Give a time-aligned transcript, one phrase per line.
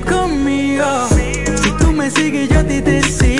[0.00, 0.84] conmigo.
[1.62, 3.31] Si tú me sigues, yo a ti te sigo.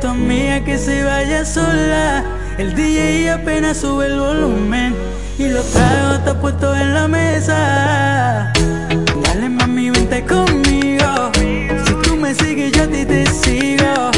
[0.00, 2.24] tu amiga que se vaya sola.
[2.58, 4.94] El DJ apenas sube el volumen
[5.38, 8.52] y los tragos está puesto en la mesa.
[9.24, 11.30] Dale mami, vente conmigo.
[11.84, 14.10] Si tú me sigues, yo a ti te sigo.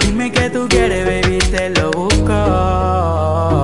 [0.00, 2.36] Dime que tú quieres, baby, te lo busco.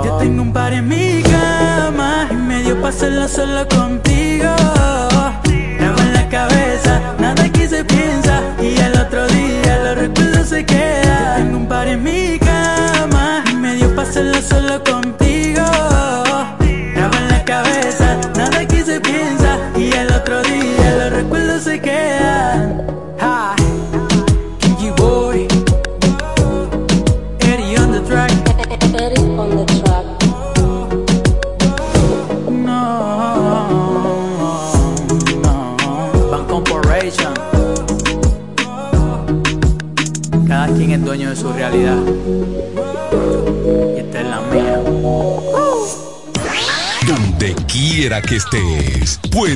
[0.05, 4.55] Yo tengo un par en mi cama y medio paso solo contigo.
[5.45, 7.24] Te en la cabeza.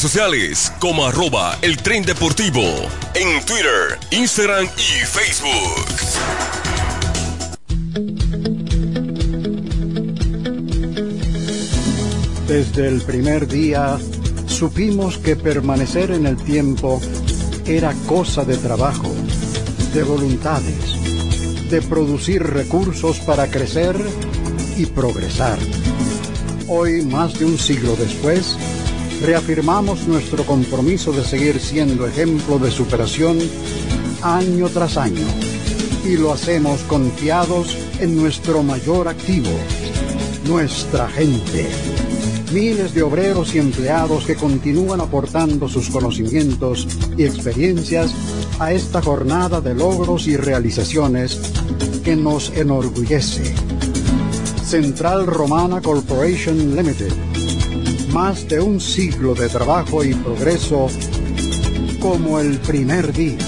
[0.03, 2.61] Sociales como arroba el tren deportivo
[3.15, 5.87] en Twitter, Instagram y Facebook.
[12.49, 13.97] Desde el primer día
[14.47, 17.01] supimos que permanecer en el tiempo
[17.65, 19.15] era cosa de trabajo,
[19.95, 23.95] de voluntades, de producir recursos para crecer
[24.77, 25.61] y progresar.
[26.67, 28.57] Hoy, más de un siglo después,
[29.23, 33.39] reafirmamos nuestro compromiso de seguir siendo ejemplo de superación
[34.21, 35.27] año tras año
[36.05, 39.51] y lo hacemos confiados en nuestro mayor activo,
[40.49, 41.69] nuestra gente.
[42.53, 48.13] Miles de obreros y empleados que continúan aportando sus conocimientos y experiencias
[48.59, 51.41] a esta jornada de logros y realizaciones
[52.05, 53.55] que nos enorgullece.
[54.65, 57.32] Central Romana Corporation Limited.
[58.13, 60.89] Más de un siglo de trabajo y progreso
[61.99, 63.39] como el primer día.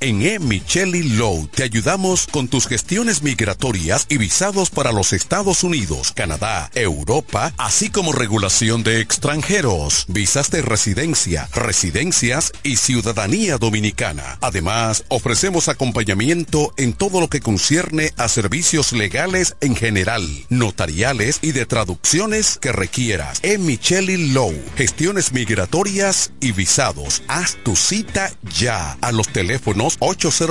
[0.00, 0.20] En.
[0.70, 6.70] Micheli Low te ayudamos con tus gestiones migratorias y visados para los Estados Unidos, Canadá,
[6.76, 14.38] Europa, así como regulación de extranjeros, visas de residencia, residencias y ciudadanía dominicana.
[14.42, 21.50] Además, ofrecemos acompañamiento en todo lo que concierne a servicios legales en general, notariales y
[21.50, 23.40] de traducciones que requieras.
[23.42, 23.58] E.
[23.58, 27.24] Micheli Low, gestiones migratorias y visados.
[27.26, 29.96] Haz tu cita ya a los teléfonos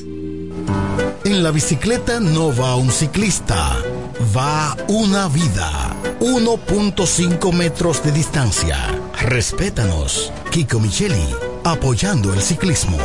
[1.23, 3.77] En la bicicleta no va un ciclista,
[4.35, 5.95] va una vida.
[6.19, 8.77] 1.5 metros de distancia.
[9.21, 10.31] Respétanos.
[10.51, 11.25] Kiko Micheli,
[11.63, 12.97] apoyando el ciclismo.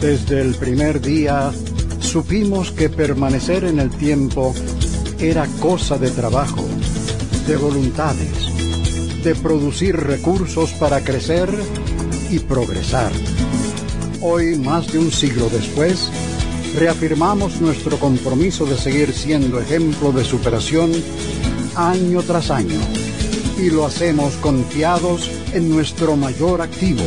[0.00, 1.50] Desde el primer día
[2.00, 4.54] supimos que permanecer en el tiempo
[5.18, 6.64] era cosa de trabajo,
[7.46, 8.47] de voluntades,
[9.22, 11.48] de producir recursos para crecer
[12.30, 13.12] y progresar.
[14.20, 16.10] Hoy, más de un siglo después,
[16.76, 20.92] reafirmamos nuestro compromiso de seguir siendo ejemplo de superación
[21.74, 22.80] año tras año
[23.58, 27.04] y lo hacemos confiados en nuestro mayor activo,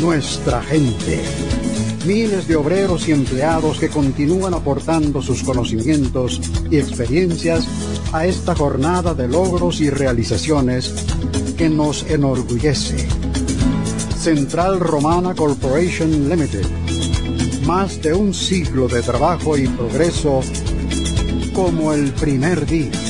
[0.00, 1.22] nuestra gente
[2.08, 7.66] miles de obreros y empleados que continúan aportando sus conocimientos y experiencias
[8.12, 10.94] a esta jornada de logros y realizaciones
[11.56, 13.08] que nos enorgullece.
[14.18, 16.66] Central Romana Corporation Limited.
[17.66, 20.40] Más de un siglo de trabajo y progreso
[21.54, 23.07] como el primer día.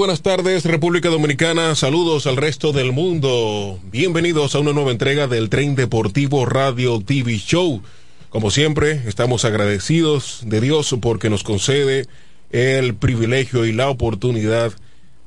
[0.00, 5.50] Buenas tardes República Dominicana, saludos al resto del mundo, bienvenidos a una nueva entrega del
[5.50, 7.82] Tren Deportivo Radio TV Show.
[8.30, 12.06] Como siempre, estamos agradecidos de Dios porque nos concede
[12.50, 14.72] el privilegio y la oportunidad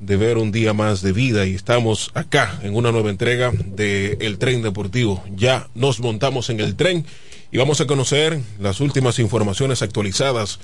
[0.00, 4.16] de ver un día más de vida y estamos acá en una nueva entrega de
[4.18, 5.22] El Tren Deportivo.
[5.36, 7.06] Ya nos montamos en el tren
[7.52, 10.58] y vamos a conocer las últimas informaciones actualizadas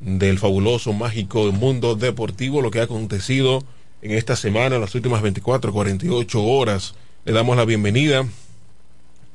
[0.00, 3.62] del fabuloso, mágico mundo deportivo, lo que ha acontecido
[4.02, 6.94] en esta semana, en las últimas 24, 48 horas.
[7.24, 8.26] Le damos la bienvenida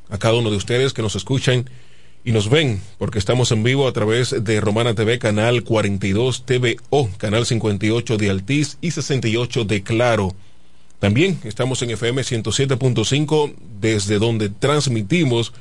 [0.10, 1.69] a cada uno de ustedes que nos escuchan
[2.24, 7.10] y nos ven, porque estamos en vivo a través de Romana TV, canal 42 TVO,
[7.17, 10.34] canal 58 de Altiz y 68 de Claro.
[10.98, 15.53] También estamos en FM 107.5, desde donde transmitimos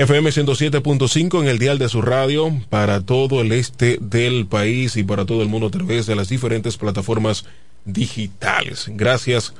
[0.00, 5.04] FM 107.5 en el dial de su radio para todo el este del país y
[5.04, 7.44] para todo el mundo a través de las diferentes plataformas
[7.84, 8.86] digitales.
[8.88, 9.52] Gracias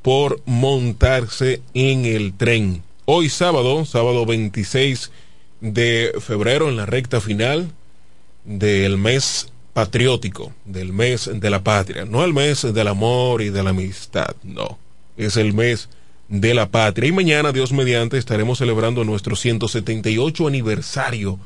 [0.00, 2.84] por montarse en el tren.
[3.04, 5.10] Hoy sábado, sábado 26
[5.60, 7.72] de febrero, en la recta final
[8.44, 12.04] del mes patriótico, del mes de la patria.
[12.04, 14.78] No el mes del amor y de la amistad, no.
[15.16, 15.88] Es el mes
[16.30, 17.08] de la patria.
[17.08, 21.38] Y mañana, Dios mediante, estaremos celebrando nuestro 178 aniversario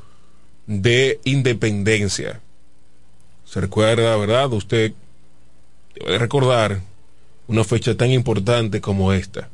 [0.66, 2.40] de independencia.
[3.44, 4.52] Se recuerda, ¿verdad?
[4.52, 4.92] Usted
[5.98, 6.80] debe recordar
[7.48, 9.48] una fecha tan importante como esta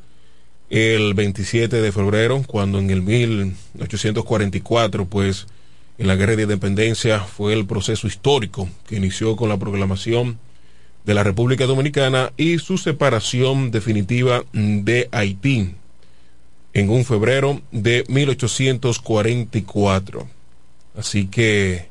[0.70, 5.48] el 27 de febrero, cuando en el 1844, pues,
[5.98, 10.38] en la guerra de independencia fue el proceso histórico que inició con la proclamación
[11.04, 15.74] de la República Dominicana y su separación definitiva de Haití
[16.72, 20.28] en un febrero de 1844.
[20.96, 21.88] Así que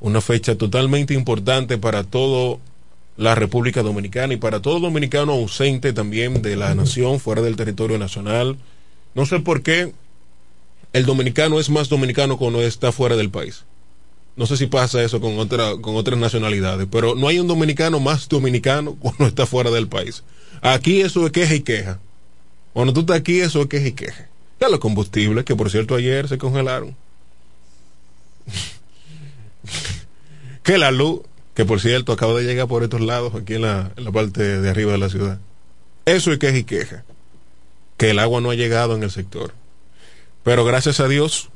[0.00, 2.60] una fecha totalmente importante para todo
[3.16, 7.98] la República Dominicana y para todo dominicano ausente también de la nación, fuera del territorio
[7.98, 8.56] nacional.
[9.14, 9.92] No sé por qué
[10.92, 13.64] el dominicano es más dominicano cuando está fuera del país.
[14.34, 18.00] No sé si pasa eso con, otra, con otras nacionalidades, pero no hay un dominicano
[18.00, 20.24] más dominicano cuando está fuera del país.
[20.62, 21.98] Aquí eso es queja y queja.
[22.72, 24.28] Cuando tú estás aquí, eso es queja y queja.
[24.60, 26.96] Ya los combustibles, que por cierto ayer se congelaron.
[30.62, 31.20] que la luz,
[31.54, 34.60] que por cierto acaba de llegar por estos lados, aquí en la, en la parte
[34.60, 35.38] de arriba de la ciudad.
[36.06, 37.04] Eso es queja y queja.
[37.98, 39.52] Que el agua no ha llegado en el sector.
[40.42, 41.50] Pero gracias a Dios,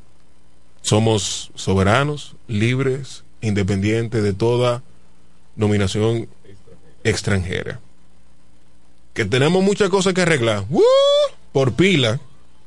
[0.87, 4.83] somos soberanos, libres, independientes de toda
[5.57, 6.29] nominación
[7.05, 7.81] extranjera.
[9.13, 10.65] Que tenemos muchas cosas que arreglar.
[11.53, 12.21] Por pila,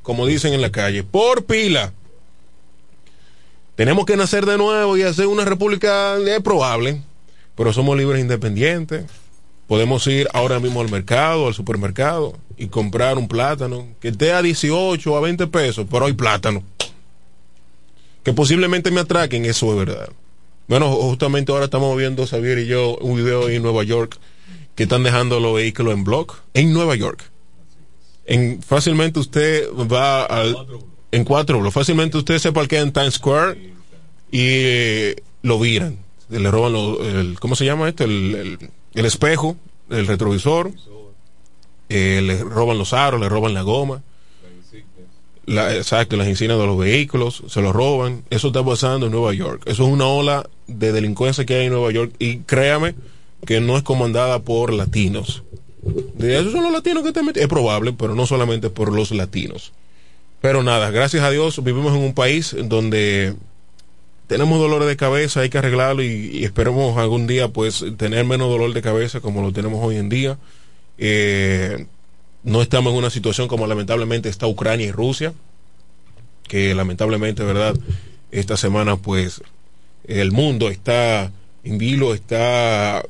[0.03, 1.93] como dicen en la calle, por pila.
[3.75, 7.01] Tenemos que nacer de nuevo y hacer una república es probable
[7.59, 9.03] pero somos libres e independientes.
[9.67, 14.41] Podemos ir ahora mismo al mercado, al supermercado y comprar un plátano que esté a
[14.41, 16.63] 18 o a 20 pesos, pero hay plátano.
[18.23, 20.09] Que posiblemente me atraquen, eso es verdad.
[20.67, 24.17] Bueno, justamente ahora estamos viendo, Xavier y yo, un video en Nueva York
[24.75, 27.23] que están dejando los vehículos en block en Nueva York.
[28.25, 30.27] En, fácilmente usted va
[31.11, 31.73] en cuatro bloques.
[31.73, 33.73] Fácilmente usted se parquea en Times Square
[34.31, 35.97] y eh, lo viran
[36.29, 38.03] le roban el, ¿cómo se llama esto?
[38.03, 38.59] El,
[38.93, 39.57] el, espejo,
[39.89, 40.71] el retrovisor,
[41.89, 44.03] eh, le roban los aros, le roban la goma.
[45.50, 48.24] La, exacto, las insignias de los vehículos, se los roban.
[48.29, 49.63] Eso está pasando en Nueva York.
[49.65, 52.13] Eso es una ola de delincuencia que hay en Nueva York.
[52.20, 52.96] Y créame
[53.46, 55.44] que no es comandada por latinos.
[55.82, 57.41] De esos son los latinos que te meten.
[57.41, 59.74] Es probable, pero no solamente por los latinos.
[60.41, 63.36] Pero nada, gracias a Dios vivimos en un país donde
[64.27, 68.74] tenemos dolores de cabeza, hay que arreglarlo y, esperemos algún día pues tener menos dolor
[68.74, 70.38] de cabeza como lo tenemos hoy en día.
[71.00, 71.88] Eh,
[72.43, 75.34] no estamos en una situación como lamentablemente está Ucrania y Rusia,
[76.48, 77.75] que lamentablemente, ¿verdad?
[78.31, 79.41] Esta semana pues
[80.05, 81.31] el mundo está
[81.63, 83.03] en vilo, está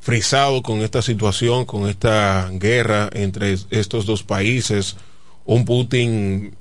[0.00, 4.96] frisado con esta situación, con esta guerra entre estos dos países,
[5.44, 6.54] un Putin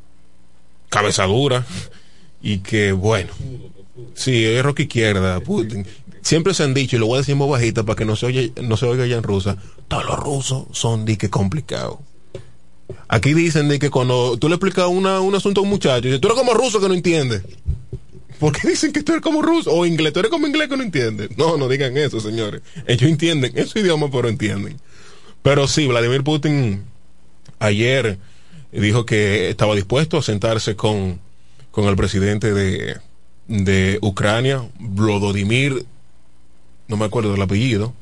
[0.89, 1.65] cabezadura
[2.41, 3.31] y que bueno,
[4.13, 5.85] Sí, es rock izquierda, Putin.
[6.25, 8.25] Siempre se han dicho, y lo voy a decir muy bajita para que no se,
[8.25, 11.99] oye, no se oiga ya en rusa, todos los rusos son de que complicados.
[13.07, 16.17] Aquí dicen de que cuando tú le explicas una, un asunto a un muchacho, dice,
[16.17, 17.43] tú eres como ruso que no entiende.
[18.39, 19.71] ¿Por qué dicen que tú eres como ruso?
[19.71, 21.29] O inglés, tú eres como inglés que no entiende.
[21.37, 22.63] No, no digan eso, señores.
[22.87, 24.79] Ellos entienden ese idioma, pero entienden.
[25.43, 26.85] Pero sí, Vladimir Putin
[27.59, 28.17] ayer
[28.71, 31.19] dijo que estaba dispuesto a sentarse con,
[31.69, 32.97] con el presidente de,
[33.47, 35.85] de Ucrania, Vladimir,
[36.87, 37.93] no me acuerdo del apellido,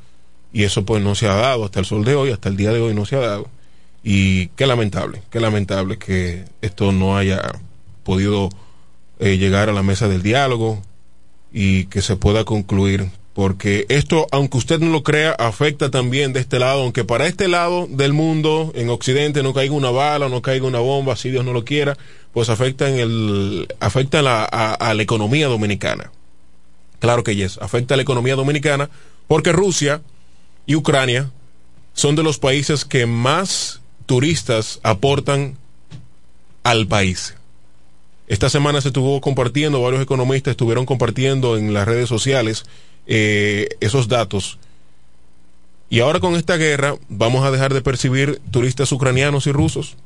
[0.52, 2.72] y eso pues no se ha dado hasta el sol de hoy, hasta el día
[2.72, 3.48] de hoy no se ha dado.
[4.02, 7.40] Y qué lamentable, qué lamentable que esto no haya
[8.02, 8.50] podido
[9.18, 10.82] eh, llegar a la mesa del diálogo
[11.52, 16.38] y que se pueda concluir porque esto, aunque usted no lo crea, afecta también de
[16.38, 20.40] este lado, aunque para este lado del mundo, en Occidente, no caiga una bala, no
[20.40, 21.96] caiga una bomba, si Dios no lo quiera,
[22.32, 26.12] pues afecta en el, afecta la, a la economía dominicana.
[27.04, 28.88] Claro que yes, afecta a la economía dominicana,
[29.26, 30.00] porque Rusia
[30.64, 31.30] y Ucrania
[31.92, 35.58] son de los países que más turistas aportan
[36.62, 37.34] al país.
[38.26, 42.64] Esta semana se estuvo compartiendo, varios economistas estuvieron compartiendo en las redes sociales
[43.06, 44.58] eh, esos datos.
[45.90, 49.98] Y ahora con esta guerra vamos a dejar de percibir turistas ucranianos y rusos.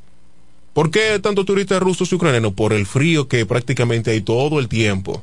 [0.73, 2.55] ¿Por qué tanto turistas rusos y ucranianos?
[2.55, 5.23] Por el frío que prácticamente hay todo el tiempo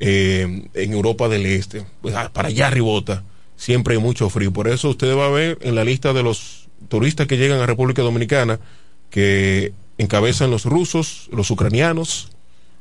[0.00, 1.84] eh, en Europa del Este.
[2.00, 3.22] Pues, ah, para allá ribota,
[3.56, 4.52] siempre hay mucho frío.
[4.52, 7.66] Por eso usted va a ver en la lista de los turistas que llegan a
[7.66, 8.58] República Dominicana
[9.10, 12.30] que encabezan los rusos, los ucranianos,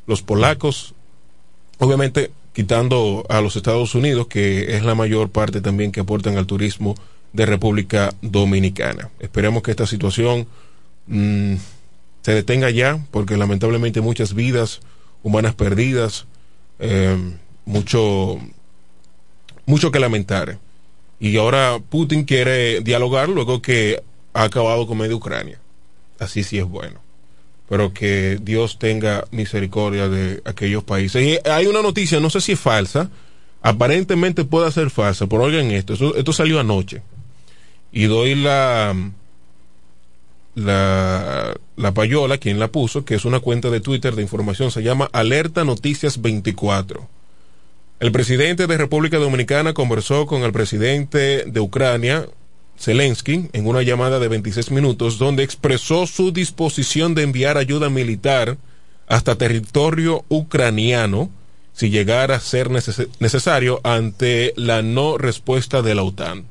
[0.07, 0.93] los polacos,
[1.79, 6.45] obviamente quitando a los Estados Unidos, que es la mayor parte también que aportan al
[6.45, 6.95] turismo
[7.33, 9.09] de República Dominicana.
[9.19, 10.47] Esperemos que esta situación
[11.07, 11.55] mmm,
[12.21, 14.81] se detenga ya, porque lamentablemente muchas vidas
[15.23, 16.25] humanas perdidas,
[16.79, 17.17] eh,
[17.65, 18.39] mucho,
[19.65, 20.57] mucho que lamentar.
[21.19, 24.01] Y ahora Putin quiere dialogar luego que
[24.33, 25.59] ha acabado con medio Ucrania.
[26.19, 27.09] Así sí es bueno
[27.69, 31.23] pero que Dios tenga misericordia de aquellos países.
[31.23, 33.11] Y hay una noticia, no sé si es falsa,
[33.61, 37.03] aparentemente puede ser falsa, pero oigan esto, esto, esto salió anoche.
[37.91, 38.95] Y doy la,
[40.59, 44.83] la, la payola, quien la puso, que es una cuenta de Twitter de información, se
[44.83, 47.07] llama Alerta Noticias 24.
[47.99, 52.27] El presidente de República Dominicana conversó con el presidente de Ucrania,
[52.79, 58.57] Zelensky en una llamada de 26 minutos donde expresó su disposición de enviar ayuda militar
[59.07, 61.29] hasta territorio ucraniano
[61.73, 66.45] si llegara a ser neces necesario ante la no respuesta de la OTAN.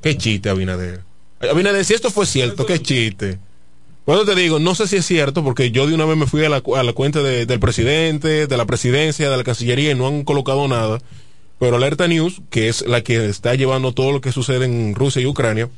[0.00, 1.11] Qué chiste, Abinader.
[1.50, 3.38] Abinader, si esto fue cierto, qué chiste.
[4.06, 6.44] Bueno, te digo, no sé si es cierto, porque yo de una vez me fui
[6.44, 9.94] a la, a la cuenta de, del presidente, de la presidencia, de la Cancillería y
[9.94, 11.00] no han colocado nada.
[11.58, 15.22] Pero Alerta News, que es la que está llevando todo lo que sucede en Rusia
[15.22, 15.68] y Ucrania,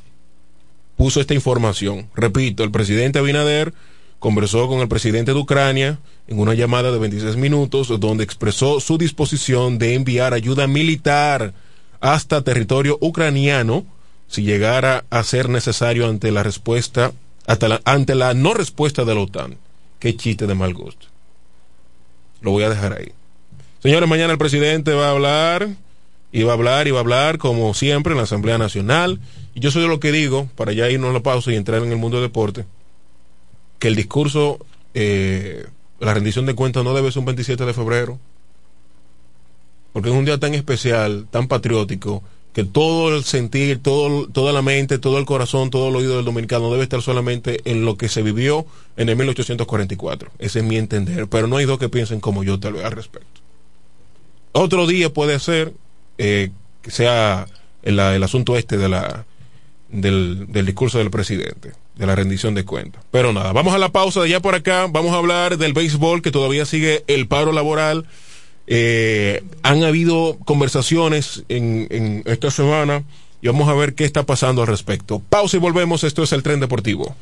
[0.97, 2.09] puso esta información.
[2.15, 3.73] Repito, el presidente Abinader
[4.19, 8.97] conversó con el presidente de Ucrania en una llamada de 26 minutos donde expresó su
[8.97, 11.53] disposición de enviar ayuda militar
[11.99, 13.85] hasta territorio ucraniano
[14.27, 17.13] si llegara a ser necesario ante la respuesta
[17.47, 19.57] la, ante la no respuesta de la OTAN.
[19.99, 21.07] Qué chiste de mal gusto.
[22.41, 23.11] Lo voy a dejar ahí.
[23.81, 25.69] Señores, mañana el presidente va a hablar,
[26.31, 29.19] y va a hablar, y va a hablar, como siempre, en la Asamblea Nacional.
[29.53, 31.91] Y yo soy lo que digo, para ya irnos a la pausa y entrar en
[31.91, 32.65] el mundo del deporte,
[33.79, 34.59] que el discurso,
[34.93, 35.65] eh,
[35.99, 38.19] la rendición de cuentas no debe ser un 27 de febrero,
[39.93, 42.21] porque es un día tan especial, tan patriótico,
[42.55, 46.23] que todo el sentir, todo, toda la mente, todo el corazón, todo el oído del
[46.23, 48.65] dominicano debe estar solamente en lo que se vivió
[48.95, 50.31] en el 1844.
[50.39, 51.27] Ese es mi entender.
[51.27, 53.41] Pero no hay dos que piensen como yo tal vez al respecto.
[54.53, 55.73] Otro día puede ser
[56.17, 56.49] eh,
[56.81, 57.45] que sea
[57.83, 59.25] el, asunto este de la,
[59.89, 63.03] del, del discurso del presidente, de la rendición de cuentas.
[63.11, 66.21] Pero nada, vamos a la pausa de allá por acá, vamos a hablar del béisbol
[66.21, 68.05] que todavía sigue el paro laboral.
[68.67, 73.03] Eh, han habido conversaciones en, en esta semana
[73.41, 75.21] y vamos a ver qué está pasando al respecto.
[75.29, 77.15] Pausa y volvemos, esto es el tren deportivo.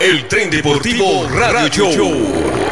[0.00, 2.69] El tren deportivo Radio Show.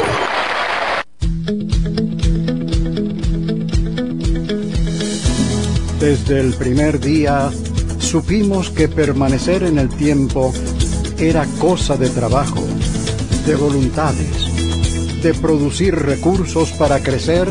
[5.99, 7.51] Desde el primer día
[7.99, 10.53] supimos que permanecer en el tiempo
[11.17, 12.63] era cosa de trabajo,
[13.45, 17.49] de voluntades, de producir recursos para crecer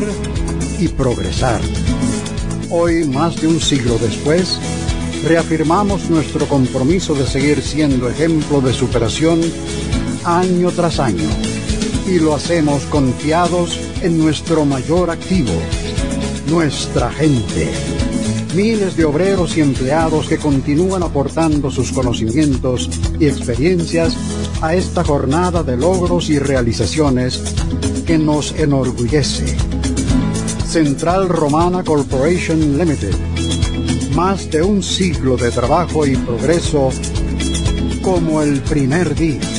[0.79, 1.61] y progresar.
[2.71, 4.59] Hoy, más de un siglo después,
[5.27, 9.41] reafirmamos nuestro compromiso de seguir siendo ejemplo de superación
[10.23, 11.29] año tras año.
[12.07, 15.53] Y lo hacemos confiados en nuestro mayor activo,
[16.47, 18.08] nuestra gente.
[18.55, 24.15] Miles de obreros y empleados que continúan aportando sus conocimientos y experiencias
[24.61, 27.41] a esta jornada de logros y realizaciones
[28.05, 29.55] que nos enorgullece.
[30.67, 33.15] Central Romana Corporation Limited
[34.15, 36.89] más de un siglo de trabajo y progreso
[38.01, 39.58] como el primer día.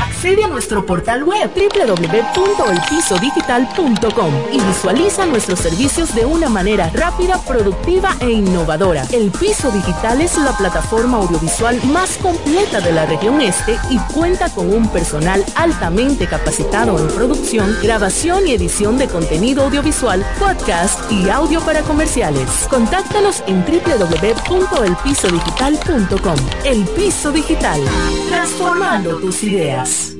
[0.00, 8.16] Accede a nuestro portal web www.elpisodigital.com y visualiza nuestros servicios de una manera rápida, productiva
[8.20, 9.04] e innovadora.
[9.12, 14.52] El Piso Digital es la plataforma audiovisual más completa de la región este y cuenta
[14.54, 21.28] con un personal altamente capacitado en producción, grabación y edición de contenido audiovisual, podcast y
[21.28, 22.48] audio para comerciales.
[22.70, 26.36] Contáctanos en www.elpisodigital.com.
[26.64, 27.82] El Piso Digital,
[28.28, 30.12] transformando tus ideas.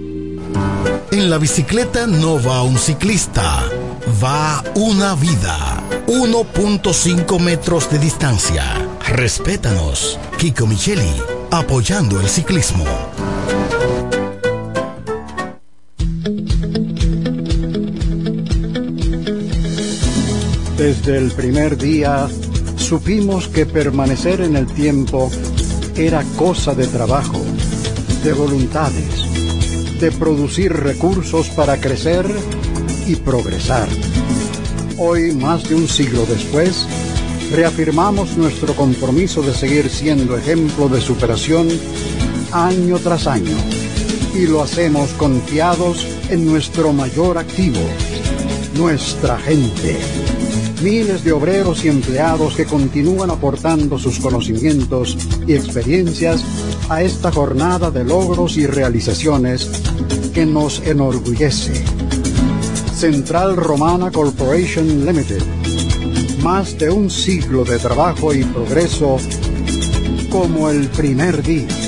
[1.11, 3.65] En la bicicleta no va un ciclista,
[4.23, 5.83] va una vida.
[6.07, 8.63] 1.5 metros de distancia.
[9.07, 10.21] Respétanos.
[10.37, 11.11] Kiko Micheli,
[11.51, 12.85] apoyando el ciclismo.
[20.79, 22.29] Desde el primer día
[22.77, 25.29] supimos que permanecer en el tiempo
[25.97, 27.41] era cosa de trabajo,
[28.23, 32.25] de voluntades, de producir recursos para crecer
[33.09, 33.89] y progresar.
[34.99, 36.87] Hoy, más de un siglo después,
[37.51, 41.67] reafirmamos nuestro compromiso de seguir siendo ejemplo de superación
[42.53, 43.57] año tras año
[44.33, 47.81] y lo hacemos confiados en nuestro mayor activo,
[48.77, 50.48] nuestra gente.
[50.83, 56.45] Miles de obreros y empleados que continúan aportando sus conocimientos y experiencias
[56.89, 59.69] a esta jornada de logros y realizaciones
[60.33, 61.73] que nos enorgullece.
[62.95, 65.43] Central Romana Corporation Limited.
[66.45, 69.19] Más de un siglo de trabajo y progreso
[70.31, 71.88] como el primer día.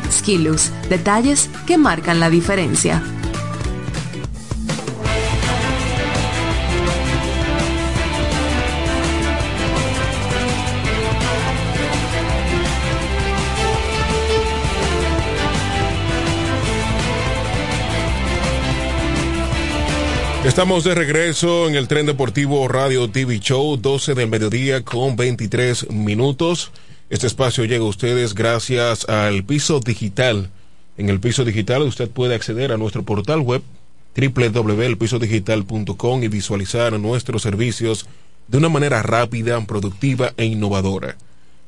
[0.11, 3.01] Skilus, detalles que marcan la diferencia.
[20.43, 25.91] Estamos de regreso en el tren deportivo Radio TV Show, 12 del mediodía con 23
[25.91, 26.71] minutos.
[27.11, 30.49] Este espacio llega a ustedes gracias al piso digital.
[30.97, 33.61] En el piso digital usted puede acceder a nuestro portal web
[34.15, 38.07] www.elpisodigital.com y visualizar nuestros servicios
[38.47, 41.17] de una manera rápida, productiva e innovadora.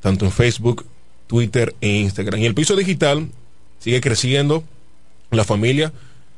[0.00, 0.86] tanto en Facebook,
[1.28, 2.40] Twitter e Instagram.
[2.40, 3.28] Y el piso digital
[3.78, 4.64] sigue creciendo.
[5.30, 5.92] La familia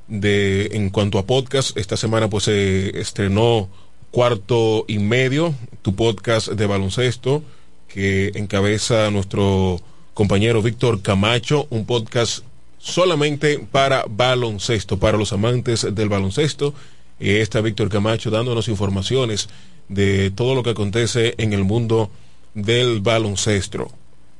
[0.09, 3.69] de en cuanto a podcast, esta semana pues se estrenó
[4.11, 7.43] cuarto y medio, tu podcast de baloncesto,
[7.89, 9.81] que encabeza nuestro
[10.19, 12.41] compañero Víctor Camacho, un podcast
[12.77, 16.75] solamente para baloncesto, para los amantes del baloncesto.
[17.21, 19.49] Eh, está Víctor Camacho dándonos informaciones
[19.89, 22.11] de todo lo que acontece en el mundo
[22.53, 23.93] del baloncesto.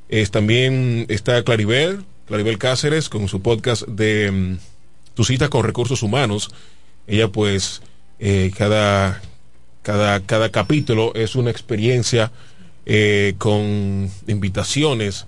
[0.09, 4.57] Es, también está Claribel, Claribel Cáceres, con su podcast de mm,
[5.13, 6.49] Tu cita con recursos humanos.
[7.07, 7.81] Ella pues
[8.19, 9.21] eh, cada,
[9.81, 12.33] cada, cada capítulo es una experiencia
[12.85, 15.25] eh, con invitaciones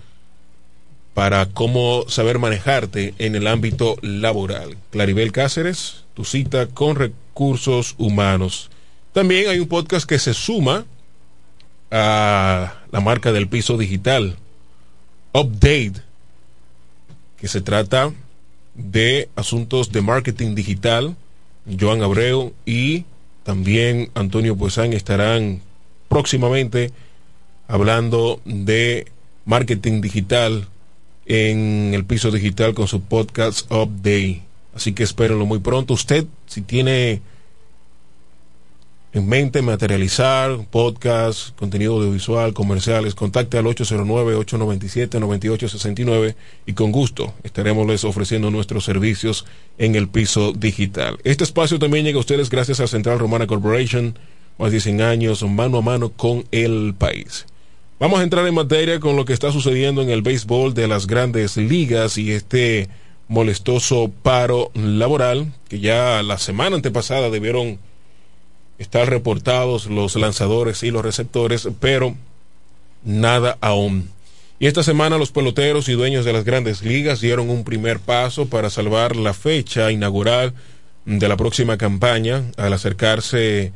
[1.14, 4.78] para cómo saber manejarte en el ámbito laboral.
[4.92, 8.70] Claribel Cáceres, tu cita con recursos humanos.
[9.12, 10.86] También hay un podcast que se suma
[11.92, 14.38] a la marca del piso digital.
[15.34, 16.02] Update,
[17.38, 18.14] que se trata
[18.76, 21.16] de asuntos de marketing digital.
[21.80, 23.06] Joan Abreu y
[23.44, 25.62] también Antonio Puesán estarán
[26.08, 26.92] próximamente
[27.68, 29.08] hablando de
[29.46, 30.68] marketing digital
[31.26, 34.42] en el piso digital con su podcast Update.
[34.74, 35.94] Así que espérenlo muy pronto.
[35.94, 37.22] Usted, si tiene
[39.14, 48.06] en mente materializar podcast, contenido audiovisual, comerciales, contacte al 809-897-9869 y con gusto estaremos les
[48.06, 49.46] ofreciendo nuestros servicios
[49.78, 51.18] en el piso digital.
[51.26, 54.18] Este espacio también llega a ustedes gracias a Central Romana Corporation,
[54.58, 57.46] más de 100 años mano a mano con el país.
[58.02, 61.06] Vamos a entrar en materia con lo que está sucediendo en el béisbol de las
[61.06, 62.90] grandes ligas y este
[63.28, 67.78] molestoso paro laboral que ya la semana antepasada debieron
[68.80, 72.16] estar reportados los lanzadores y los receptores, pero
[73.04, 74.10] nada aún.
[74.58, 78.48] Y esta semana los peloteros y dueños de las grandes ligas dieron un primer paso
[78.48, 80.56] para salvar la fecha inaugural
[81.06, 83.74] de la próxima campaña al acercarse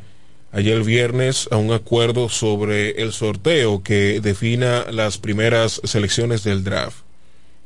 [0.56, 7.00] ayer viernes a un acuerdo sobre el sorteo que defina las primeras selecciones del draft.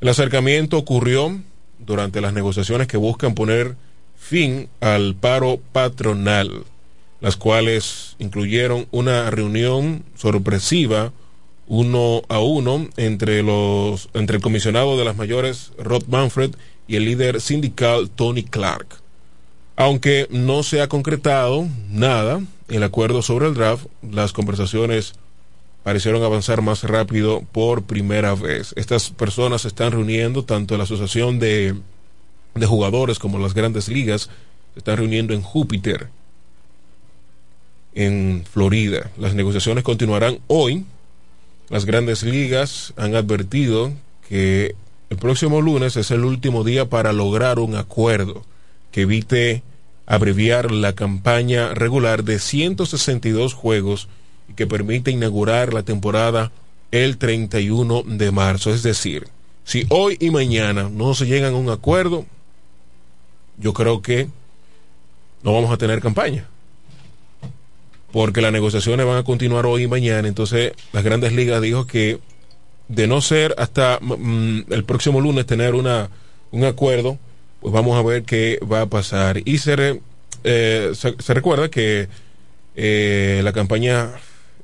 [0.02, 1.40] El acercamiento ocurrió
[1.78, 3.76] durante las negociaciones que buscan poner
[4.18, 6.64] fin al paro patronal,
[7.22, 11.14] las cuales incluyeron una reunión sorpresiva
[11.68, 16.56] uno a uno entre los entre el comisionado de las mayores Rod Manfred
[16.88, 18.88] y el líder sindical Tony Clark.
[19.76, 25.14] Aunque no se ha concretado nada, el acuerdo sobre el draft, las conversaciones
[25.84, 28.74] parecieron avanzar más rápido por primera vez.
[28.76, 31.76] Estas personas se están reuniendo, tanto la Asociación de,
[32.56, 34.30] de Jugadores como las grandes ligas,
[34.74, 36.10] se están reuniendo en Júpiter,
[37.96, 39.10] en Florida.
[39.18, 40.86] Las negociaciones continuarán hoy.
[41.70, 43.92] Las grandes ligas han advertido
[44.28, 44.76] que
[45.10, 48.44] el próximo lunes es el último día para lograr un acuerdo
[48.92, 49.64] que evite
[50.10, 54.10] abreviar la campaña regular de 162 juegos
[54.50, 56.52] y que permite inaugurar la temporada
[56.92, 58.74] el 31 de marzo.
[58.74, 59.28] Es decir,
[59.64, 62.26] si hoy y mañana no se llegan a un acuerdo,
[63.60, 64.28] yo creo que
[65.44, 66.48] no vamos a tener campaña.
[68.12, 70.28] Porque las negociaciones van a continuar hoy y mañana.
[70.28, 72.20] Entonces, las grandes ligas dijo que
[72.88, 76.10] de no ser hasta mm, el próximo lunes tener una,
[76.50, 77.20] un acuerdo,
[77.62, 79.42] pues vamos a ver qué va a pasar.
[79.46, 80.02] Y se,
[80.44, 80.94] eh,
[81.28, 82.08] recuerda que
[82.76, 84.12] eh, la campaña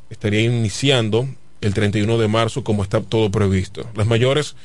[0.09, 1.27] estaría iniciando
[1.61, 3.89] el 31 de marzo como está todo previsto.
[3.95, 4.55] Las mayores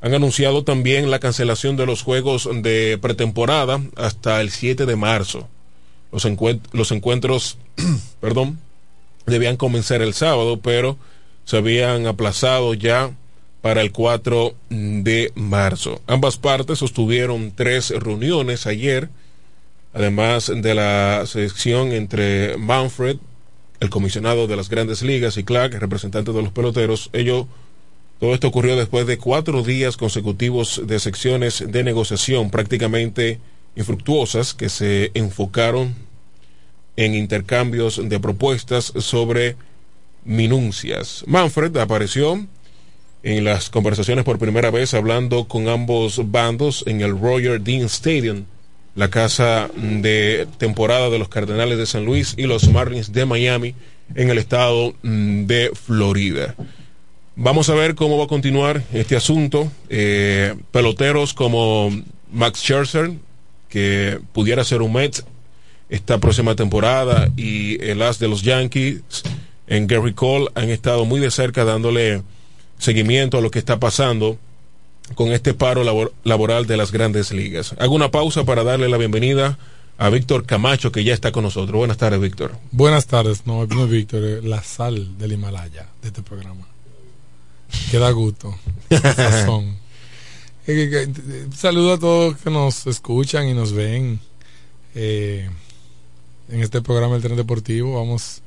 [0.00, 5.48] han anunciado también la cancelación de los juegos de pretemporada hasta el 7 de marzo.
[6.12, 6.26] Los,
[6.72, 7.58] los encuentros,
[8.20, 8.58] perdón,
[9.26, 10.96] debían comenzar el sábado, pero
[11.44, 13.10] se habían aplazado ya
[13.64, 16.02] para el 4 de marzo.
[16.06, 19.08] Ambas partes sostuvieron tres reuniones ayer,
[19.94, 23.16] además de la sección entre Manfred,
[23.80, 27.08] el comisionado de las grandes ligas, y Clark, representante de los peloteros.
[27.14, 27.48] Ello,
[28.20, 33.40] todo esto ocurrió después de cuatro días consecutivos de secciones de negociación prácticamente
[33.76, 35.94] infructuosas que se enfocaron
[36.96, 39.56] en intercambios de propuestas sobre
[40.22, 41.24] minuncias.
[41.26, 42.46] Manfred apareció
[43.24, 48.44] en las conversaciones por primera vez hablando con ambos bandos en el Roger Dean Stadium,
[48.94, 53.74] la casa de temporada de los Cardenales de San Luis y los Marlins de Miami
[54.14, 56.54] en el estado mm, de Florida.
[57.34, 59.72] Vamos a ver cómo va a continuar este asunto.
[59.88, 61.90] Eh, peloteros como
[62.30, 63.12] Max Scherzer,
[63.70, 65.24] que pudiera ser un Met
[65.88, 69.02] esta próxima temporada, y el as de los Yankees
[69.66, 72.22] en Gary Cole han estado muy de cerca dándole
[72.84, 74.38] seguimiento a lo que está pasando
[75.14, 75.82] con este paro
[76.22, 77.74] laboral de las grandes ligas.
[77.78, 79.58] Hago una pausa para darle la bienvenida
[79.98, 81.76] a Víctor Camacho, que ya está con nosotros.
[81.76, 82.56] Buenas tardes, Víctor.
[82.72, 86.66] Buenas tardes, no, no Víctor, la sal del Himalaya de este programa.
[87.90, 88.54] Que da gusto.
[91.54, 94.20] Saludo a todos que nos escuchan y nos ven
[94.94, 95.48] eh,
[96.48, 97.96] en este programa del Tren Deportivo.
[97.96, 98.42] Vamos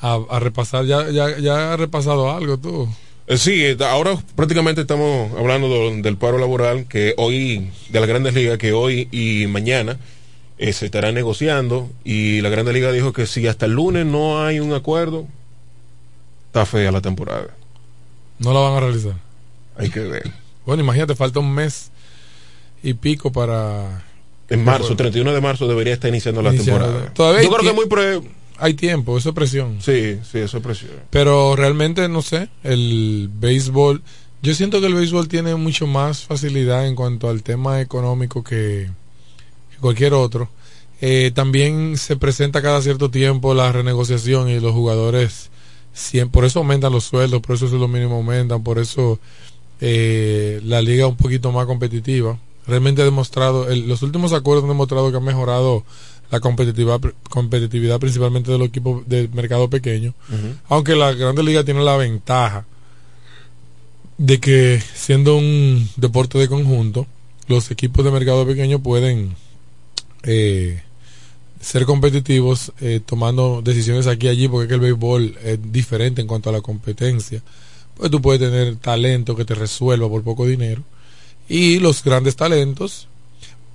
[0.00, 2.88] a, a repasar, ya, ya, ya ha repasado algo tú.
[3.32, 8.58] Eh, sí, ahora prácticamente estamos hablando del paro laboral que hoy, de las grandes ligas,
[8.58, 9.96] que hoy y mañana
[10.58, 14.44] eh, se estará negociando y la Grande Liga dijo que si hasta el lunes no
[14.44, 15.26] hay un acuerdo,
[16.48, 17.48] está fea la temporada.
[18.38, 19.14] No la van a realizar.
[19.78, 20.30] Hay que ver.
[20.66, 21.90] Bueno, imagínate, falta un mes
[22.82, 24.04] y pico para...
[24.50, 27.14] En marzo, 31 de marzo debería estar iniciando la temporada.
[27.16, 27.86] Yo creo que es muy
[28.62, 29.78] hay tiempo, eso es presión.
[29.80, 30.92] Sí, sí, eso es presión.
[31.10, 34.02] Pero realmente, no sé, el béisbol,
[34.42, 38.88] yo siento que el béisbol tiene mucho más facilidad en cuanto al tema económico que,
[39.72, 40.48] que cualquier otro.
[41.00, 45.50] Eh, también se presenta cada cierto tiempo la renegociación y los jugadores,
[46.30, 49.18] por eso aumentan los sueldos, por eso los mínimos aumentan, por eso
[49.80, 52.38] eh, la liga es un poquito más competitiva.
[52.66, 55.84] Realmente ha demostrado, el- los últimos acuerdos han demostrado que han mejorado
[56.32, 60.14] la competitividad, competitividad principalmente de los equipos del mercado pequeño.
[60.68, 62.64] Aunque la Grande Liga tiene la ventaja
[64.16, 67.06] de que siendo un deporte de conjunto,
[67.48, 69.36] los equipos de mercado pequeño pueden
[70.22, 70.82] eh,
[71.60, 76.22] ser competitivos eh, tomando decisiones aquí y allí, porque es que el béisbol es diferente
[76.22, 77.42] en cuanto a la competencia.
[77.94, 80.82] Pues tú puedes tener talento que te resuelva por poco dinero.
[81.46, 83.06] Y los grandes talentos,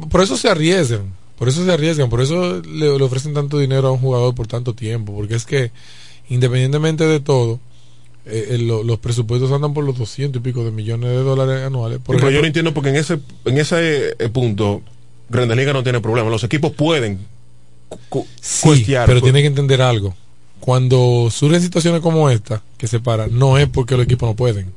[0.09, 3.88] por eso se arriesgan, por eso se arriesgan, por eso le, le ofrecen tanto dinero
[3.88, 5.71] a un jugador por tanto tiempo, porque es que
[6.30, 7.60] independientemente de todo,
[8.26, 11.63] eh, eh, lo- los presupuestos andan por los 200 y pico de millones de dólares
[11.65, 12.00] anuales.
[12.00, 14.82] Por Sí, pero yo ejemplo, no entiendo porque en ese en ese eh, punto
[15.30, 16.30] Grandes Ligas no tiene problema.
[16.30, 17.19] Los equipos pueden
[18.41, 19.06] Sí, costear.
[19.06, 20.15] pero tiene que entender algo.
[20.60, 24.73] Cuando surgen situaciones como esta, que se para, no es porque los equipos no pueden,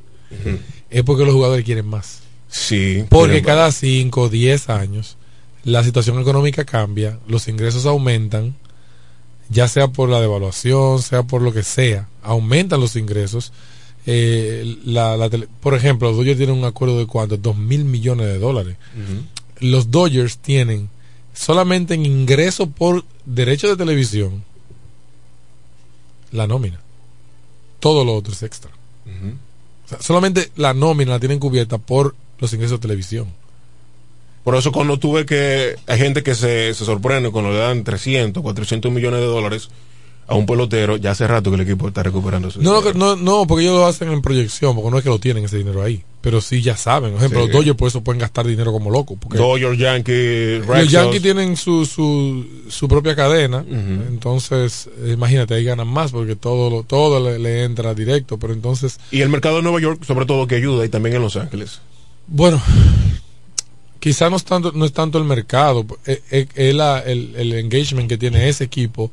[0.91, 2.21] es porque los jugadores quieren más.
[2.49, 3.05] Sí.
[3.09, 5.17] Porque tienen- cada 5 o 10 años
[5.65, 8.55] la situación económica cambia, los ingresos aumentan,
[9.49, 13.53] ya sea por la devaluación, sea por lo que sea, aumentan los ingresos.
[14.07, 17.85] Eh, la, la tele- por ejemplo, los Dodgers tienen un acuerdo de cuánto, dos mil
[17.85, 18.77] millones de dólares.
[19.59, 20.89] Los Dodgers tienen
[21.35, 24.43] solamente en ingreso por derecho de televisión
[26.33, 26.81] la nómina.
[27.81, 28.71] Todo lo otro es extra.
[29.87, 33.27] O sea, solamente la nómina la tienen cubierta por los ingresos de televisión.
[34.45, 38.43] Por eso cuando tuve que hay gente que se, se sorprende cuando le dan 300,
[38.43, 39.69] 400 millones de dólares
[40.27, 42.99] a un pelotero, ya hace rato que el equipo está recuperando su No, no, dinero.
[42.99, 45.59] no, no, porque ellos lo hacen en proyección, porque no es que lo tienen ese
[45.59, 46.05] dinero ahí.
[46.21, 47.11] Pero sí ya saben.
[47.13, 47.47] Por ejemplo, Sí.
[47.49, 49.19] los Dodgers por eso pueden gastar dinero como locos.
[49.29, 50.89] Dodgers, Yankees, los.
[50.89, 53.65] Yankees tienen su, su, su propia cadena.
[54.09, 58.39] Entonces, eh, imagínate, ahí ganan más porque todo, todo le, le entra directo.
[58.39, 61.23] Pero entonces, Y el mercado de Nueva York, sobre todo, que ayuda, y también en
[61.23, 61.81] Los Ángeles.
[62.29, 62.63] Bueno,
[64.01, 67.53] quizá no es tanto, no es tanto el mercado, es, es- es la- el, el
[67.55, 69.11] engagement que tiene ese equipo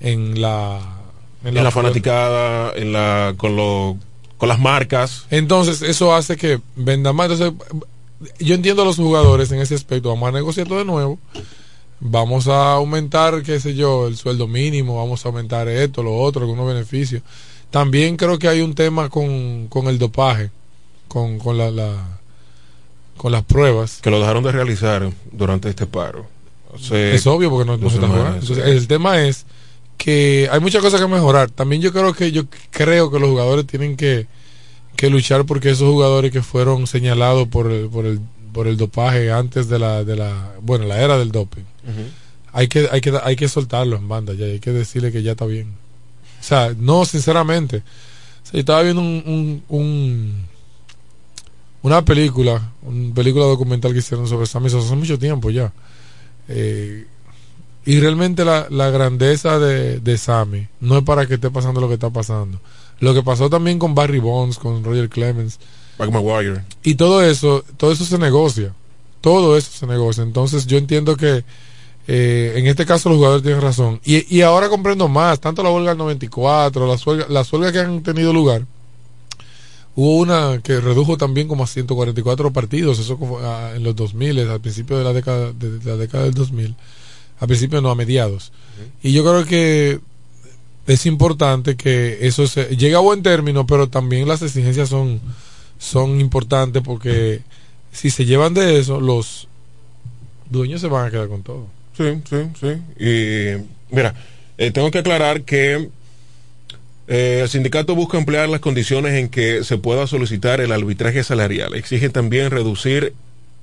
[0.00, 0.80] en la
[1.44, 3.96] En la, fanaticada, en la, con, lo,
[4.38, 5.26] con las marcas.
[5.30, 7.30] Entonces, eso hace que venda más.
[7.30, 7.54] Entonces,
[8.38, 10.08] yo entiendo a los jugadores en ese aspecto.
[10.10, 11.18] Vamos a negociar todo de nuevo.
[12.00, 14.96] Vamos a aumentar, qué sé yo, el sueldo mínimo.
[14.96, 17.22] Vamos a aumentar esto, lo otro, algunos beneficios.
[17.70, 20.50] También creo que hay un tema con, con el dopaje,
[21.08, 22.19] con, con la, la-
[23.20, 23.98] con las pruebas.
[24.00, 26.26] Que lo dejaron de realizar durante este paro.
[27.14, 28.38] Es obvio porque no, se está jugando.
[28.40, 29.44] Entonces, el tema es
[29.98, 31.50] que hay muchas cosas que mejorar.
[31.50, 34.26] También yo creo que yo creo que los jugadores tienen que,
[34.96, 38.20] que luchar porque esos jugadores que fueron señalados por el, por el,
[38.54, 41.64] por el dopaje antes de la, de la, bueno, la era del doping,
[42.54, 45.32] hay que, hay que, hay que soltarlos en banda ya, hay que decirle que ya
[45.32, 45.68] está bien.
[46.40, 47.76] O sea, no, sinceramente.
[47.78, 50.49] O sea, yo estaba viendo un, un, un-
[51.82, 55.72] una película, una película documental que hicieron sobre Sammy Sosa hace mucho tiempo ya.
[56.48, 57.06] Eh,
[57.86, 61.88] y realmente la, la grandeza de, de Sammy no es para que esté pasando lo
[61.88, 62.60] que está pasando.
[62.98, 65.58] Lo que pasó también con Barry Bonds, con Roger Clemens.
[65.98, 66.62] Mike Maguire.
[66.82, 68.74] Y todo eso, todo eso se negocia.
[69.22, 70.22] Todo eso se negocia.
[70.22, 71.44] Entonces yo entiendo que
[72.06, 74.00] eh, en este caso los jugadores tienen razón.
[74.04, 77.78] Y, y ahora comprendo más, tanto la huelga del 94, las huelgas, las huelgas que
[77.78, 78.66] han tenido lugar.
[79.96, 84.38] Hubo una que redujo también como a 144 partidos, eso como, ah, en los 2000,
[84.48, 86.74] al principio de la década de, de la década del 2000.
[87.40, 88.52] Al principio no, a mediados.
[89.02, 90.00] Y yo creo que
[90.86, 95.20] es importante que eso se llegue a buen término, pero también las exigencias son
[95.80, 97.40] son importantes porque
[97.90, 99.48] si se llevan de eso, los
[100.50, 101.66] dueños se van a quedar con todo.
[101.96, 103.04] Sí, sí, sí.
[103.04, 104.14] Y mira,
[104.58, 105.88] eh, tengo que aclarar que
[107.10, 111.74] eh, el sindicato busca emplear las condiciones en que se pueda solicitar el arbitraje salarial.
[111.74, 113.12] Exige también reducir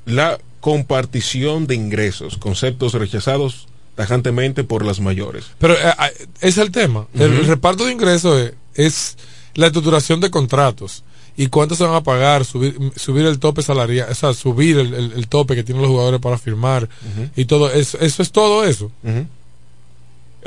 [0.05, 5.45] la compartición de ingresos, conceptos rechazados tajantemente por las mayores.
[5.59, 7.07] Pero eh, eh, es el tema.
[7.15, 9.17] El, el reparto de ingresos es, es
[9.55, 11.03] la estructuración de contratos.
[11.39, 12.45] ¿Y cuánto se van a pagar?
[12.45, 15.91] Subir, subir el tope salarial, o sea, subir el, el- el tope que tienen los
[15.91, 16.89] jugadores para firmar.
[17.35, 18.91] Y todo eso, eso es todo eso.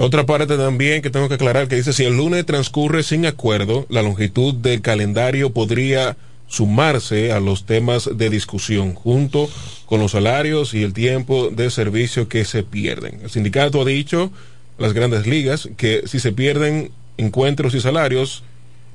[0.02, 3.84] Otra parte también que tengo que aclarar que dice si el lunes transcurre sin acuerdo,
[3.90, 9.50] la longitud del calendario podría sumarse a los temas de discusión junto
[9.84, 13.20] con los salarios y el tiempo de servicio que se pierden.
[13.22, 14.32] El sindicato ha dicho
[14.78, 18.42] las grandes ligas, que si se pierden encuentros y salarios,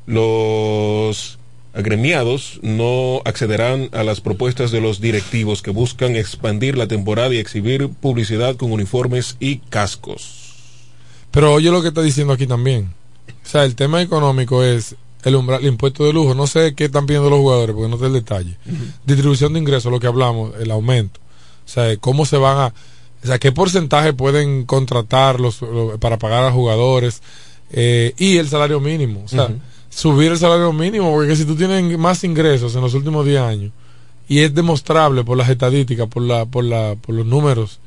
[0.07, 1.37] los
[1.75, 7.37] agremiados no accederán a las propuestas de los directivos que buscan expandir la temporada y
[7.37, 10.44] exhibir publicidad con uniformes y cascos.
[11.35, 12.91] Pero oye lo que está diciendo aquí también.
[13.29, 16.33] O sea, el tema económico es el umbral, el impuesto de lujo.
[16.33, 18.57] No sé qué están pidiendo los jugadores, porque no sé el detalle.
[19.05, 21.19] Distribución de ingresos, lo que hablamos, el aumento.
[21.65, 22.67] O sea, cómo se van a.
[23.23, 27.21] O sea, qué porcentaje pueden contratar los, lo- para pagar a jugadores
[27.71, 29.21] eh, y el salario mínimo.
[29.25, 29.47] O sea,
[29.89, 33.71] subir el salario mínimo, porque si tú tienes más ingresos en los últimos 10 años
[34.27, 37.79] y es demostrable por las estadísticas, por, la, por, la, por los números,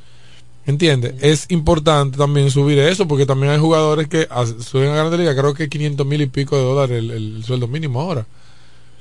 [0.68, 1.14] ¿entiendes?
[1.22, 4.28] Es importante también subir eso, porque también hay jugadores que
[4.60, 7.66] suben a Grandes Ligas, creo que 500 mil y pico de dólares el, el sueldo
[7.66, 8.26] mínimo ahora.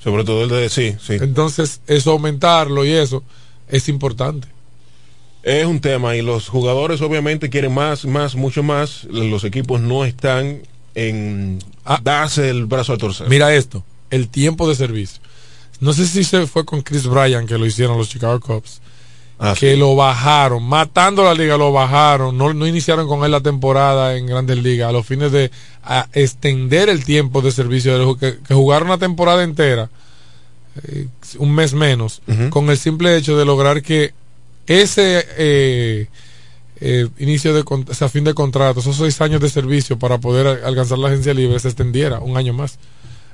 [0.01, 1.17] Sobre todo el de sí, sí.
[1.19, 3.21] Entonces, eso aumentarlo y eso
[3.67, 4.47] es importante.
[5.43, 9.03] Es un tema y los jugadores obviamente quieren más, más, mucho más.
[9.03, 10.61] Los equipos no están
[10.95, 11.59] en
[12.01, 13.27] darse el brazo a torcer.
[13.27, 13.29] Ah.
[13.29, 15.21] Mira esto, el tiempo de servicio.
[15.81, 18.79] No sé si se fue con Chris Bryan que lo hicieron los Chicago Cubs.
[19.59, 24.15] Que lo bajaron, matando la liga, lo bajaron, no, no iniciaron con él la temporada
[24.17, 25.51] en Grandes Ligas, a los fines de
[25.83, 29.89] a extender el tiempo de servicio, que, que jugaron una temporada entera,
[30.87, 31.07] eh,
[31.37, 34.13] un mes menos, con el simple hecho de lograr que
[34.65, 36.07] ese eh,
[36.79, 40.17] eh, inicio de con- o sea, fin de contrato, esos seis años de servicio para
[40.17, 42.77] poder alcanzar la agencia libre se extendiera un año más.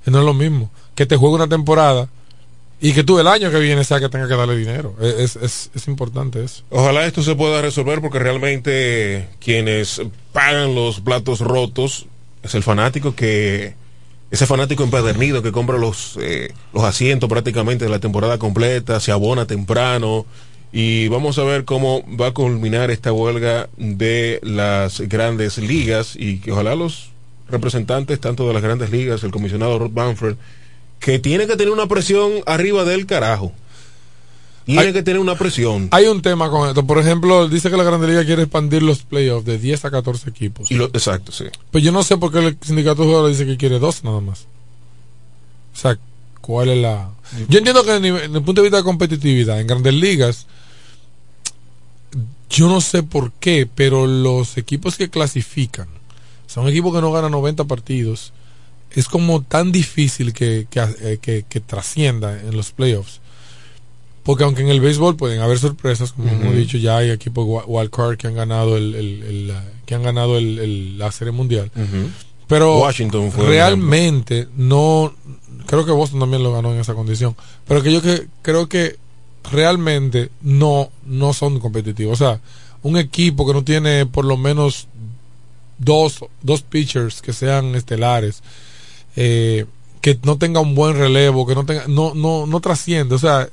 [0.06, 2.10] No es lo mismo que te juegue una temporada
[2.84, 4.94] y que tú el año que viene sea que tenga que darle dinero.
[5.00, 6.66] Es, es, es importante eso.
[6.70, 10.02] Ojalá esto se pueda resolver porque realmente quienes
[10.34, 12.08] pagan los platos rotos
[12.44, 13.76] es el fanático que
[14.32, 19.14] ese fanático empedernido que compra los eh, los asientos prácticamente de la temporada completa, se
[19.14, 20.26] abona temprano
[20.74, 26.40] y vamos a ver cómo va a culminar esta huelga de las grandes ligas y
[26.40, 27.12] que ojalá los
[27.48, 30.36] representantes tanto de las grandes ligas, el comisionado Rod Banford,
[31.04, 33.52] que tiene que tener una presión arriba del carajo.
[34.66, 35.90] Tiene Hay- que tener una presión.
[35.92, 36.88] Hay un tema con esto.
[36.88, 40.30] Por ejemplo, dice que la Grande Liga quiere expandir los playoffs de 10 a 14
[40.30, 40.72] equipos.
[40.72, 41.44] Y lo, exacto, sí.
[41.72, 44.22] Pues yo no sé por qué el sindicato de jugadores dice que quiere dos nada
[44.22, 44.46] más.
[45.74, 46.00] O sea,
[46.40, 47.10] ¿cuál es la...?
[47.50, 50.48] Yo entiendo que desde el punto de vista de competitividad, en grandes ligas,
[52.50, 55.90] yo no sé por qué, pero los equipos que clasifican,
[56.48, 58.32] son equipos que no ganan 90 partidos,
[58.96, 63.20] es como tan difícil que, que, eh, que- que trascienda en los playoffs.
[64.24, 67.66] Porque aunque en el béisbol pueden haber sorpresas, como hemos dicho, ya hay equipos wa-
[67.66, 71.32] wild card que han ganado el, el- el, la- que han ganado el- la serie
[71.34, 71.70] mundial.
[72.48, 75.14] Pero Washington fue un realmente no
[75.66, 77.36] creo que Boston también lo ganó en esa condición,
[77.68, 78.98] pero que yo que creo que
[79.52, 82.40] realmente no no son competitivos, o sea,
[82.84, 84.88] un equipo que no tiene por lo menos
[85.80, 88.42] dos dos pitchers que sean estelares
[89.16, 89.66] eh,
[90.02, 93.48] que no tenga un buen relevo, que no tenga no no no trasciende, o sea,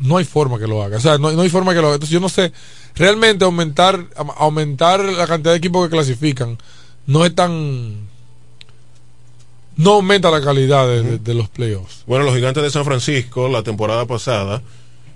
[0.00, 1.94] no hay forma que lo haga, o sea, no, no hay forma que lo haga.
[1.94, 2.52] Entonces yo no sé,
[2.94, 4.06] realmente aumentar
[4.36, 6.58] aumentar la cantidad de equipos que clasifican
[7.06, 8.08] no es tan
[9.76, 12.04] no aumenta la calidad de, de- de los playoffs.
[12.06, 14.62] Bueno, los gigantes de San Francisco la temporada pasada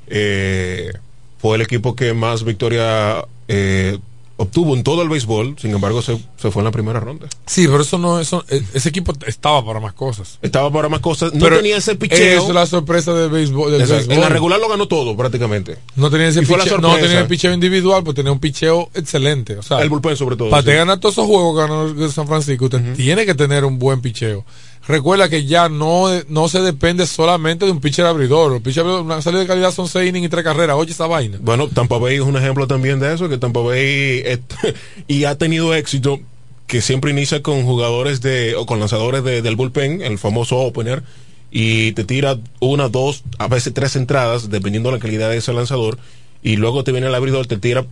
[0.08, 0.90] eh,
[1.38, 3.98] fue el equipo que más victoria eh,
[4.38, 7.26] obtuvo en todo el béisbol, sin embargo se, se fue en la primera ronda.
[7.44, 10.38] Sí, pero eso no eso e- ese equipo estaba para más cosas.
[10.40, 12.42] Estaba para más cosas, no Pero tenía ese picheo.
[12.42, 13.72] Es la sorpresa del béisbol.
[13.72, 14.10] del.
[14.10, 15.76] En la regular lo ganó todo prácticamente.
[15.96, 19.56] No tenía ese picheo, no tenía el picheo individual, pues tenía un picheo excelente.
[19.58, 20.50] O sea, El bullpen sobre todo.
[20.50, 20.68] para sí.
[20.68, 21.60] te ganar todos esos juegos que
[21.94, 24.44] ganó San Francisco, usted tiene que tener un buen picheo.
[24.88, 28.54] Recuerda que ya no, no se depende solamente de un pitcher abridor.
[28.54, 30.76] El pitcher una salida de calidad son seis innings y tres carreras.
[30.76, 31.38] Oye esa vaina.
[31.40, 34.22] Bueno, Tampa Bay es un ejemplo también de eso, que Tampa Bay
[35.06, 36.20] y ha tenido éxito,
[36.66, 41.02] que siempre inicia con jugadores de, o con lanzadores de- del bullpen, el famoso opener,
[41.50, 45.52] y te tira una, dos, a veces tres entradas, dependiendo de la calidad de ese
[45.52, 45.98] lanzador,
[46.42, 47.84] y luego te viene el abridor, te tira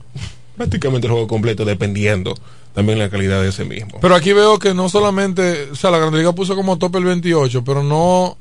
[0.57, 2.35] prácticamente el juego completo, dependiendo
[2.75, 3.99] también la calidad de ese mismo.
[4.01, 7.05] Pero aquí veo que no solamente, o sea, la Grande Liga puso como tope el
[7.05, 8.37] 28, pero no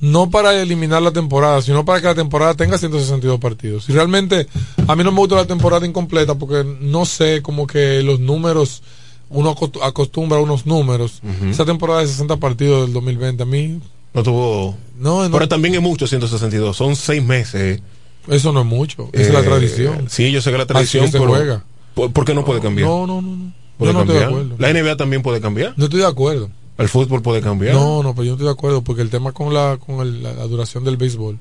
[0.00, 3.88] no para eliminar la temporada, sino para que la temporada tenga 162 partidos.
[3.88, 4.46] Y realmente
[4.86, 8.82] a mí no me gusta la temporada incompleta porque no sé como que los números
[9.30, 11.22] uno acost- acostumbra a unos números.
[11.48, 13.80] Esa temporada de 60 partidos del 2020 a mí
[14.12, 14.76] No tuvo...
[14.98, 17.80] no, no Pero también es mucho, 162, son seis meses.
[18.28, 20.06] Eso no es mucho, es la Eh, tradición.
[20.08, 21.64] Sí, yo sé que la tradición, se pero juega.
[21.94, 22.88] ¿por, por qué no puede cambiar?
[22.88, 23.52] No, no, no, no.
[23.80, 24.54] Yo no estoy de acuerdo.
[24.58, 25.74] La NBA también puede cambiar.
[25.76, 26.50] No estoy de acuerdo.
[26.78, 27.74] El fútbol puede cambiar.
[27.74, 30.22] No, no, pero yo no estoy de acuerdo porque el tema con la con el-
[30.22, 31.38] la, la duración del béisbol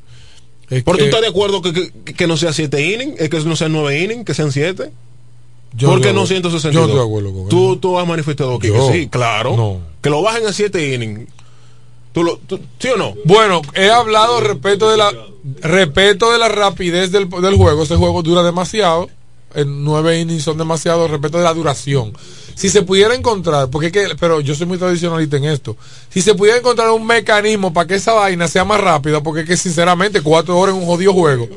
[0.70, 3.20] es ¿Pero tú que- estás de acuerdo que, que, que no sea siete innings?
[3.20, 4.26] ¿Es que no sean nueve innings?
[4.26, 4.92] ¿Que sean siete?
[5.76, 6.74] Yo ¿Por qué no de- 162?
[6.74, 9.58] yo estoy de acuerdo con tú, tú has manifestado aquí que sí, claro.
[9.58, 9.80] No.
[10.02, 11.28] Que lo bajen a 7 innings.
[12.14, 13.14] ¿Tú lo, tú- ¿Sí o no?
[13.26, 15.12] Bueno, he hablado respecto de la
[15.62, 17.84] respecto de la rapidez del, del juego.
[17.84, 19.10] Ese juego dura demasiado.
[19.56, 22.14] En nueve innings son demasiado respecto de la duración.
[22.56, 25.76] Si se pudiera encontrar, porque es que, pero yo soy muy tradicionalista en esto.
[26.10, 29.48] Si se pudiera encontrar un mecanismo para que esa vaina sea más rápida, porque es
[29.48, 31.48] que sinceramente cuatro horas en un jodido juego.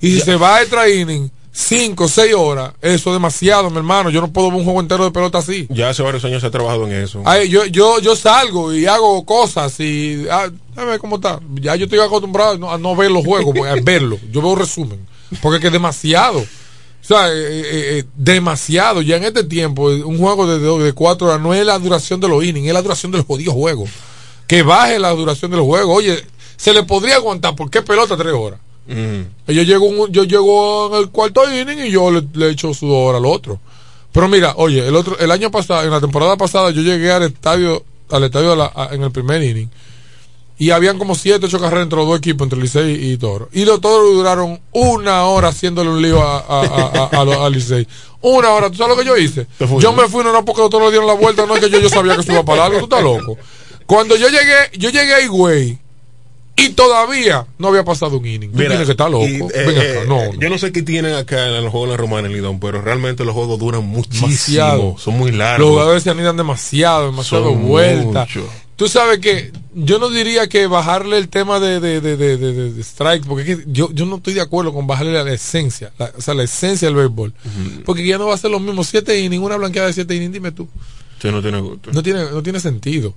[0.00, 4.10] Y si se va a extra inning, cinco, seis horas, eso es demasiado, mi hermano.
[4.10, 5.66] Yo no puedo ver un juego entero de pelota así.
[5.70, 7.22] Ya hace varios años se ha trabajado en eso.
[7.24, 11.40] Ay, yo, yo, yo salgo y hago cosas y ah, ver cómo está.
[11.54, 14.18] Ya yo estoy acostumbrado a no ver los juegos, a verlo.
[14.30, 15.06] Yo veo resumen.
[15.40, 16.40] Porque es que demasiado.
[16.40, 17.64] O sea, eh, eh,
[17.98, 19.00] eh, demasiado.
[19.00, 22.20] Ya en este tiempo, un juego de, de, de cuatro horas no es la duración
[22.20, 23.86] de los innings, es la duración del jodido juego.
[24.46, 25.94] Que baje la duración del juego.
[25.94, 26.24] Oye,
[26.56, 27.54] se le podría aguantar.
[27.54, 28.60] ¿Por qué pelota tres horas?
[28.86, 29.52] Mm.
[29.52, 33.24] Yo llego, yo llego en el cuarto inning y yo le, le echo sudor al
[33.26, 33.60] otro.
[34.12, 37.22] Pero mira, oye, el otro, el año pasado, en la temporada pasada, yo llegué al
[37.24, 39.68] estadio, al estadio la- a- en el primer inning.
[40.58, 43.48] Y habían como siete, ocho carreras entre los dos equipos, entre Licey y, Toro.
[43.52, 47.86] Y los Toros duraron una hora haciéndole un lío a, a, a, Licey.
[48.20, 49.46] Una hora, ¿tú sabes lo que yo hice?
[49.80, 51.70] Yo me fui, no era porque los Toros le dieron la vuelta, no es que
[51.70, 53.38] yo, yo sabía que se iba para largo, tú estás loco.
[53.86, 55.78] Cuando yo llegué, yo llegué a Higüey
[56.56, 58.50] y todavía no había pasado un inning.
[58.52, 59.26] Mira, que estar loco.
[59.26, 60.34] y, eh, Ven acá, eh, no, no.
[60.40, 62.82] Yo no sé qué tienen acá en los juegos de la Romana en Lidón, pero
[62.82, 64.26] realmente los juegos duran muchísimo.
[64.28, 64.96] Demasiado.
[64.98, 65.68] Son muy Los largos.
[65.70, 68.20] jugadores se anidan demasiado, demasiado Son vuelta.
[68.26, 68.46] mucho.
[68.76, 72.52] Tú sabes que yo no diría que bajarle el tema de, de, de, de, de-
[72.54, 75.22] de- de strike, porque es que yo, yo no estoy de acuerdo con bajarle la,
[75.22, 77.34] la esencia, la- o sea, la esencia del béisbol.
[77.84, 80.32] Porque ya no va a ser lo mismo siete y ninguna blanqueada de siete innings,
[80.32, 80.66] dime tú.
[81.20, 81.90] Sí, no tiene gusto.
[81.92, 83.12] No tiene, no tiene sentido.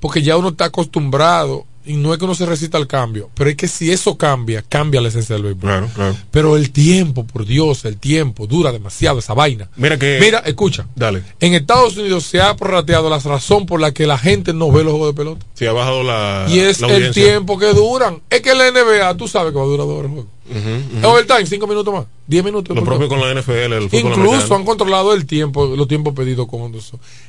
[0.00, 3.50] Porque ya uno está acostumbrado y no es que uno se resista al cambio, pero
[3.50, 5.70] es que si eso cambia, cambia la esencia del béisbol.
[5.70, 6.16] Claro, claro.
[6.30, 9.68] Pero el tiempo, por Dios, el tiempo, dura demasiado esa vaina.
[9.76, 10.18] Mira que.
[10.20, 10.86] Mira, escucha.
[10.94, 11.22] Dale.
[11.40, 14.82] En Estados Unidos se ha prorrateado la razón por la que la gente no ve
[14.82, 15.46] los juegos de pelota.
[15.54, 16.46] Se ha bajado la.
[16.48, 18.22] y es la el tiempo que duran.
[18.30, 20.28] Es que la NBA, tú sabes que va a durar dos horas el juego.
[20.50, 21.08] Ujú.
[21.08, 22.04] Overtime, cinco minutos más.
[22.26, 22.74] Diez minutos.
[22.74, 26.46] Lo propio con la NFL, el fútbol Incluso han controlado el tiempo, los tiempos pedidos
[26.48, 26.74] con.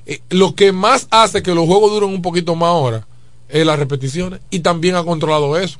[0.05, 3.03] Eh, lo que más hace que los juegos duren un poquito más horas
[3.49, 5.77] es las repeticiones y también ha controlado eso.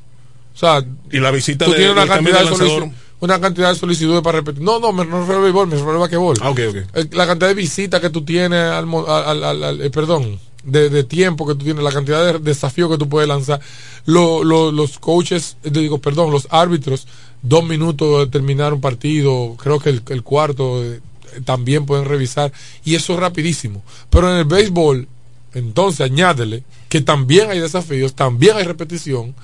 [0.54, 2.82] O sea, Y la visita tú de, tienes una cantidad, de de lanzador.
[2.84, 4.62] solici- una cantidad de solicitudes para repetir.
[4.62, 6.36] No, no, me no refiero al béisbol, me refiero al basquetbol.
[6.42, 6.54] Ah.
[6.94, 10.90] Eh, La cantidad de visitas que tú tienes al, al- al- al- eh, perdón, de,
[10.90, 13.60] de tiempo que tú tienes, la cantidad de desafíos que tú puedes lanzar.
[14.06, 17.06] Lo- lo- los coaches, eh, digo, perdón, los árbitros,
[17.42, 21.00] dos minutos de terminar un partido, creo que el, el cuarto eh,
[21.44, 22.52] también pueden revisar.
[22.84, 23.82] Y eso es rapidísimo.
[24.10, 25.06] Pero en el béisbol,
[25.54, 29.34] entonces añádele que también hay desafíos, también hay repetición.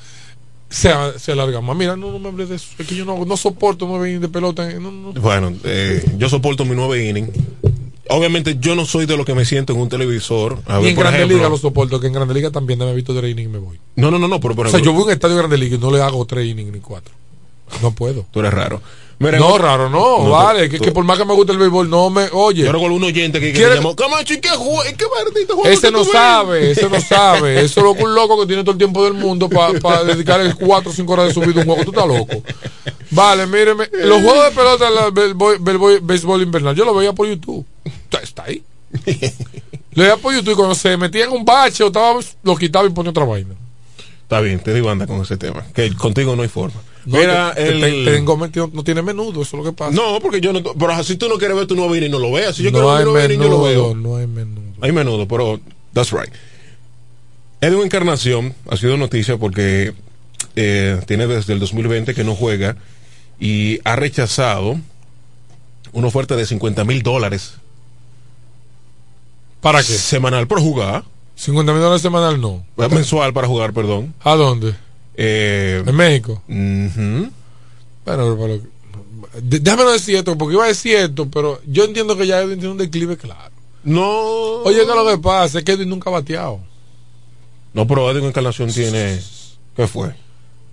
[0.68, 1.76] Se, se alarga más.
[1.76, 2.68] Mira, no, no me hables de eso.
[2.78, 4.66] Es que yo no, no soporto nueve innings de pelota.
[4.80, 5.12] No, no.
[5.20, 7.30] Bueno, eh, yo soporto mi nueve inning.
[8.09, 10.61] Obviamente yo no soy de lo que me siento en un televisor.
[10.66, 12.90] A Y en por Grande ejemplo- Liga lo soporto, que en Grande Liga también me
[12.90, 13.78] he visto tres innings y me voy.
[13.96, 15.59] No, no, no, no, pero por O sea, yo voy a un estadio de Grande
[15.59, 17.14] Liga y no le hago tres innings ni cuatro.
[17.80, 18.26] No puedo.
[18.30, 18.82] tú eres raro.
[19.18, 20.64] Mira, no, raro, no, No, vale.
[20.64, 22.26] tú- que, tú- que por más que me guste el béisbol, no me.
[22.32, 25.54] Oye, Yo recuerdo un oyente que, que ¿Quiere- me llamó, Camacho, ¿y qué, qué maldito
[25.54, 27.60] juego ese que no ves?" sabe, ese no sabe.
[27.64, 30.52] Eso es lo que un loco que tiene todo el tiempo del mundo para dedicarle
[30.54, 31.84] cuatro o cinco horas de su vida a un juego.
[31.84, 32.42] Tú estás loco.
[33.10, 33.88] Vale, míreme.
[33.92, 35.34] Los juegos de pelota, del
[36.00, 37.64] béisbol invernal, yo lo veía por YouTube.
[37.84, 38.60] Está- Está ahí.
[39.94, 42.86] Lo veía por YouTube y cuando se metía en un bache o estaba, lo quitaba
[42.86, 43.54] y ponía otra vaina.
[44.22, 45.62] Está bien, te digo anda con ese tema.
[45.74, 46.80] Que contigo no hay forma.
[47.05, 48.05] No, Mira, te- el...
[48.05, 48.36] te- tengo
[48.72, 49.90] no tiene menudo, eso es lo que pasa.
[49.92, 50.62] No, porque yo no.
[50.62, 52.55] Pero si tú no quieres ver tu nuevo inning, no lo veas.
[52.57, 53.94] Si yo no quiero ver mi nuevo inning, yo lo veo.
[53.94, 54.62] no hay menudo.
[54.80, 55.61] Hay menudo, pero
[55.92, 56.32] that's right.
[57.61, 59.94] Edwin Encarnación ha sido noticia porque
[60.57, 62.76] eh, tiene desde el 2020 que no juega
[63.38, 64.78] y ha rechazado
[65.92, 67.55] una oferta de 50 mil dólares
[69.61, 69.84] ¿Para qué?
[69.92, 71.05] semanal por jugar,
[71.36, 72.64] 50 mil dólares semanal no.
[72.78, 74.12] eh, mensual para jugar, perdón.
[74.24, 74.74] ¿A dónde?
[75.24, 76.42] Eh, ¿En México?
[76.48, 77.30] Bueno,
[78.04, 78.60] pero,
[79.40, 82.58] déjame no decir esto, porque iba a decir esto, pero yo entiendo que ya Edwin
[82.58, 83.52] tiene un declive claro.
[83.84, 84.62] No.
[84.64, 86.60] Oye, que lo que pasa es que Edwin nunca ha bateado.
[87.72, 89.20] No, pero Edwin Encarnación tiene.
[89.76, 90.14] ¿Qué fue?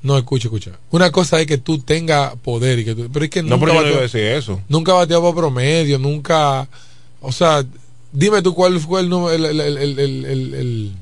[0.01, 0.71] No, escucha, escucha.
[0.91, 3.59] Una cosa es que tú tengas poder y que tú, pero es que No, nunca
[3.65, 4.61] pero yo no iba a bateó, decir eso.
[4.67, 6.67] nunca bateado por promedio, nunca,
[7.21, 7.63] o sea,
[8.11, 9.09] dime tú cuál fue el-
[9.45, 10.93] el-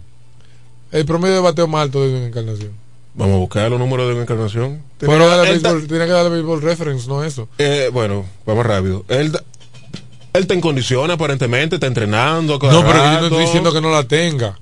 [0.92, 2.72] el promedio de bateo más alto de Edwin Encarnación.
[3.18, 4.82] Vamos a buscar los números de Edwin Encarnación.
[5.00, 7.50] Pero Tenía- darle él ta- béisbol- tiene que darle béisbol reference, no eso.
[7.58, 9.04] Eh, bueno, vamos rápido.
[9.10, 9.32] Él,
[10.34, 12.54] él está en condición, aparentemente, está entrenando.
[12.54, 14.58] No, pero yo no estoy diciendo que no la tenga.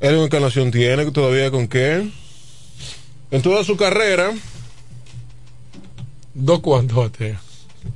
[0.00, 2.08] Él en encarnación tiene todavía con qué.
[3.30, 4.32] En toda su carrera,
[6.32, 7.40] ¿Dos cuántos batea?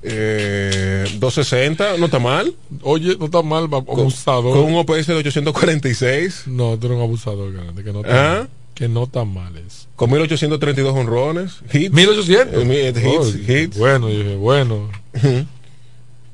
[0.02, 2.52] Eh, 260, no está mal.
[2.82, 4.52] Oye, no está mal, abusador.
[4.56, 6.44] Con un OPS de 846.
[6.46, 8.38] No, tú eres un abusador, grande, que no está ¿Ah?
[8.40, 8.48] mal.
[8.74, 9.86] Que no está mal eso.
[9.96, 11.58] Con 1832 honrones.
[11.72, 11.92] Hits.
[11.94, 12.62] 1800.
[12.64, 13.78] Eh, hits, Oh, hits.
[13.78, 14.90] Bueno, yo dije, bueno.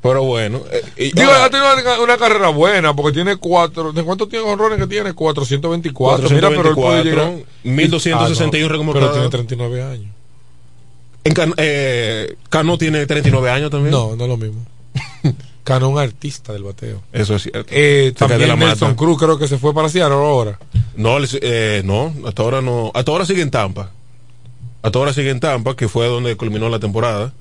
[0.03, 0.62] Pero bueno.
[0.97, 3.93] eh, Digo, ha tenido una, una carrera buena porque tiene cuatro.
[3.93, 5.12] ¿De cuántos tiene honrones que tiene?
[5.12, 6.30] 424.
[6.30, 7.47] Mira, pero él puede 424, llegar.
[7.64, 8.93] 1261 Ah, no.
[8.95, 10.07] Pero tiene 39 años.
[11.24, 13.91] en Can- eh, Cano tiene 39 años también.
[13.91, 14.64] No, no es lo mismo.
[15.64, 17.02] Cano un artista del bateo.
[17.12, 17.64] Eso es cierto.
[17.70, 18.94] Eh, también la Nelson.
[18.94, 20.58] Cruz creo que se fue para Seattle ahora.
[20.96, 22.90] No, eh, no, hasta ahora no.
[22.94, 23.90] Hasta ahora sigue en Tampa.
[24.82, 27.32] Hasta ahora sigue en Tampa, que fue donde culminó la temporada.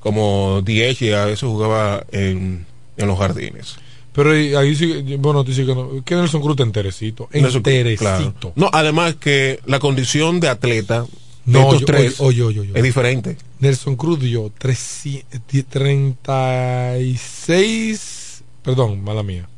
[0.00, 2.64] Como DH y a veces jugaba en,
[2.96, 3.76] en los jardines.
[4.12, 6.02] Pero ahí, sigue, bueno, dice que no.
[6.04, 7.28] Que Nelson Cruz está enterecito.
[7.32, 7.98] Enterecito.
[8.04, 8.52] claro.
[8.54, 11.08] No, además que la condición de atleta de
[11.52, 12.78] No, estos yo- tres oye, oye, oye, oye.
[12.78, 13.36] es diferente.
[13.60, 15.40] Nelson Cruz dio 300
[15.70, 19.48] 36, perdón, mala mía.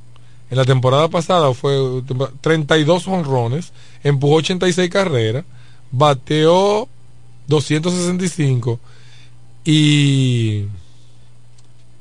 [0.50, 2.02] En la temporada pasada fue
[2.40, 3.72] 32 honrones,
[4.02, 5.44] empujó 86 carreras,
[5.92, 6.88] bateó
[7.46, 8.80] 265
[9.64, 10.64] y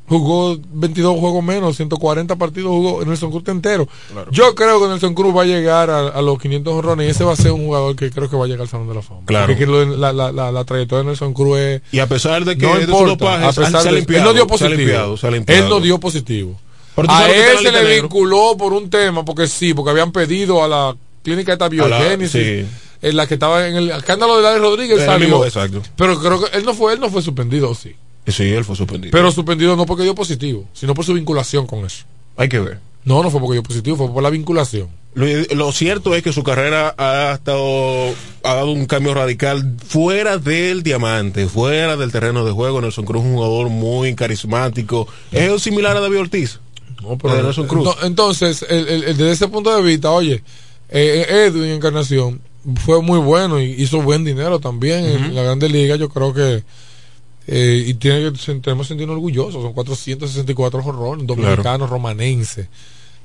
[0.09, 3.87] jugó 22 juegos menos, 140 partidos jugó Nelson Cruz entero.
[4.11, 4.31] Claro.
[4.31, 7.23] Yo creo que Nelson Cruz va a llegar a, a los 500 honrones y ese
[7.23, 9.01] va a ser un jugador que creo que va a llegar al Salón de la
[9.01, 9.21] Fama.
[9.25, 9.47] Claro.
[9.47, 11.81] Porque la, la, la, la trayectoria de Nelson Cruz es...
[11.91, 14.25] Y a pesar de que No importa, dopajes, a pesar se ha de- limpiado, él
[14.27, 14.77] no dio se ha positivo.
[14.77, 15.63] limpiado, se ha limpiado.
[15.63, 16.59] Él no dio positivo.
[17.07, 18.01] A él se le negro.
[18.03, 22.65] vinculó por un tema, porque sí, porque habían pedido a la clínica esta biogénesis,
[23.01, 25.27] en la que estaba en el escándalo de Larry Rodríguez, salió.
[25.27, 25.81] mismo, exacto.
[25.95, 27.95] Pero creo que él no fue, él no fue suspendido, sí.
[28.31, 29.11] Sí, él fue suspendido.
[29.11, 32.05] Pero suspendido no porque dio positivo, sino por su vinculación con eso.
[32.37, 32.79] Hay que ver.
[33.05, 34.87] No, no fue porque dio positivo, fue por la vinculación.
[35.15, 35.25] Lo,
[35.55, 38.09] lo cierto es que su carrera ha estado
[38.43, 42.79] ha dado un cambio radical fuera del diamante, fuera del terreno de juego.
[42.79, 45.07] Nelson Cruz es un jugador muy carismático.
[45.31, 46.59] Es similar a David Ortiz.
[47.01, 47.85] No, pero de Nelson Cruz.
[47.85, 50.43] No, entonces, el- el- el- desde ese punto de vista, oye,
[50.89, 52.41] eh, Edwin Encarnación
[52.85, 55.95] fue muy bueno y hizo buen dinero también en la Grande Liga.
[55.95, 56.63] Yo creo que
[57.51, 58.31] eh, y tiene
[58.61, 59.63] tenemos que sentirnos orgullosos.
[59.63, 62.67] Son 464 jorrones, dominicanos, romanenses,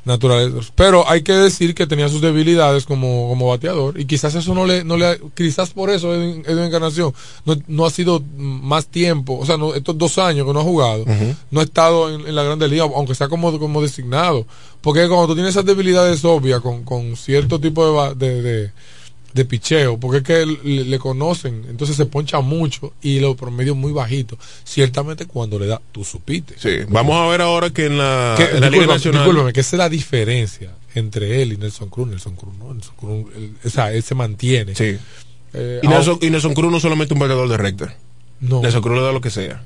[0.04, 0.52] naturales.
[0.74, 4.66] Pero hay que decir que tenía sus debilidades como, como bateador y quizás eso no
[4.66, 7.12] le, no le, quizás por eso Edwin, Edwin Encarnación
[7.46, 10.64] no, no ha sido más tiempo, o sea, no- estos dos años que no ha
[10.64, 11.04] jugado,
[11.50, 14.46] no ha estado en, en la Grande Liga, aunque sea como, como designado.
[14.82, 18.70] Porque cuando tú tienes esas debilidades obvias con, con cierto tipo de, de, de,
[19.34, 23.76] de picheo, porque es que le, le conocen, entonces se poncha mucho y los promedios
[23.76, 24.38] muy bajitos.
[24.62, 26.54] Ciertamente cuando le da, tú supiste.
[26.56, 29.52] Sí, vamos a ver ahora que en la, Que- en la Liga Nacional.
[29.52, 32.06] que esa es la diferencia entre él y Nelson Cruz.
[32.08, 34.74] Nelson Cruz no, Nelson Cruz, él- o sea, él se mantiene.
[34.76, 34.96] Sí.
[35.52, 37.94] Eh, Y Nelson, y Nelson Cruz no es solamente un bateador de recta.
[38.40, 39.64] no, Nelson Cruz le da lo que sea.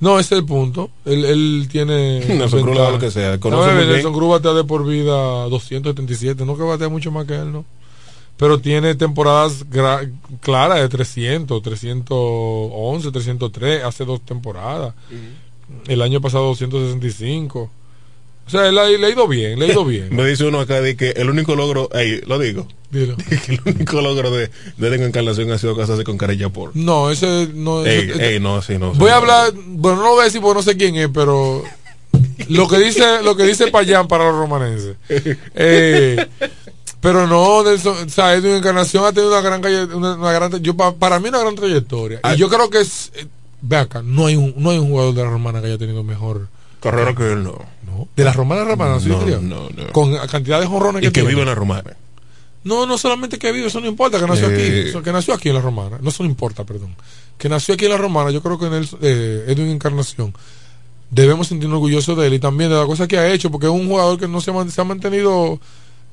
[0.00, 0.90] no, ese es el punto.
[1.06, 2.20] Él, él tiene.
[2.28, 3.40] Nelson Cruz le da lo que sea.
[3.40, 3.72] Conoce.
[3.86, 5.14] Nelson Cruz batea de por vida
[5.48, 6.44] 277.
[6.44, 7.64] No que batea mucho más que él, ¿no?
[8.38, 9.64] Pero tiene temporadas
[10.40, 14.94] claras de 300, 311, 303, hace dos temporadas.
[15.86, 17.70] El año pasado 265.
[18.46, 20.08] O sea, él ha, le ha ido bien, le ha ido bien.
[20.16, 23.16] Me dice uno acá de que el único logro, ey, lo digo, Dilo.
[23.28, 26.74] que el único logro de, de Lengo Encarnación ha sido casarse con Karella por.
[26.74, 28.54] No, ese no Ey, ese- ey, no.
[28.54, 29.14] Voy sí, a no.
[29.14, 31.62] hablar, bueno, no lo voy a decir porque no sé quién es, pero
[32.48, 34.96] lo que dice, lo que dice Payán para los romanenses.
[35.54, 36.24] Eh,
[37.00, 40.52] pero no, Nelson, o sea, Edwin Encarnación ha tenido una gran, calle- una, una gran,
[40.62, 42.20] yo pa- para mí una gran trayectoria.
[42.22, 42.34] Ah.
[42.34, 43.26] Y yo creo que es, eh,
[43.62, 46.02] ve acá, no hay un, no hay un jugador de la romana que haya tenido
[46.02, 46.48] mejor,
[46.80, 47.58] Carrera que él no.
[47.86, 48.06] ¿no?
[48.16, 49.92] De la romana romana, ¿sí, No, no, no.
[49.92, 51.28] Con la cantidad de jorrones Y que, que tiene.
[51.30, 51.96] vive en la romana.
[52.64, 54.54] No, no solamente que vive, eso no importa, que nació Eh.
[54.54, 56.94] aquí, eso, que nació aquí en la Romana, no eso no importa, perdón.
[57.38, 60.34] Que nació aquí en la Romana, yo creo que en el, eh, Edwin Encarnación
[61.10, 63.72] debemos sentirnos orgullosos de él y también de la cosa que ha hecho, porque es
[63.72, 65.58] un jugador que no se ha, man- se ha mantenido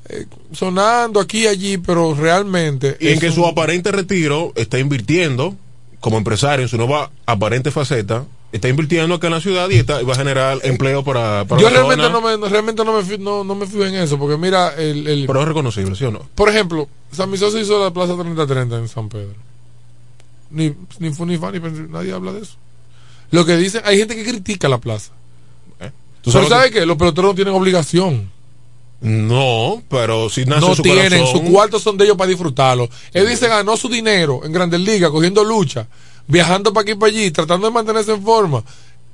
[0.10, 2.98] eh, sonando aquí y allí, pero realmente...
[3.00, 5.56] Y en que un- su aparente retiro está invirtiendo
[6.00, 10.02] como empresario en su nueva aparente faceta, está invirtiendo acá en la ciudad y, está,
[10.02, 12.14] y va a generar empleo para, para yo realmente zona.
[12.14, 14.76] no me, no- realmente no me, fi- no, no me fijo en eso, porque mira,
[14.76, 16.20] el, el- Pero es reconocible, ¿sí o no?
[16.36, 19.34] por ejemplo, San Misoso hizo la Plaza 3030 en San Pedro.
[20.52, 22.56] Ni, ni fu ni fa, ni nadie habla de eso.
[23.32, 25.12] Lo que dicen, hay gente que critica la plaza.
[26.22, 26.86] ¿Tú Pero sabes ¿sabes qué?
[26.86, 28.32] Los peloteros no tienen obligación.
[29.06, 32.90] No, pero si nace no su tienen, corazón, sus cuartos son de ellos para disfrutarlo.
[33.14, 35.88] Edwin se ganó su dinero en Grandes Ligas, cogiendo lucha,
[36.28, 38.64] viajando para aquí y para allí, tratando de mantenerse en forma.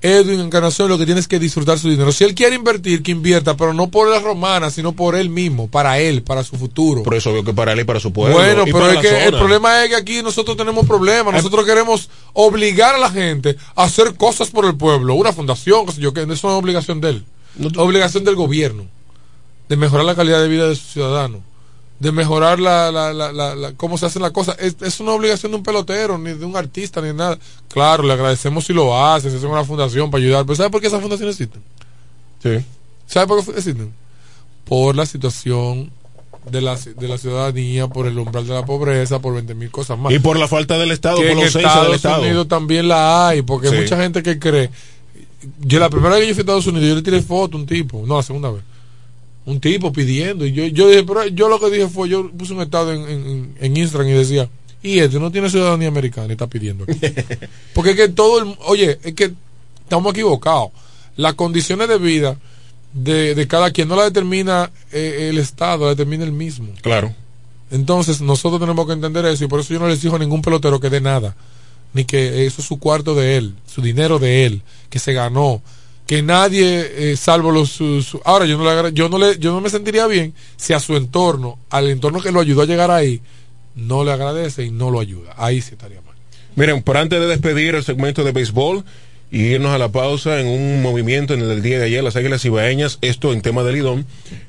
[0.02, 2.14] Edwin Encarnación lo que tiene es que disfrutar su dinero.
[2.14, 5.68] Si él quiere invertir, que invierta, pero no por la romana, sino por él mismo,
[5.68, 7.04] para él, para su futuro.
[7.04, 8.36] Por eso veo que para él y para su pueblo.
[8.38, 11.34] Bueno, y pero es que el problema es que aquí nosotros tenemos problemas.
[11.34, 15.16] Nosotros queremos obligar a la gente a hacer cosas por el pueblo.
[15.16, 17.26] Una fundación, qué sé yo, que eso no es obligación de él.
[17.76, 18.86] Obligación del gobierno.
[19.72, 21.40] De mejorar la calidad de vida de sus ciudadanos.
[22.00, 24.58] De mejorar la, la, la, la- la- cómo se hacen las cosas.
[24.60, 27.38] Es, es una obligación de un pelotero, ni de un artista, ni nada.
[27.70, 30.44] Claro, le agradecemos si lo hace, si hace una fundación para ayudar.
[30.46, 31.62] Pero ¿sabe por qué esas fundaciones existen?
[32.44, 32.66] Sí.
[33.08, 33.94] ¿Sabe por qué existen?
[34.66, 35.90] Por la situación
[36.50, 39.98] de la, de la ciudadanía, por el umbral de la pobreza, por 20 mil cosas
[39.98, 40.12] más.
[40.12, 42.22] Y por la falta del Estado, que por en la ausencia Estados del Estado.
[42.24, 43.76] Unidos también la hay, porque Sí.
[43.76, 44.70] hay mucha gente que cree.
[45.60, 47.60] Yo la primera vez que yo fui a Estados Unidos, yo le tiré foto a
[47.60, 48.64] un tipo, no, la segunda vez.
[49.46, 52.54] Un tipo pidiendo, y yo, yo dije, pero yo lo que dije fue, yo puse
[52.54, 54.48] un estado en, en, en Instagram y decía,
[54.84, 57.00] y este no tiene ciudadanía americana y está pidiendo aquí.
[57.74, 59.34] porque es que todo el, oye, es que
[59.84, 60.70] estamos equivocados.
[61.18, 62.38] Las condiciones de vida
[62.94, 66.70] de, de cada quien no la determina eh, el Estado, la determina el mismo.
[66.82, 67.14] Claro.
[67.70, 70.42] Entonces nosotros tenemos que entender eso y por eso yo no les digo a ningún
[70.42, 71.36] pelotero que dé nada,
[71.94, 75.62] ni que eso es su cuarto de él, su dinero de él, que se ganó,
[76.12, 79.54] que nadie eh, salvo los su- su- ahora yo no le yo no le yo
[79.54, 82.92] no me sentiría bien si a su entorno, al entorno que lo ayudó a llegar
[82.92, 83.22] ahí,
[83.76, 85.34] no le agradece y no lo ayuda.
[85.38, 86.14] Ahí sí estaría mal.
[86.58, 88.84] Miren, por antes de despedir el segmento de béisbol
[89.32, 92.18] y irnos a la pausa en un movimiento en el del día de ayer, las
[92.18, 94.06] Águilas Ibaeñas, esto en tema de Lidón,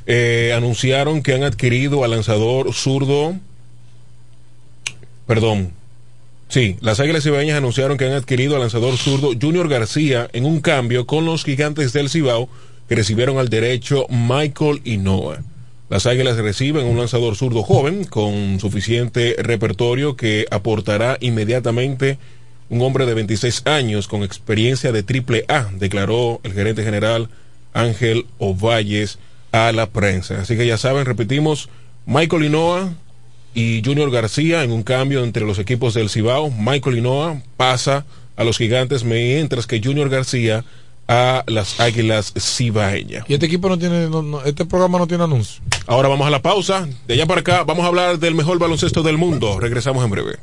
[0.07, 3.37] eh, anunciaron que han adquirido al lanzador zurdo,
[5.29, 5.71] perdón,
[6.53, 10.61] sí, las Águilas Ibaeñas anunciaron que han adquirido al lanzador zurdo Junior García en un
[10.61, 12.49] cambio con los gigantes del Cibao
[12.89, 15.43] que recibieron al derecho Michael Inoa.
[15.89, 22.19] Las Águilas reciben un lanzador zurdo joven con suficiente repertorio que aportará inmediatamente
[22.71, 27.29] un hombre de 26 años con experiencia de triple A, declaró el gerente general
[27.75, 29.19] Ángel Ovalles
[29.53, 30.41] a la prensa.
[30.41, 31.69] Así que ya saben, repetimos,
[32.07, 32.95] Michael Inoa
[33.55, 36.51] y Junior García en un cambio entre los equipos del Cibao.
[36.51, 38.05] Michael Inoa pasa
[38.37, 40.65] a los gigantes, mientras que Junior García
[41.09, 43.25] a las Águilas Cibaeñas.
[43.29, 45.63] Y este equipo no tiene no- no- este programa no tiene anuncio.
[45.87, 46.89] Ahora vamos a la pausa.
[47.07, 49.59] De allá para acá vamos a hablar del mejor baloncesto del mundo.
[49.61, 50.37] Regresamos en breve.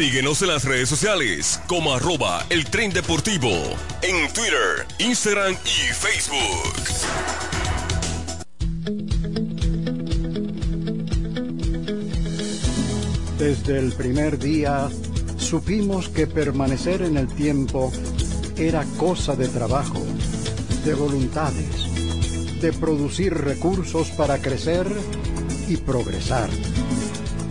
[0.00, 3.50] Síguenos en las redes sociales como arroba el tren deportivo
[4.00, 6.72] en Twitter, Instagram y Facebook.
[13.36, 14.88] Desde el primer día
[15.36, 17.92] supimos que permanecer en el tiempo
[18.56, 20.02] era cosa de trabajo,
[20.82, 24.86] de voluntades, de producir recursos para crecer
[25.68, 26.48] y progresar.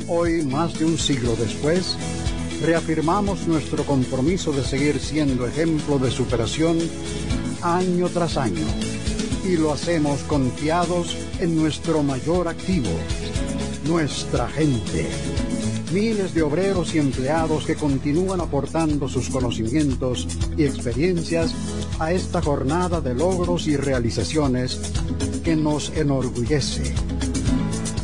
[0.07, 1.95] Hoy, más de un siglo después,
[2.61, 6.77] reafirmamos nuestro compromiso de seguir siendo ejemplo de superación
[7.61, 8.65] año tras año.
[9.45, 12.89] Y lo hacemos confiados en nuestro mayor activo,
[13.85, 15.07] nuestra gente.
[15.93, 21.55] Miles de obreros y empleados que continúan aportando sus conocimientos y experiencias
[21.97, 24.79] a esta jornada de logros y realizaciones
[25.43, 26.93] que nos enorgullece.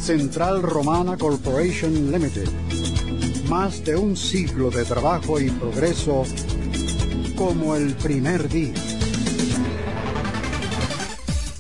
[0.02, 2.65] Central Romana Corporation Limited.
[3.50, 6.24] Más de un siglo de trabajo y progreso
[7.36, 8.95] como el primer día.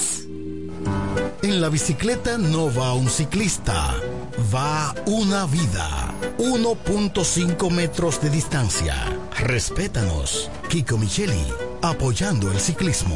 [1.43, 3.95] En la bicicleta no va un ciclista,
[4.53, 6.13] va una vida.
[6.37, 8.95] 1.5 metros de distancia.
[9.37, 10.49] Respétanos.
[10.69, 11.45] Kiko Micheli,
[11.81, 13.15] apoyando el ciclismo.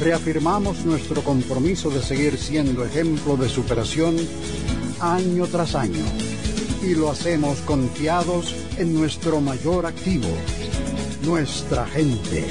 [0.00, 4.16] reafirmamos nuestro compromiso de seguir siendo ejemplo de superación
[4.98, 6.04] año tras año.
[6.82, 10.28] Y lo hacemos confiados en nuestro mayor activo,
[11.22, 12.46] nuestra gente.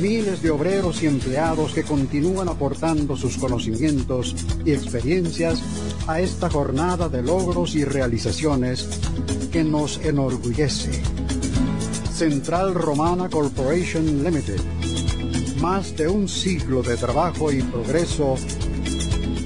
[0.00, 5.60] Miles de obreros y empleados que continúan aportando sus conocimientos y experiencias
[6.06, 8.88] a esta jornada de logros y realizaciones
[9.50, 11.02] que nos enorgullece.
[12.14, 14.60] Central Romana Corporation Limited.
[15.60, 18.36] Más de un siglo de trabajo y progreso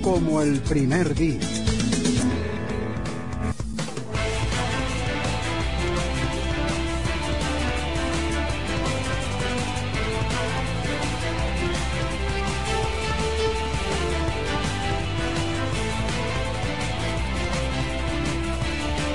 [0.00, 1.40] como el primer día.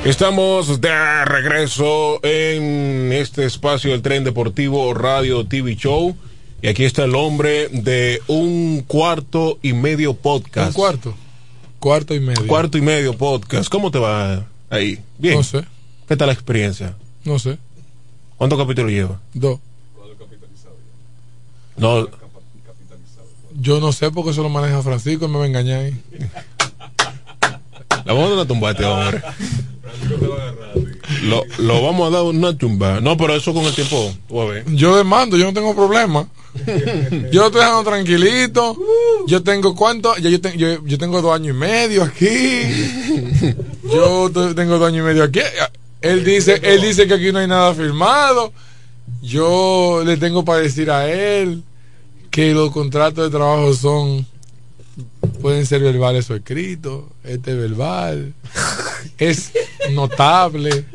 [0.04, 6.16] Estamos de regreso en este espacio del tren deportivo Radio TV Show.
[6.62, 10.68] Y aquí está el hombre de un cuarto y medio podcast.
[10.70, 11.14] Un cuarto.
[11.80, 12.48] Cuarto y medio.
[12.48, 13.70] Cuarto y medio podcast.
[13.70, 15.00] ¿Cómo te va ahí?
[15.18, 15.36] Bien.
[15.36, 15.64] No sé.
[16.08, 16.96] ¿Qué tal la experiencia?
[17.24, 17.58] No sé.
[18.38, 19.20] ¿Cuántos capítulos lleva?
[19.34, 19.60] Dos.
[21.78, 22.10] No.
[23.62, 26.02] Yo no sé porque eso lo maneja Francisco y me va a engañar ahí.
[28.04, 29.22] La vamos a dar una tumba a este hombre.
[31.24, 33.00] Lo, lo vamos a dar una tumba.
[33.02, 34.12] No, pero eso con el tiempo.
[34.68, 36.28] Yo demando, yo no tengo problema.
[37.32, 38.76] Yo lo estoy dejando tranquilito.
[39.28, 42.26] Yo tengo cuánto, yo, te- yo, yo tengo dos años y medio aquí.
[43.94, 45.40] Yo te- tengo dos años y medio aquí.
[46.02, 48.52] Él dice, él dice que aquí no hay nada firmado.
[49.22, 51.64] Yo le tengo para decir a él
[52.32, 54.26] que los contratos de trabajo son
[55.42, 57.06] pueden ser verbales o escritos.
[57.24, 58.34] Este es verbal.
[59.18, 59.52] Es
[59.92, 60.86] notable.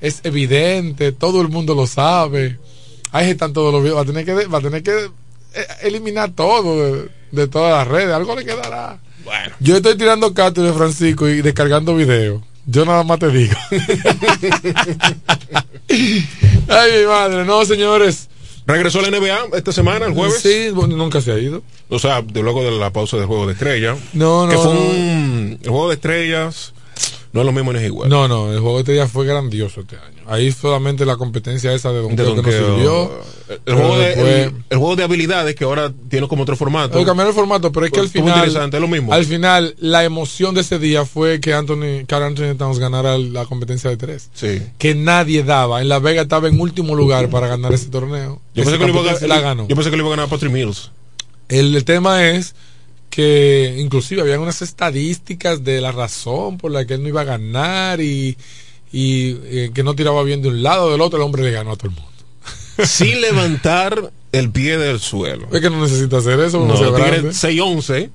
[0.00, 1.12] Es evidente.
[1.12, 2.58] Todo el mundo lo sabe.
[3.12, 3.98] Ahí están todos los videos.
[3.98, 5.10] Va a tener que, va a tener que
[5.54, 8.14] eh, eliminar todo de, de todas las redes.
[8.14, 9.00] Algo le quedará.
[9.24, 9.54] Bueno.
[9.60, 12.42] Yo estoy tirando cartas de Francisco y descargando videos.
[12.66, 13.54] Yo nada más te digo.
[16.68, 17.44] Ay, mi madre.
[17.46, 18.28] No, señores.
[18.68, 20.40] Regresó la NBA esta semana, el jueves.
[20.42, 21.62] Sí, nunca se ha ido.
[21.88, 23.98] O sea, de luego de la pausa del juego de estrellas.
[24.12, 24.80] No, no, Que fue no.
[24.80, 25.58] un.
[25.62, 26.74] El juego de estrellas.
[27.32, 28.08] No es lo mismo, no es igual.
[28.08, 30.22] No, no, el juego de este día fue grandioso este año.
[30.26, 33.10] Ahí solamente la competencia esa de Don De que nos sirvió.
[33.66, 36.96] El, juego de, después- el, el juego de habilidades que ahora tiene como otro formato.
[37.04, 38.38] Cambiaron el formato, pero es que al Estuvo final.
[38.38, 39.12] interesante, es lo mismo.
[39.12, 43.44] Al final, la emoción de ese día fue que Anthony, Carl Anthony Towns ganara la
[43.44, 44.30] competencia de tres.
[44.34, 44.62] Sí.
[44.78, 45.80] Que nadie daba.
[45.82, 48.40] En La Vega estaba en último lugar para ganar ese torneo.
[48.54, 49.68] Yo pensé, que lo iba a la ganó.
[49.68, 50.90] yo pensé que lo iba a ganar Patrick Mills.
[51.48, 52.54] El, el tema es
[53.18, 57.24] que inclusive habían unas estadísticas de la razón por la que él no iba a
[57.24, 58.36] ganar y,
[58.92, 61.50] y, eh, que no tiraba bien de un lado o del otro, el hombre le
[61.50, 62.12] ganó a todo el mundo.
[62.86, 65.48] Sin levantar el pie del suelo.
[65.50, 67.30] Es que no necesita hacer eso, No, Tigre grande.
[67.30, 68.10] 6-11.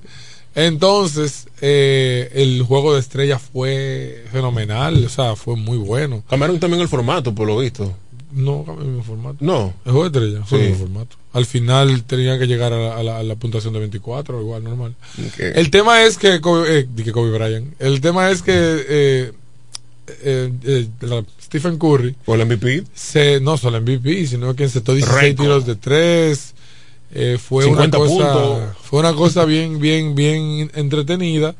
[0.54, 6.22] Entonces, eh, el juego de estrellas fue fenomenal, o sea, fue muy bueno.
[6.30, 7.92] Cambiaron también el formato, por lo visto.
[8.32, 9.36] No cambia el formato.
[9.40, 9.74] No.
[9.84, 10.64] El juego de estrella fue Sí.
[10.64, 11.16] el formato.
[11.34, 14.64] Al final tenían que llegar a la, a la- a la puntuación de 24, igual,
[14.64, 14.94] normal.
[15.38, 19.32] El tema es que, Kobe, eh, que Kobe Bryant, el tema es que eh,
[20.22, 20.88] eh, eh,
[21.42, 22.84] Stephen Curry ¿O el MVP?
[22.94, 25.42] se, no solo MVP, sino que encestó 16 Récord.
[25.44, 26.54] tiros de 3.
[27.16, 28.76] eh, fue una 50 cosa puntos.
[28.82, 31.54] fue una cosa bien bien bien entretenida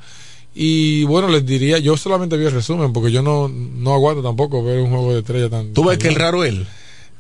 [0.55, 4.63] y bueno les diría yo solamente vi el resumen porque yo no no aguanto tampoco
[4.65, 6.67] ver un juego de estrella tan Tú ves que el raro él.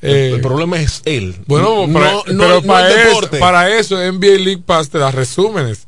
[0.02, 1.36] Eh, el, problema es él.
[1.46, 4.98] bueno, no, para- no, pero no para, el eso, para eso NBA League Pass te
[4.98, 5.86] da resúmenes.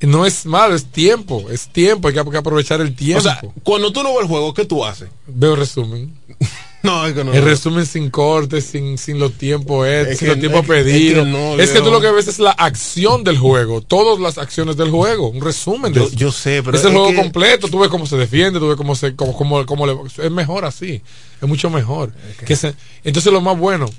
[0.00, 3.20] No es malo, es tiempo, es tiempo, hay que, hay que aprovechar el tiempo.
[3.20, 5.08] O sea, cuando tú no ves el juego, ¿qué tú haces?
[5.26, 6.14] Veo resumen.
[6.86, 7.32] No, es que no.
[7.32, 10.84] El resumen sin cortes, sin, sin los tiempos Es sin que- los tiempos que- es
[10.84, 11.26] que pedidos.
[11.26, 14.76] no, es que tú lo que ves es la acción del juego, todas las acciones
[14.76, 16.16] del juego, un resumen de Yo, eso.
[16.16, 18.94] yo sé, pero es el juego completo, tú ves cómo se defiende, tú ves cómo
[18.94, 21.02] se cómo, cómo, cómo le, es mejor así,
[21.42, 22.12] es mucho mejor.
[22.46, 22.74] Que se-
[23.04, 23.90] entonces lo más bueno,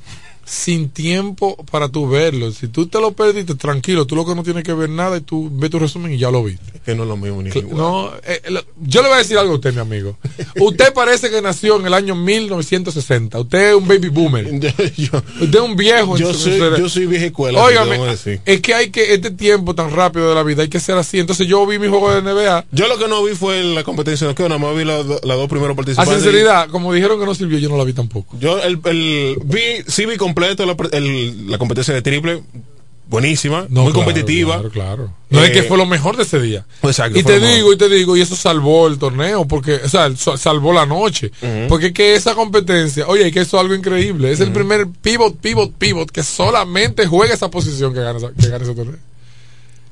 [0.50, 4.44] sin tiempo para tú verlo, si tú te lo perdiste, tranquilo, tú lo que no
[4.44, 6.64] tienes que ver nada y tú ves tu resumen y ya lo viste.
[6.76, 7.76] Es que no es lo mismo ni igual.
[7.76, 10.18] No, eh, lo- yo le voy a decir algo a usted, mi amigo.
[10.60, 13.40] Usted parece que nació en el año 1960.
[13.40, 14.46] Usted es un baby boomer.
[14.96, 16.18] yo, Usted es un viejo.
[16.18, 17.62] yo soy, yo soy vieja escuela.
[17.62, 18.00] Óigame,
[18.46, 21.20] es que hay que, este tiempo tan rápido de la vida, hay que ser así.
[21.20, 22.66] Entonces yo vi mi juego de NBA.
[22.72, 25.50] Yo lo que no vi fue la competencia, que nada más vi las las dos
[25.50, 26.16] primeros A participantes.
[26.24, 28.38] sinceridad, como dijeron que no sirvió, yo no la vi tampoco.
[28.40, 32.44] Yo el, el vi, sí vi completo la, pre- el- la competencia de triple,
[33.10, 34.54] buenísima, No, muy claro, competitiva.
[34.56, 35.14] Claro, claro.
[35.30, 36.66] No es Eh, que fue lo mejor de ese día.
[36.84, 40.10] Exacto, Y te digo, y te digo, y eso salvó el torneo, porque, o sea,
[40.16, 41.32] salvó la noche.
[41.70, 44.32] Porque es que esa competencia, oye, que eso es algo increíble.
[44.32, 48.64] Es el primer pivot, pivot, pivot que solamente juega esa posición que gana, que gana
[48.64, 48.96] ese torneo.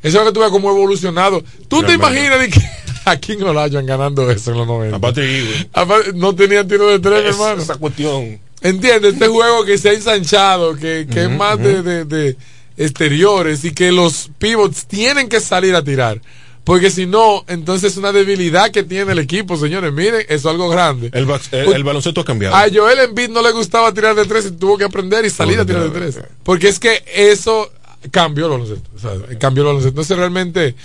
[0.03, 1.43] Eso es lo que tú ves como evolucionado.
[1.67, 2.61] ¿Tú te imaginas de que
[3.05, 4.97] a quién lo hayan ganando eso en los 90?
[4.97, 7.61] Aparte, güey, Aparte, no tenían tiro de tres, es- hermano.
[7.61, 8.39] esa cuestión.
[8.61, 12.37] Entiende, este juego que se ha ensanchado, que, que es más de, de- de
[12.77, 16.21] exteriores y que los pivots tienen que salir a tirar.
[16.63, 19.93] Porque si no, entonces es una debilidad que tiene el equipo, señores.
[19.93, 21.11] Miren, eso es algo grande.
[21.13, 22.55] El, el- el baloncesto ha cambiado.
[22.55, 25.59] A Joel Embiid no le gustaba tirar de tres y tuvo que aprender y salir
[25.59, 26.19] a tirar de tres.
[26.43, 27.71] Porque es que eso
[28.09, 28.89] cambió el baloncesto.
[28.95, 29.89] O sea, cambió el baloncesto.
[29.89, 30.75] Entonces realmente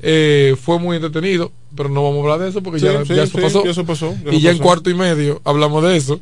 [0.00, 3.14] eh, fue muy entretenido, pero no vamos a hablar de eso porque Sí, ya, sí,
[3.14, 3.64] ya eso sí, pasó.
[3.64, 6.20] ya eso pasó, ya y ya en cuarto y medio hablamos de eso.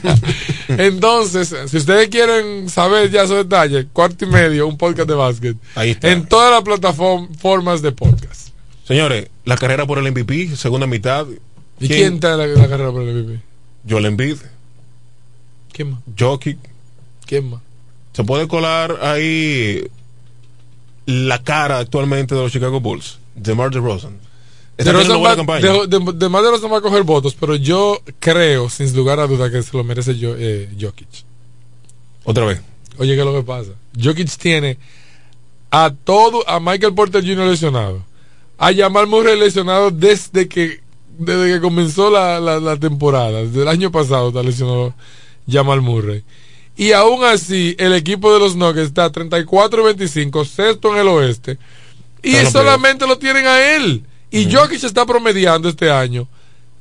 [0.68, 5.56] Entonces, si ustedes quieren saber ya esos detalles, cuarto y medio, un podcast de básquet.
[5.74, 6.10] Ahí está.
[6.10, 8.48] En todas las plataformas de podcast.
[8.86, 11.26] Señores, la carrera por el MVP, segunda mitad.
[11.80, 13.40] ¿Y quién, está en la, la carrera por el MVP?
[13.88, 14.36] Joel Embiid,
[15.72, 16.00] ¿Quién más?
[16.18, 16.58] Jokic.
[17.26, 17.60] ¿Quién más?
[18.12, 19.86] Se puede colar ahí
[21.06, 24.18] la cara actualmente de los Chicago Bulls, DeMar DeRozan.
[24.78, 28.68] De va, de, de, de más de Rosen va a coger votos, pero yo creo,
[28.70, 31.08] sin lugar a duda, que se lo merece yo, eh, Jokic.
[32.24, 32.60] Otra vez.
[32.98, 33.70] Oye, ¿qué es lo que pasa?
[34.02, 34.78] Jokic tiene
[35.70, 37.46] a todo, a Michael Porter Jr.
[37.46, 38.04] lesionado,
[38.58, 40.80] a Jamal Murray lesionado desde que
[41.18, 44.94] desde que comenzó la, la, la temporada, desde el año pasado está lesionado
[45.48, 46.24] Jamal Murray.
[46.76, 51.58] Y aún así, el equipo de los Nuggets está 34-25, sexto en el oeste.
[52.22, 54.04] Y solamente lo tienen a él.
[54.32, 56.26] Y Jokic está promediando este año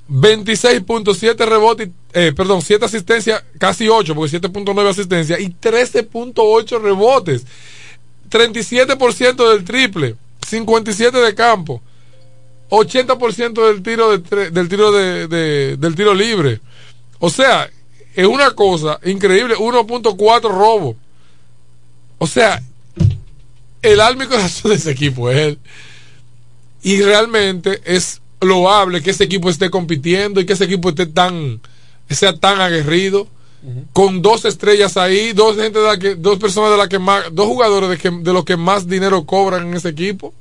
[0.09, 7.45] 26.7 rebotes, eh, perdón, 7 asistencias, casi 8, porque 7.9 asistencias y 13.8 rebotes.
[8.29, 10.15] 37% del triple,
[10.47, 11.81] 57 de campo,
[12.69, 16.61] 80% del tiro de del tiro de, de- del tiro libre.
[17.19, 17.69] O sea,
[18.15, 20.95] es una cosa increíble, 1.4 robo.
[22.17, 22.61] O sea,
[23.81, 25.59] el alma y corazón de ese equipo es él.
[26.83, 31.61] Y realmente es loable que ese equipo esté compitiendo y que ese equipo esté tan,
[32.09, 33.27] sea tan aguerrido.
[33.93, 37.25] Con dos estrellas ahí, dos gente de la que, dos personas de la que más,
[37.31, 40.33] dos jugadores de, que, de los que más dinero cobran en ese equipo.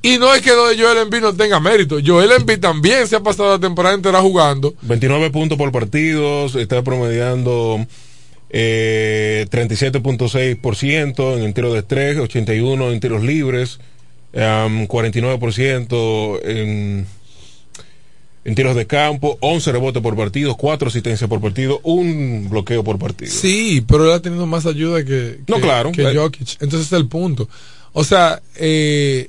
[0.00, 1.98] Y no es que Joel Embiid no tenga mérito.
[2.04, 4.74] Joel Embiid también se ha pasado la temporada entera jugando.
[4.82, 7.84] 29 puntos por partidos, está promediando
[8.50, 13.80] eh, 37.6% en el tiro de tres, 81 en tiros libres,
[14.36, 17.06] um, 49% en,
[18.44, 22.98] en tiros de campo, 11 rebotes por partido, 4 asistencias por partido, un bloqueo por
[22.98, 23.30] partido.
[23.30, 25.90] Sí, pero él ha tenido más ayuda que, No, claro.
[25.92, 26.14] que.
[26.14, 26.60] Jokic.
[26.60, 27.48] Entonces es el punto.
[27.92, 29.28] O sea, eh,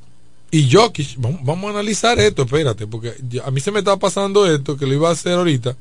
[0.51, 4.51] y Jokic, vamos, vamos a analizar esto, espérate, porque a mí se me está pasando
[4.51, 5.75] esto que lo iba a hacer ahorita.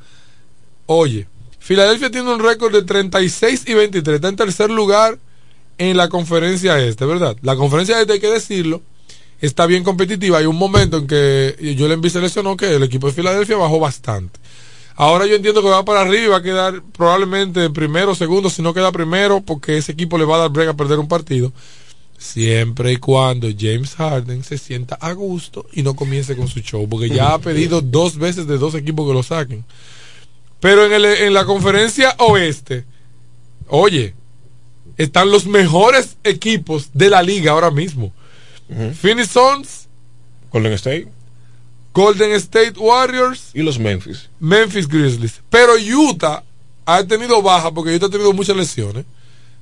[0.87, 1.27] Oye,
[1.59, 5.19] Filadelfia tiene un récord de 36 y 23, está en tercer lugar
[5.79, 7.37] en la conferencia este, ¿verdad?
[7.43, 8.83] La conferencia este, hay que decirlo,
[9.41, 10.39] está bien competitiva.
[10.39, 13.79] Hay un momento en que Joel Embiid se lesionó que el equipo de Filadelfia bajó
[13.79, 14.39] bastante.
[14.97, 18.63] Ahora yo entiendo que va para arriba y va a quedar probablemente primero, segundo, si
[18.63, 21.53] no queda primero, porque ese equipo le va a dar brega a perder un partido.
[22.17, 26.89] Siempre y cuando James Harden se sienta a gusto y no comience con su show,
[26.89, 29.65] porque ya ha pedido dos veces de dos equipos que lo saquen.
[30.61, 32.87] Pero en, el, en la conferencia oeste,
[33.69, 34.15] oye,
[34.97, 38.15] están los mejores equipos de la liga ahora mismo.
[38.69, 39.89] Phoenix Suns,
[40.51, 41.09] Golden State
[41.97, 44.29] Golden State Warriors y los Memphis.
[44.39, 45.41] Memphis Grizzlies.
[45.49, 46.45] Pero Utah
[46.85, 49.07] ha tenido baja porque Utah ha tenido muchas lesiones.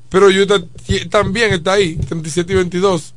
[0.09, 0.61] Pero Utah
[1.11, 3.15] también está ahí, 37 y 22.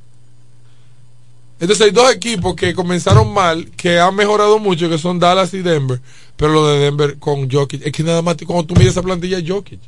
[1.59, 5.63] Entonces hay dos equipos que comenzaron mal, que han mejorado mucho, que son Dallas y
[5.63, 5.99] Denver.
[6.35, 9.39] Pero lo de Denver con Jokic, es que nada más cuando tú miras esa plantilla
[9.39, 9.79] es Jokic.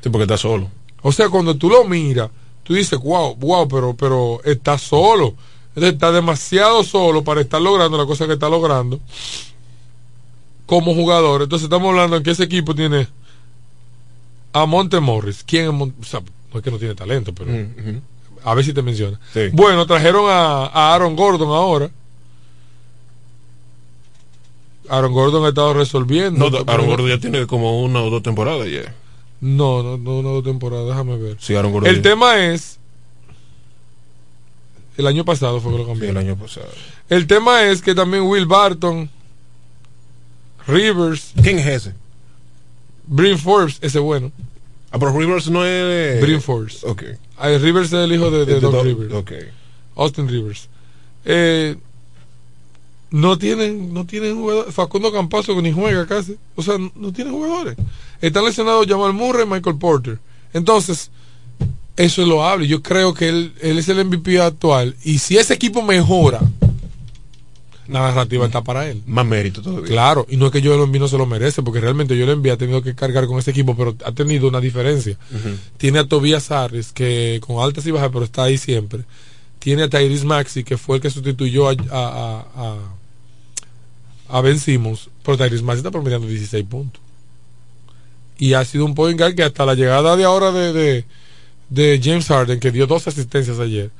[0.00, 0.70] Sí, porque está solo.
[1.02, 2.30] O sea, cuando tú lo miras,
[2.66, 5.34] tú dices, wow, wow, pero, pero está solo.
[5.74, 8.98] Está demasiado solo para estar logrando la cosa que está logrando
[10.64, 11.42] como jugador.
[11.42, 13.06] Entonces estamos hablando en que ese equipo tiene
[14.52, 15.44] a Monte Morris.
[15.46, 16.20] ¿Quién es Mon- o sea,
[16.52, 18.00] no es que no tiene talento, pero Ujú.
[18.42, 19.20] a ver si te menciona.
[19.34, 19.48] Sí.
[19.52, 21.90] Bueno, trajeron a, a Aaron Gordon ahora.
[24.88, 26.48] Aaron Gordon ha estado resolviendo.
[26.50, 28.94] No, Aaron Gordon ya tiene como una o dos temporadas ya.
[29.40, 31.36] No, no, no, no, temporada, déjame ver.
[31.40, 31.86] Sí, Aaron.
[31.86, 32.78] El tema es.
[34.96, 36.08] El año pasado fue que lo Sí, cambió.
[36.10, 36.68] el año pasado.
[37.10, 39.10] El tema es que también Will Barton,
[40.66, 41.94] Rivers, ¿Quién es ese?
[43.06, 44.32] Brin Forbes, ese bueno.
[44.90, 46.20] Ah, pero Rivers no es.
[46.20, 46.82] Brin Forbes.
[46.84, 47.02] Ok.
[47.36, 49.12] Ah, Rivers es el hijo de, de De Doc Doc- Rivers.
[49.14, 49.32] ok.
[49.96, 50.68] Austin Rivers.
[51.24, 51.76] Eh,
[53.10, 54.74] no tienen, no tienen jugadores.
[54.74, 56.36] Facundo Campazo que ni juega casi.
[56.56, 57.76] O sea, no, no tienen jugadores.
[58.20, 60.18] Están lesionados Jamal Murray y Michael Porter.
[60.52, 61.10] Entonces,
[61.96, 62.64] eso es lo hablo.
[62.64, 64.96] Yo creo que él, él es el MVP actual.
[65.04, 66.40] Y si ese equipo mejora,
[67.88, 69.02] la narrativa está para él.
[69.06, 69.86] Más mérito todavía.
[69.88, 72.52] Claro, y no es que Joel Embiid no se lo merece, porque realmente Joel Embiid
[72.52, 75.16] ha tenido que cargar con ese equipo, pero ha tenido una diferencia.
[75.76, 79.02] Tiene a Tobias Harris, que con altas y bajas, pero está ahí siempre.
[79.60, 82.92] Tiene a Tyrese Maxi, que fue el que sustituyó a, a, a, a-
[84.28, 87.00] a Ben Simmons, pero Tyrese Maxi está promediando 16 puntos.
[88.38, 91.04] Y ha sido un point guard que hasta la llegada de ahora de, de,
[91.70, 93.90] de James Harden, que dio dos asistencias ayer,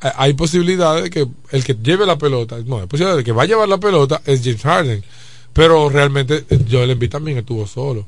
[0.00, 3.32] ha- hay posibilidades de que el que lleve la pelota, no, hay posibilidad de que
[3.32, 5.04] va a llevar la pelota es James Harden.
[5.52, 8.06] Pero realmente eh, Joel Embiid también estuvo solo.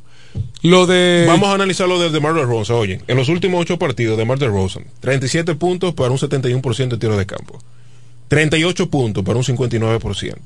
[0.63, 1.25] Lo de...
[1.27, 2.77] Vamos a analizar lo de DeMar DeRozan.
[2.77, 7.17] Oye, en los últimos ocho partidos, DeMar DeRozan, 37 puntos para un 71% de tiro
[7.17, 7.59] de campo.
[8.29, 10.37] 38 puntos para un 59%.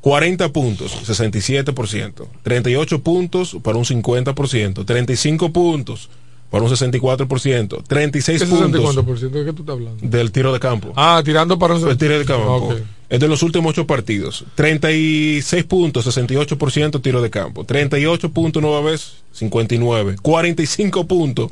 [0.00, 2.26] 40 puntos, 67%.
[2.42, 4.84] 38 puntos para un 50%.
[4.84, 6.08] 35 puntos
[6.50, 7.82] para un 64%.
[7.86, 9.98] 36 ¿Qué puntos 64% de qué tú estás hablando?
[10.00, 10.92] del tiro de campo.
[10.96, 12.52] Ah, tirando para un El tiro de campo.
[12.52, 12.74] Ok.
[13.10, 14.44] Es de los últimos ocho partidos.
[14.54, 17.64] 36 puntos, 68% tiro de campo.
[17.64, 20.16] 38 puntos nueva vez, 59.
[20.20, 21.50] 45 puntos,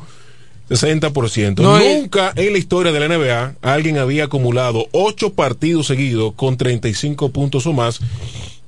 [0.69, 1.61] 60%.
[1.61, 2.01] No, eh.
[2.01, 7.31] Nunca en la historia de la NBA alguien había acumulado ocho partidos seguidos con 35
[7.31, 8.01] puntos o más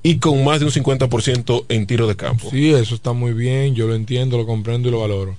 [0.03, 2.51] y con más de un 50% en tiro de campo.
[2.51, 5.36] Sí, eso está muy bien, yo lo entiendo, lo comprendo y lo valoro.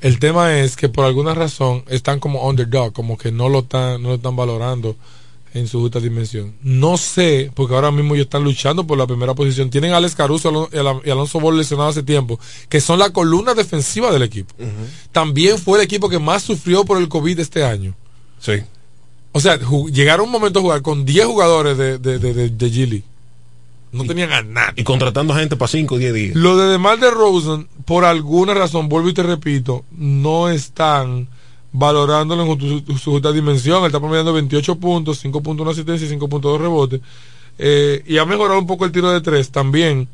[0.00, 4.02] El tema es que por alguna razón están como underdog, como que no lo están,
[4.02, 4.96] no lo están valorando
[5.58, 6.54] en su justa dimensión.
[6.62, 9.70] No sé, porque ahora mismo ellos están luchando por la primera posición.
[9.70, 12.38] Tienen a Alex Caruso y Alon- y Alonso Ball lesionados hace tiempo,
[12.68, 14.54] que son la columna defensiva del equipo.
[15.12, 17.94] También fue el equipo que más sufrió por el COVID este año.
[18.40, 18.52] Sí.
[19.32, 19.58] O sea,
[19.92, 23.04] llegaron un momento a jugar con 10 jugadores de, de, de, de, de G League.
[23.92, 24.74] No tenían a nadie.
[24.76, 26.34] Y contratando gente para 5 o 10 días.
[26.36, 31.28] Lo de DeMar DeRozan, por alguna razón, vuelvo y te repito, no están
[31.72, 33.80] valorándolo en su, su justa dimensión.
[33.80, 37.00] Él está promediando 28 puntos, 5.1 asistencia y 5.2 rebotes.
[37.60, 40.08] Eh, y ha mejorado un poco el tiro de tres también,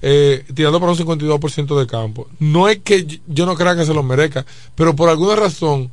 [0.00, 2.28] eh, tirando para un 52% de campo.
[2.38, 4.46] No es que yo no crea que se lo merezca,
[4.76, 5.90] pero por alguna razón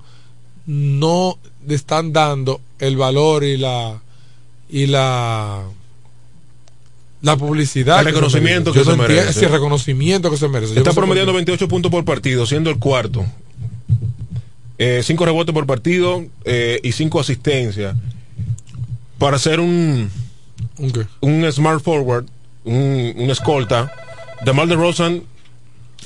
[0.68, 4.00] no le están dando el valor y la
[4.70, 5.64] y la
[7.24, 8.86] la publicidad El que se reconocimiento merece.
[8.86, 9.30] que se merece.
[9.30, 10.78] ese reconocimiento que se merece.
[10.78, 11.38] Está promediando qué.
[11.38, 13.26] 28 puntos por partido, siendo el cuarto.
[15.04, 17.96] 5 rebotes por partido eh, y 5 asistencias.
[19.18, 20.10] Para ser un,
[21.20, 22.26] ¿Un smart forward,
[22.64, 23.94] un, un escolta,
[24.44, 25.24] DeMar DeRozan,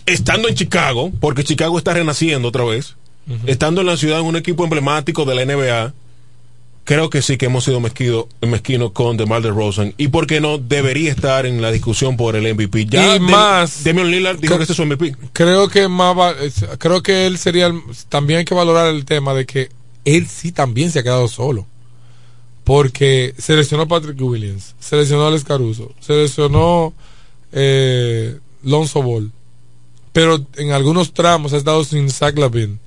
[0.06, 2.96] estando en Chicago, porque Chicago está renaciendo otra vez,
[3.46, 5.94] estando en la ciudad en un equipo emblemático de la NBA,
[6.86, 9.94] creo que sí que hemos sido mezquido, mezquinos con DeMar DeRozan.
[9.98, 12.86] Y por qué no debería estar en la discusión por el MVP.
[12.86, 15.16] Ya Y Dem- más- Damian Lillard dijo que- ese es su MVP.
[15.34, 16.36] Creo que más va-
[16.78, 19.70] creo que él sería el- también hay que valorar el tema de que
[20.06, 21.68] él sí también se ha quedado solo.
[22.64, 26.94] Porque seleccionó a Patrick Williams, seleccionó a Alex Caruso, seleccionó
[27.52, 29.32] eh, Lonzo Ball.
[30.12, 32.80] pero en algunos tramos ha estado sin Zach Lavin.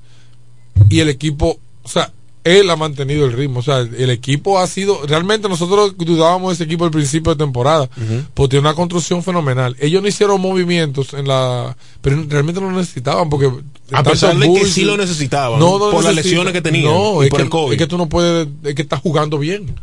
[0.89, 2.11] Y el equipo, o sea,
[2.49, 3.61] él ha mantenido el ritmo.
[3.61, 5.07] O sea, el equipo ha sido.
[5.07, 7.89] Realmente nosotros dudábamos de ese equipo al principio de temporada.
[8.35, 9.77] Porque tiene una construcción fenomenal.
[9.81, 11.77] Ellos no hicieron movimientos en la.
[12.01, 13.29] Pero realmente no lo necesitaban.
[13.29, 13.51] Porque.
[13.93, 15.59] A pesar de que sí lo necesitaban.
[15.59, 16.93] No, no por las lesiones que tenían.
[16.93, 17.73] No, y es por que, el COVID.
[17.73, 18.49] es que tú no puedes.
[18.65, 19.75] Es que estás jugando bien.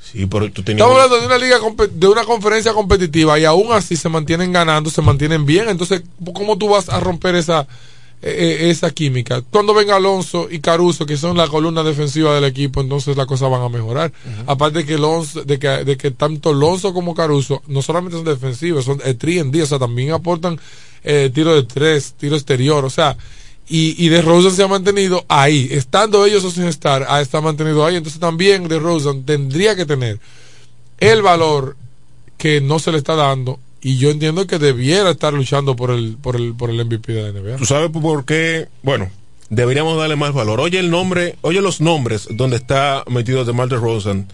[0.00, 0.86] Sí, pero tú tenías.
[0.86, 1.58] Estamos hablando de una liga
[1.92, 5.68] de una conferencia competitiva y aún así se mantienen ganando, se mantienen bien.
[5.68, 7.66] Entonces, ¿cómo tú vas a romper esa
[8.22, 9.42] eh, eh, esa química?
[9.42, 13.50] Cuando venga Alonso y Caruso, que son la columna defensiva del equipo, entonces las cosas
[13.50, 14.12] van a mejorar.
[14.46, 18.26] Aparte de que Alonso, de que, de que tanto Alonso como Caruso no solamente son
[18.26, 20.58] defensivos, son eh, 3 and D, o sea, también aportan
[21.04, 23.16] eh, tiro de tres, tiro exterior, o sea,
[23.68, 27.84] y, y DeRozan se ha mantenido ahí, estando ellos o sin estar, ha está mantenido
[27.84, 27.96] ahí.
[27.96, 30.18] Entonces también DeRozan tendría que tener
[30.98, 31.76] el valor
[32.36, 36.16] que no se le está dando y yo entiendo que debiera estar luchando por el
[36.20, 37.56] por el por el MVP de la NBA.
[37.56, 38.68] ¿Tú sabes por qué?
[38.82, 39.10] Bueno,
[39.50, 40.60] deberíamos darle más valor.
[40.60, 44.28] Oye el nombre, oye los nombres donde está metido DeMar DeRozan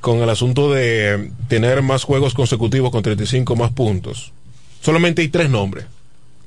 [0.00, 4.32] con el asunto de tener más juegos consecutivos con 35 más puntos.
[4.80, 5.86] Solamente hay tres nombres.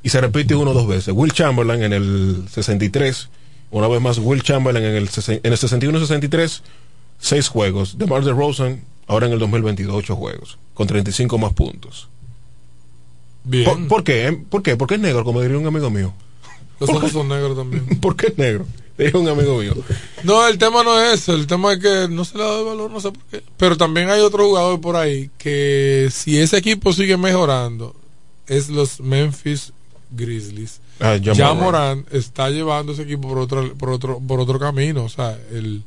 [0.01, 1.13] Y se repite uno o dos veces.
[1.13, 3.29] Will Chamberlain en el 63.
[3.71, 6.61] Una vez más Will Chamberlain en el, en el 61-63.
[7.19, 7.97] Seis juegos.
[7.97, 10.57] DeMar DeRozan ahora en el 2022 ocho juegos.
[10.73, 12.07] Con 35 más puntos.
[13.43, 13.65] Bien.
[13.65, 14.37] ¿Por, por qué?
[14.49, 14.77] ¿Por qué?
[14.77, 16.13] Porque es negro, como diría un amigo mío.
[16.79, 17.85] Los ojos son negros también.
[18.01, 18.65] ¿Por qué es negro?
[18.97, 19.73] Es un amigo mío.
[20.23, 22.59] No, el tema no es eso, el tema es que no se le ha dado
[22.59, 23.41] el valor, no sé por qué.
[23.55, 27.95] Pero también hay otro jugador por ahí que si ese equipo sigue mejorando
[28.45, 29.71] es los Memphis
[30.11, 30.81] Grizzlies.
[30.99, 31.61] Ah, ya Morant.
[31.61, 35.83] Morant está llevando ese equipo por otro por otro por otro camino, o sea, el,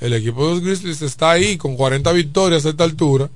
[0.00, 3.30] el equipo de los Grizzlies está ahí con 40 victorias a esta altura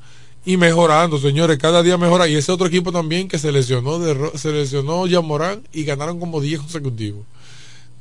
[0.46, 4.38] y mejorando, señores, cada día mejora y ese otro equipo también que se lesionó de,
[4.38, 7.24] se lesionó ya Morant y ganaron como 10 consecutivos.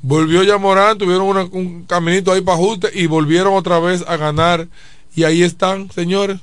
[0.02, 4.16] Volvió ya Morán, tuvieron una- un caminito ahí para ajuste y volvieron otra vez a
[4.18, 4.68] ganar.
[5.16, 6.38] Y ahí están, señores.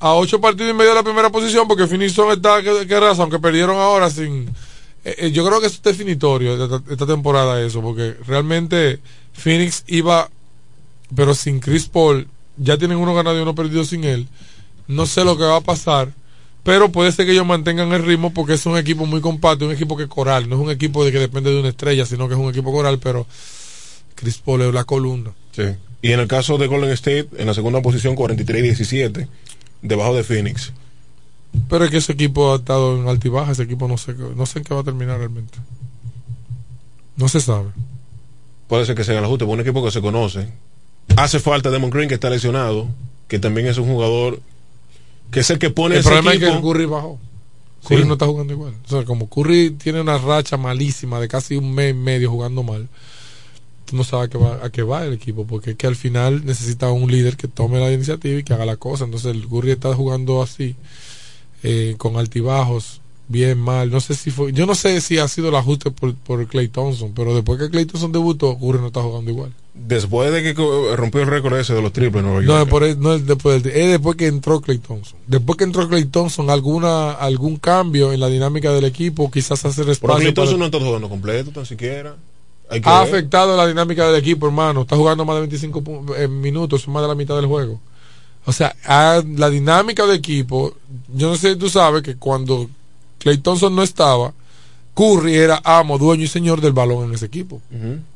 [0.00, 3.30] A ocho partidos y medio de la primera posición, porque Finison está, que, que razón,
[3.30, 4.48] que perdieron ahora sin.
[5.04, 8.98] eh, eh, yo creo que es definitorio de esta, esta temporada, eso, porque realmente
[9.32, 10.28] Phoenix iba,
[11.14, 14.26] pero sin Chris Paul, ya tienen uno ganado y uno perdido sin él.
[14.90, 16.12] No sé lo que va a pasar,
[16.64, 19.72] pero puede ser que ellos mantengan el ritmo porque es un equipo muy compacto, un
[19.72, 22.34] equipo que coral, no es un equipo de que depende de una estrella, sino que
[22.34, 23.24] es un equipo coral, pero
[24.16, 25.30] Chris Paul es la columna.
[25.52, 25.62] Sí.
[26.02, 29.28] Y en el caso de Golden State, en la segunda posición, 43-17,
[29.82, 30.72] debajo de Phoenix.
[31.68, 34.58] Pero es que ese equipo ha estado en altibaja, ese equipo no sé, no sé
[34.58, 35.56] en qué va a terminar realmente.
[37.16, 37.70] No se sabe.
[38.66, 40.48] Puede ser que sea el ajuste, un equipo que se conoce.
[41.16, 42.88] Hace falta Demon Green, que está lesionado,
[43.28, 44.40] que también es un jugador
[45.30, 46.50] que es el que pone el ese problema equipo.
[46.50, 47.18] es que Curry bajó.
[47.82, 47.88] Sí.
[47.88, 48.74] Curry no está jugando igual.
[48.84, 52.62] O sea, como Curry tiene una racha malísima de casi un mes y medio jugando
[52.62, 52.88] mal,
[53.86, 55.96] tú no sabes a qué va, a qué va el equipo, porque es que al
[55.96, 59.04] final necesita un líder que tome la iniciativa y que haga la cosa.
[59.04, 60.76] Entonces el Curry está jugando así,
[61.62, 62.99] eh, con altibajos,
[63.30, 63.90] bien mal.
[63.90, 66.68] No sé si fue, yo no sé si ha sido el ajuste por, por Clay
[66.68, 69.52] Thompson, pero después que Clay Thompson debutó, Curry no está jugando igual.
[69.72, 73.00] Después de que co- rompió el récord ese de los triples No, es, por el-
[73.00, 75.18] no es después es después que entró Clay Thompson.
[75.26, 79.84] Después que entró Clay Thompson, alguna, algún cambio en la dinámica del equipo, quizás hacer
[79.84, 80.16] Pero espacio.
[80.16, 82.16] Clay para- Thompson no está jugando completo, tan siquiera.
[82.68, 83.08] Ha ver.
[83.08, 84.82] afectado la dinámica del equipo, hermano.
[84.82, 87.80] Está jugando más de 25 pu- eh, minutos, más de la mitad del juego.
[88.44, 90.74] O sea, ha- la dinámica del equipo,
[91.14, 92.68] yo no sé si tú sabes que cuando
[93.20, 94.32] Clay Thompson no estaba,
[94.94, 97.60] Curry era amo, dueño y señor del balón en ese equipo.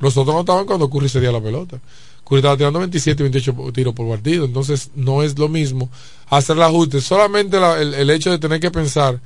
[0.01, 1.79] Los otros no estaban cuando Curry cedía la pelota.
[2.25, 4.45] Curry estaba tirando 27 y 28 po- tiros por partido.
[4.45, 5.89] Entonces no es lo mismo
[6.31, 7.01] hacer el ajuste.
[7.01, 9.21] Solamente la- el, el hecho de tener que pensar,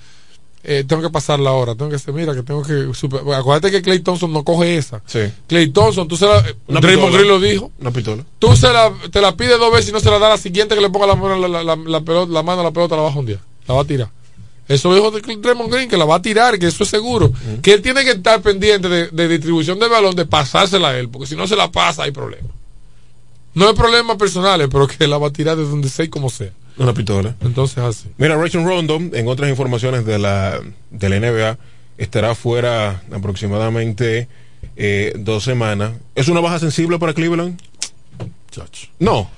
[0.65, 2.93] eh, tengo que pasar la hora, tengo que hacer, mira, que tengo que...
[2.93, 5.01] super- acuérdate que Clay Thompson no coge esa.
[5.07, 5.21] Sí.
[5.47, 6.45] Clay Thompson, tú se la...
[6.67, 7.13] Una Draymond pistola.
[7.13, 7.71] Green lo dijo.
[7.81, 8.25] Una pistola.
[8.41, 10.75] Tú se la, te la pides dos veces y no se la da la siguiente
[10.75, 12.97] que le ponga la, mano- la, la, la- la pelota, la mano a la pelota,
[12.97, 13.39] la va a hundir.
[13.69, 14.11] La va a tirar.
[14.69, 17.33] Eso dijo Draymond Green, que la va a tirar, que eso es seguro.
[17.63, 21.09] Que él tiene que estar pendiente de, de distribución del balón, de pasársela a él,
[21.09, 22.49] porque si no se la pasa hay problema.
[23.55, 26.31] No hay problemas personales, pero que la va a tirar desde donde sea y como
[26.31, 26.51] sea.
[26.77, 27.35] Una pistola.
[27.41, 28.09] Entonces así.
[28.19, 31.59] Mira, Rachel Rondo, en otras informaciones de la, de la NBA,
[31.97, 34.29] estará fuera aproximadamente
[34.77, 35.93] eh, dos semanas.
[36.15, 37.61] ¿Es una baja sensible para Cleveland?
[39.01, 39.29] No.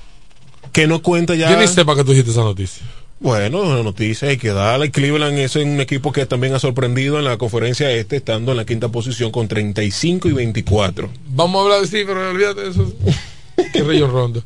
[0.73, 1.51] Que no cuenta ya.
[1.51, 2.85] Yo ni sé para qué tú dijiste esa noticia.
[3.20, 4.90] Bueno, una noticia hay que darle.
[4.90, 8.64] Cleveland es un equipo que también ha sorprendido en la conferencia este, estando en la
[8.64, 11.10] quinta posición con 35 y 24.
[11.28, 12.92] Vamos a hablar de sí, pero olvídate de eso.
[13.72, 14.42] que Rayon Rondo.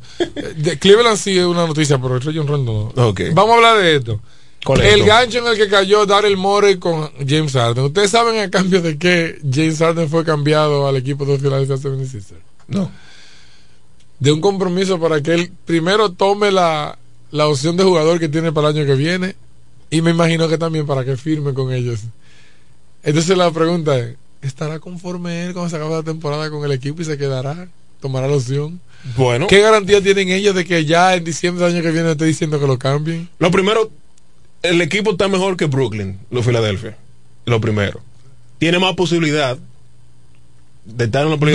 [0.57, 3.07] De Cleveland sí es una noticia, pero el Rayon Rondo no.
[3.07, 3.21] Ok.
[3.33, 4.21] Vamos a hablar de esto.
[4.65, 5.05] ¿Cuál es El esto?
[5.11, 7.85] gancho en el que cayó Daryl Morey con James Harden.
[7.85, 12.33] ¿Ustedes saben a cambio de qué James Harden fue cambiado al equipo de Philadelphia 76ers?
[12.67, 12.91] No.
[14.19, 16.97] De un compromiso para que él primero tome la,
[17.35, 19.35] la opción de jugador que tiene para el año que viene
[19.89, 21.99] y me imagino que también para que firme con ellos.
[23.03, 27.01] Entonces la pregunta es, ¿estará conforme él cuando se acabe la temporada con el equipo
[27.01, 27.67] y se quedará?
[27.99, 28.79] ¿Tomará la opción?
[29.17, 32.23] Bueno, ¿Qué garantía tienen ellos de que ya en diciembre del año que viene esté
[32.23, 33.27] diciendo que lo cambien?
[33.37, 33.91] lo primero,
[34.61, 36.97] el equipo está mejor que Brooklyn, los Philadelphia.
[37.45, 37.99] Lo primero.
[38.59, 39.65] Tiene más posibilidad de estar en los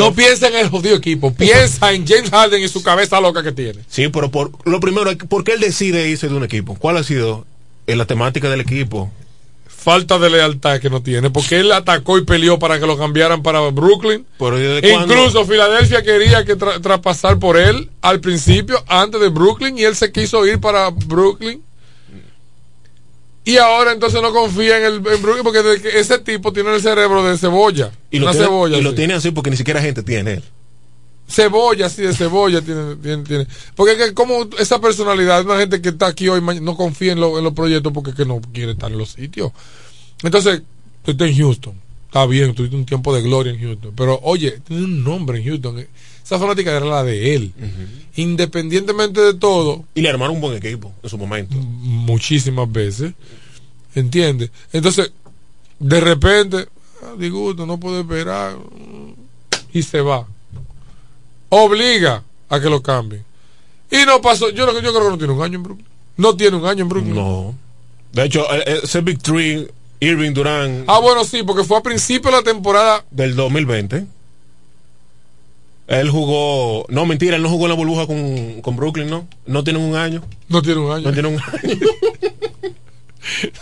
[0.04, 3.52] No piensa en el jodido equipo, piensa en James Harden y su cabeza loca que
[3.52, 3.80] tiene.
[3.88, 6.74] Sí, pero por, lo primero, ¿por qué él decide irse de un equipo?
[6.76, 7.46] ¿Cuál ha sido
[7.86, 9.10] eh, la temática del equipo?
[9.66, 13.42] Falta de lealtad que no tiene, porque él atacó y peleó para que lo cambiaran
[13.42, 14.26] para Brooklyn.
[14.38, 19.28] Pero ¿desde E incluso Filadelfia quería que tra- traspasar por él al principio, antes de
[19.28, 21.62] Brooklyn, y él se quiso ir para Brooklyn.
[23.44, 25.60] Y ahora entonces no confía en, el, en Brooklyn porque
[25.98, 27.90] ese tipo tiene el cerebro de cebolla.
[28.10, 28.76] Y lo, una tiene, cebolla.
[28.78, 30.44] y lo tiene así porque ni siquiera gente tiene él.
[31.28, 33.46] Cebolla, así de cebolla tiene, tiene, tiene.
[33.76, 37.20] Porque es que como esa personalidad, una gente que está aquí hoy no confía en,
[37.20, 39.52] lo- en los proyectos porque que no quiere estar en los sitios.
[40.22, 40.62] Entonces,
[41.06, 41.74] estás en Houston,
[42.10, 45.44] está bien, tuviste un tiempo de gloria en Houston, pero oye, tiene un nombre en
[45.44, 45.86] Houston.
[46.24, 47.52] Esa fanática era la de él.
[48.16, 51.54] Independientemente de todo, Y le armaron un buen equipo en su momento.
[51.56, 53.12] muchísimas veces,
[53.94, 54.50] ¿entiendes?
[54.72, 55.12] Entonces,
[55.78, 56.66] de repente,
[57.04, 58.56] ah, disgusto, no puedo esperar,
[59.72, 60.26] y se va.
[61.48, 63.24] Obliga a que lo cambien.
[63.88, 65.86] Y no pasó, yo, yo creo que no tiene un año en Brooklyn.
[66.16, 67.14] No tiene un año en Brooklyn.
[67.14, 67.54] No.
[68.12, 69.68] De hecho, eh, ese Big Three,
[70.00, 73.04] Irving Durán, Ah, bueno, sí, porque fue a principio de la temporada.
[73.10, 74.04] del 2020.
[75.88, 79.26] Él jugó, no mentira, él no jugó en la burbuja con, con Brooklyn, ¿no?
[79.46, 80.22] No tiene un año.
[80.48, 81.02] No tiene un año.
[81.04, 81.78] No tiene un año.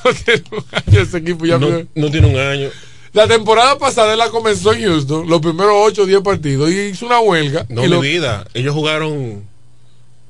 [0.04, 1.44] No tiene un año ese equipo.
[1.44, 2.68] Ya no, tiene un año.
[3.12, 6.78] La temporada pasada él la comenzó en Houston, los primeros 8 o 10 partidos, y
[6.92, 7.66] hizo una huelga.
[7.68, 8.46] No, y mi lo- vida.
[8.54, 9.42] Ellos jugaron.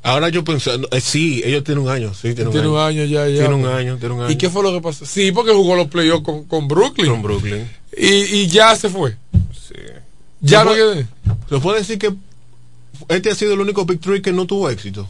[0.03, 2.15] Ahora yo pensando, eh, sí, ellos tienen un año.
[2.15, 3.03] Sí, tienen Tiene un un año.
[3.03, 3.41] año ya, ya.
[3.41, 4.31] Tiene un año, tiene un año.
[4.31, 5.05] ¿Y qué fue lo que pasó?
[5.05, 7.11] Sí, porque jugó los playoffs con, con Brooklyn.
[7.11, 7.69] Con Brooklyn.
[7.97, 9.17] Y, y ya se fue.
[9.53, 9.75] Sí.
[10.41, 11.09] Ya Se no.
[11.49, 12.13] Se puede decir que
[13.09, 15.09] este ha sido el único Big Three que no tuvo éxito.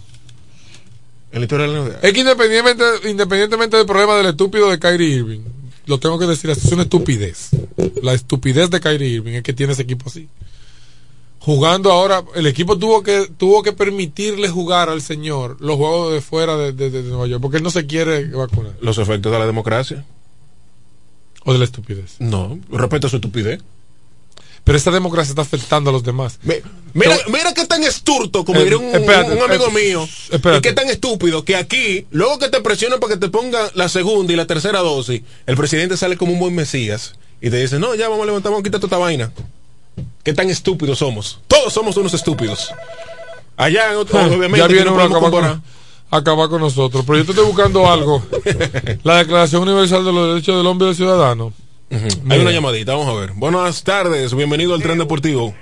[1.33, 1.99] En la historia de la NBA.
[2.03, 5.41] Es que independientemente, independientemente del problema del estúpido de Kyrie Irving,
[5.85, 7.51] lo tengo que decir es una estupidez.
[8.03, 10.29] La estupidez de Kyrie Irving es que tiene ese equipo así.
[11.41, 16.21] Jugando ahora, el equipo tuvo que tuvo que permitirle jugar al señor los juegos de
[16.21, 18.73] fuera de, de- de Nueva York, porque él no se quiere vacunar.
[18.81, 20.05] Los efectos de la democracia.
[21.45, 22.17] O de la estupidez.
[22.19, 23.61] No, respeto a su estupidez.
[24.65, 26.39] Pero esa democracia está afectando a los demás.
[26.43, 26.61] Me-
[26.93, 30.59] Mira, mira qué tan esturto, como Eh, diría un, espérate, un amigo espérate, mío, espérate.
[30.59, 33.89] y qué tan estúpido que aquí, luego que te presionan para que te pongan la
[33.89, 37.79] segunda y la tercera dosis, el presidente sale como un buen mesías y te dice,
[37.79, 39.33] no, ya vamos a levantar, vamos a quitar toda esta vaina.
[40.23, 41.41] Qué tan estúpidos somos.
[41.47, 42.73] Todos somos unos estúpidos.
[43.57, 45.63] Allá, en otro- obviamente, ya viene no acabar con,
[46.11, 47.05] acabar con nosotros.
[47.07, 48.23] Pero yo te estoy buscando algo.
[49.03, 51.53] La Declaración Universal de los Derechos del Hombre y del Ciudadano.
[52.31, 53.33] Hay una llamadita, vamos a ver.
[53.35, 55.55] Buenas tardes, bienvenido al tren deportivo.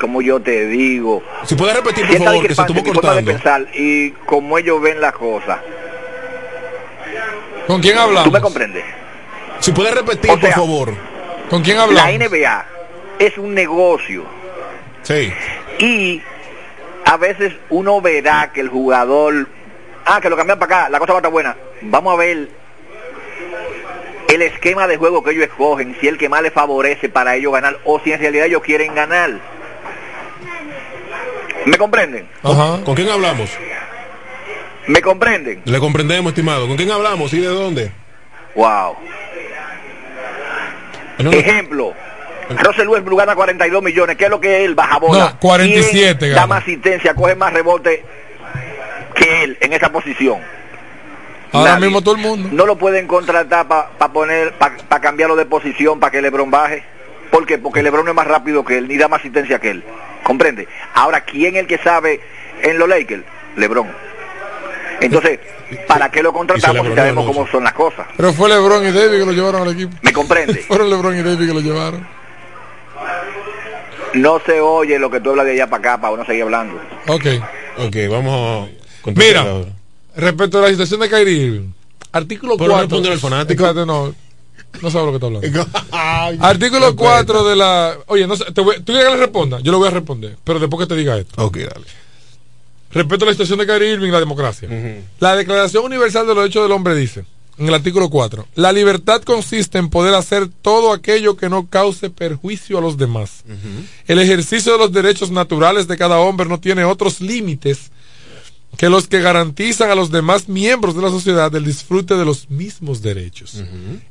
[0.00, 1.22] como yo te digo.
[1.46, 3.32] Si puede repetir, por favor, que se estuvo cortando.
[3.32, 5.58] pensar y como ellos ven las cosas.
[7.66, 8.40] ¿Con quién ¿Tú me hablamos?
[8.40, 8.84] comprendes?
[9.60, 10.94] Si puede repetir, O sea, por favor.
[11.50, 12.12] ¿Con quién La hablamos?
[12.14, 12.66] NBA
[13.18, 14.24] es un negocio
[15.02, 15.32] Sí.
[15.78, 16.22] y
[17.04, 19.46] a veces uno verá que el jugador,
[20.04, 21.56] ah, que lo cambian para acá, la cosa va a estar buena.
[21.82, 22.48] Vamos a ver
[24.28, 27.52] el esquema de juego que ellos escogen, si el que más les favorece para ellos
[27.52, 29.38] ganar o si en realidad ellos quieren ganar.
[31.64, 32.28] ¿Me comprenden?
[32.42, 32.80] Ajá.
[32.84, 33.50] ¿Con quién hablamos?
[34.88, 35.62] ¿Me comprenden?
[35.64, 36.66] Le comprendemos, estimado.
[36.68, 37.90] ¿Con quién hablamos y de dónde?
[38.54, 38.96] Wow.
[41.18, 41.32] No.
[41.32, 41.94] Ejemplo,
[42.50, 44.16] Russell Westbrook gana 42 millones.
[44.16, 45.30] ¿Qué es lo que él baja bola?
[45.30, 46.40] No, 47 ¿Quién gana.
[46.42, 48.04] da más asistencia, coge más rebote
[49.14, 50.38] que él en esa posición?
[51.52, 51.86] Ahora Nadie.
[51.86, 52.48] mismo todo el mundo.
[52.52, 56.82] No lo pueden contratar para poner, para cambiarlo de posición, para que LeBron baje.
[57.30, 57.58] ¿Por qué?
[57.58, 59.84] Porque LeBron no es más rápido que él, ni da más asistencia que él.
[60.22, 60.68] ¿Comprende?
[60.94, 62.20] Ahora, ¿quién es el que sabe
[62.62, 63.22] en los Lakers?
[63.56, 63.88] LeBron.
[65.00, 65.38] Entonces,
[65.86, 68.06] ¿para qué lo contratamos si sabemos cómo son las cosas?
[68.16, 69.96] Pero fue LeBron y David que lo llevaron al equipo.
[70.02, 70.54] ¿Me comprende?
[70.68, 72.06] Fueron LeBron y David que lo llevaron.
[74.14, 76.80] No se oye lo que tú hablas de allá para acá, para uno seguir hablando.
[77.08, 77.26] Ok.
[77.78, 78.68] Ok, vamos
[79.04, 79.44] a Mira,
[80.16, 81.62] respecto a la situación de Kyrie.
[82.12, 82.80] Artículo Pero 4.
[82.88, 83.64] responde al fanático.
[83.66, 84.14] Espérate, no.
[84.82, 85.66] No sabe lo que está hablando.
[85.92, 87.02] Ay, Artículo respeta.
[87.02, 87.94] 4 de la.
[88.06, 89.60] Oye, no sé, te voy- tú quieres que le responda.
[89.60, 90.36] Yo lo voy a responder.
[90.42, 91.44] Pero después que te diga esto.
[91.44, 91.84] Ok, dale.
[92.92, 94.68] Respeto a la situación de Kyrie Irving y la democracia.
[95.20, 97.24] La Declaración Universal de los Derechos del Hombre dice,
[97.58, 102.10] en el artículo 4, la libertad consiste en poder hacer todo aquello que no cause
[102.10, 103.44] perjuicio a los demás.
[104.06, 107.90] El ejercicio de los derechos naturales de cada hombre no tiene otros límites
[108.76, 112.50] que los que garantizan a los demás miembros de la sociedad el disfrute de los
[112.50, 113.62] mismos derechos.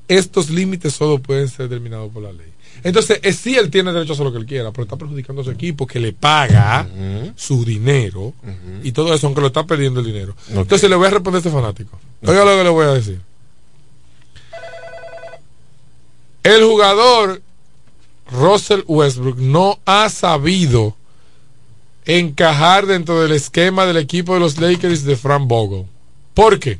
[0.07, 2.47] Estos límites solo pueden ser determinados por la ley.
[2.83, 5.41] Entonces, eh, sí, él tiene derecho a hacer lo que él quiera, pero está perjudicando
[5.41, 6.87] a su equipo que le paga
[7.35, 8.33] su dinero
[8.83, 10.35] y todo eso, aunque lo está perdiendo el dinero.
[10.49, 11.99] Entonces, le voy a responder a este fanático.
[12.25, 13.19] Oiga lo que le voy a decir.
[16.43, 17.41] El jugador
[18.31, 20.95] Russell Westbrook no ha sabido
[22.05, 25.85] encajar dentro del esquema del equipo de los Lakers de Frank Vogel.
[26.33, 26.79] ¿Por qué?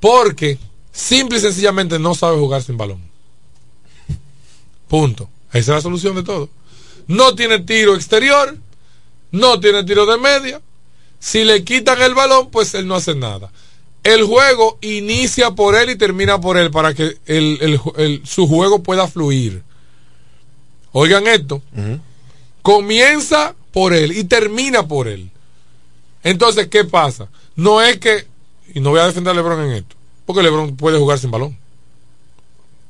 [0.00, 0.58] Porque
[0.92, 3.00] simple y sencillamente no sabe jugar sin balón.
[4.92, 5.30] Punto.
[5.54, 6.50] Esa es la solución de todo.
[7.06, 8.58] No tiene tiro exterior,
[9.30, 10.60] no tiene tiro de media.
[11.18, 13.50] Si le quitan el balón, pues él no hace nada.
[14.04, 18.46] El juego inicia por él y termina por él para que el- el- el- su
[18.46, 19.62] juego pueda fluir.
[20.92, 21.62] Oigan esto.
[22.60, 25.30] Comienza por él y termina por él.
[26.22, 27.28] Entonces, ¿qué pasa?
[27.56, 28.26] No es que,
[28.74, 29.96] y no voy a defender a Lebron en esto,
[30.26, 31.56] porque Lebron puede jugar sin balón.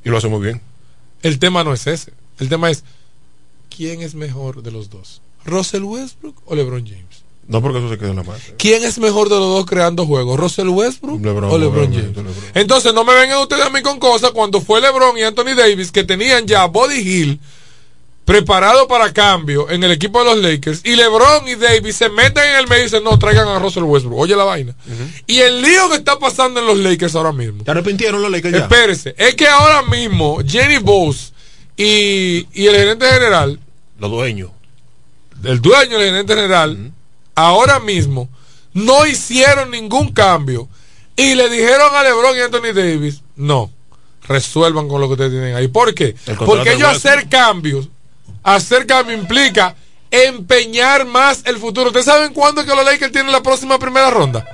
[0.05, 0.61] Y lo hace muy bien.
[1.23, 2.13] El tema no es ese.
[2.39, 2.85] El tema es,
[3.75, 5.23] ¿quién es mejor de los dos?
[5.45, 7.23] ¿Russell Westbrook o LeBron James?
[7.49, 8.39] No porque eso se quedó en la mano.
[8.57, 10.39] ¿Quién es mejor de los dos creando juegos?
[10.39, 12.17] ¿Russell Westbrook LeBron, o LeBron James?
[12.55, 15.91] Entonces no me vengan ustedes a mí con cosas cuando fue LeBron y Anthony Davis
[15.91, 17.41] que tenían ya Body Hill
[18.25, 22.45] preparado para cambio en el equipo de los Lakers y LeBron y Davis se meten
[22.45, 24.19] en el medio y dicen no, traigan a Russell Westbrook.
[24.21, 24.75] Oye la vaina.
[25.27, 27.65] Y el lío que está pasando en los Lakers ahora mismo.
[27.65, 28.61] ¿Te arrepintieron los Lakers ya?
[28.63, 31.33] Espérese, es que ahora mismo Jenny Bowes
[31.77, 33.59] y, y el gerente general,
[33.99, 34.51] Los dueños.
[35.43, 36.93] el dueño del gerente general,
[37.35, 38.29] ahora mismo
[38.73, 40.69] no hicieron ningún cambio
[41.17, 43.71] y le dijeron a LeBron y Anthony Davis, no,
[44.29, 45.69] resuelvan con lo que ustedes tienen ahí.
[45.69, 46.15] ¿Por qué?
[46.47, 47.89] Porque ellos hacer cambios,
[48.43, 49.75] hacer cambios implica
[50.11, 51.87] empeñar más el futuro.
[51.89, 54.45] ¿Ustedes saben cuándo es que los Lakers tienen la próxima primera ronda?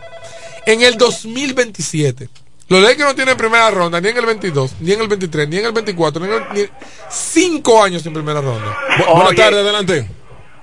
[0.66, 2.28] En el 2027.
[2.68, 5.56] Los Lakers no tienen primera ronda ni en el 22, ni en el 23, ni
[5.58, 6.68] en el 24, ni en el, ni-
[7.10, 8.76] cinco años sin primera ronda.
[8.98, 10.06] Bu- buenas tardes, adelante.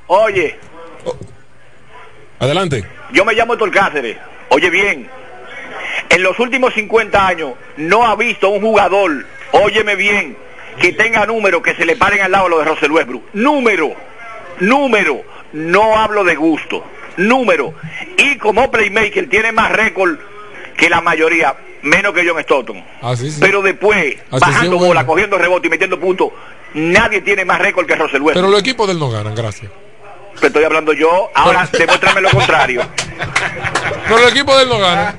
[0.08, 0.60] Oye,
[2.40, 2.84] Adelante.
[3.12, 4.18] yo me llamo Héctor Cáceres.
[4.50, 5.10] Oye bien,
[6.10, 10.38] en los últimos 50 años no ha visto un jugador, óyeme bien,
[10.80, 13.24] que tenga número que se le paren al lado a lo de Russell Westbrook.
[13.34, 13.94] Número,
[14.60, 15.24] número,
[15.54, 16.84] no hablo de gusto,
[17.18, 17.74] número.
[18.18, 20.18] Y como playmaker tiene más récord
[20.78, 22.84] que la mayoría, menos que John Stockton.
[23.02, 23.38] Así sí.
[23.40, 24.88] Pero después, Así bajando sí, bueno.
[24.88, 26.30] bola, cogiendo rebote y metiendo puntos,
[26.74, 28.34] nadie tiene más récord que Russell Westbrook.
[28.34, 29.72] Pero los equipos del no ganan, gracias.
[30.40, 32.82] Te estoy hablando yo, ahora demuéstrame lo contrario.
[34.08, 35.16] Pero los equipos del no ganan.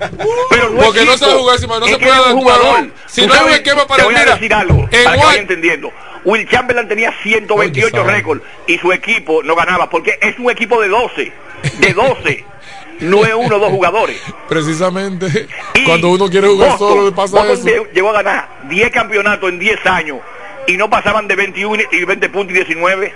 [0.51, 1.18] Pero no Porque no equipo.
[1.18, 2.89] sabe jugar, si no se puede un jugador.
[3.06, 5.40] Si no hay un esquema para te voy a mira, decir algo, para que vaya
[5.40, 5.93] entendiendo.
[6.24, 10.81] Will Chamberlain tenía 128 Oye, récords y su equipo no ganaba porque es un equipo
[10.81, 11.32] de 12,
[11.78, 12.44] de 12.
[12.98, 14.18] No es uno o dos jugadores.
[14.48, 17.82] Precisamente, Y cuando uno quiere jugar Boston- solo, le pasa Boston eso.
[17.85, 20.20] lle- llegó a ganar 10 campeonatos en 10 años
[20.66, 23.12] y no pasaban de 21 y 20 puntos y 19.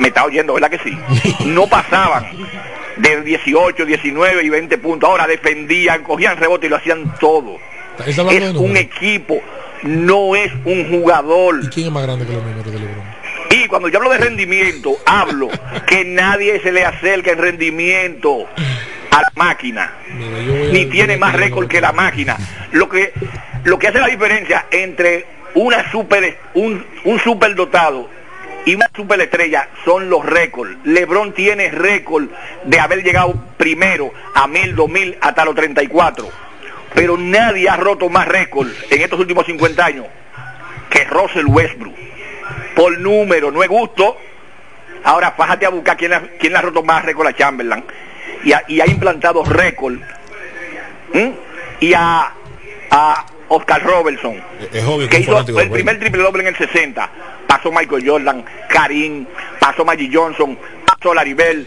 [0.00, 0.98] Me está oyendo, ¿verdad que sí?
[1.44, 2.26] No pasaban
[3.02, 5.08] de 18, 19 y 20 puntos.
[5.08, 7.58] Ahora defendían, cogían rebote y lo hacían todo.
[8.06, 9.40] Es un equipo,
[9.82, 11.60] no es un jugador.
[11.62, 13.22] ¿Y quién es más grande que los números de LeBron?
[13.50, 15.48] Y cuando yo hablo de rendimiento, hablo
[15.86, 18.46] que nadie se le acerca en rendimiento
[19.10, 19.92] a la máquina.
[20.16, 22.38] Mira, Ni tiene más récord que la máquina.
[22.72, 23.12] Lo que,
[23.64, 28.08] lo que hace la diferencia entre una super, un, un superdotado
[28.64, 30.76] y una superestrella son los récords.
[30.84, 32.26] LeBron tiene récord
[32.64, 36.28] de haber llegado primero a mil, dos mil, hasta los 34.
[36.94, 40.06] Pero nadie ha roto más récord en estos últimos 50 años
[40.90, 41.94] que Russell Westbrook.
[42.76, 44.16] Por número, no es gusto.
[45.04, 47.82] Ahora fájate a buscar quién, la- quién le ha roto más récord a Chamberlain.
[48.44, 49.94] Y ha, y ha implantado récord.
[51.14, 51.30] ¿Mm?
[51.80, 52.32] Y a,
[52.90, 57.10] a Oscar Robertson Es obvio que hizo el primer triple doble en el 60.
[57.46, 59.26] Pasó Michael Jordan, Karim,
[59.60, 61.66] pasó Magic Johnson, pasó Laribel,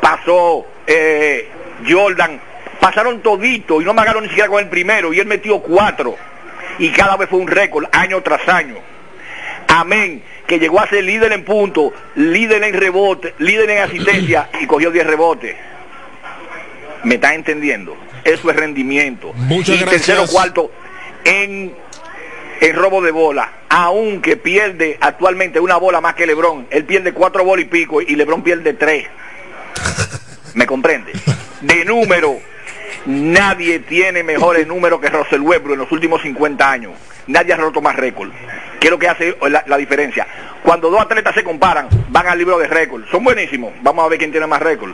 [0.00, 1.48] pasó eh,
[1.88, 2.40] Jordan,
[2.80, 6.16] pasaron todito y no me agarró ni siquiera con el primero y él metió cuatro
[6.78, 8.76] y cada vez fue un récord año tras año.
[9.68, 14.66] Amén, que llegó a ser líder en punto, líder en rebote, líder en asistencia y
[14.66, 15.56] cogió 10 rebotes.
[17.04, 17.96] ¿Me está entendiendo?
[18.24, 19.32] Eso es rendimiento.
[19.34, 20.06] Muchas y gracias.
[20.06, 20.70] tercero cuarto
[21.24, 21.74] en
[22.60, 27.44] en robo de bola, aunque pierde actualmente una bola más que Lebron, él pierde cuatro
[27.44, 29.06] bolas y pico y Lebron pierde tres.
[30.54, 31.12] ¿Me comprende?
[31.60, 32.38] De número,
[33.06, 36.92] nadie tiene mejores números que Russell Westbrook en los últimos 50 años.
[37.26, 38.30] Nadie ha roto más récord.
[38.80, 40.26] ¿Qué es lo que hace la, la diferencia?
[40.62, 43.04] Cuando dos atletas se comparan, van al libro de récord.
[43.10, 43.72] Son buenísimos.
[43.82, 44.92] Vamos a ver quién tiene más récord.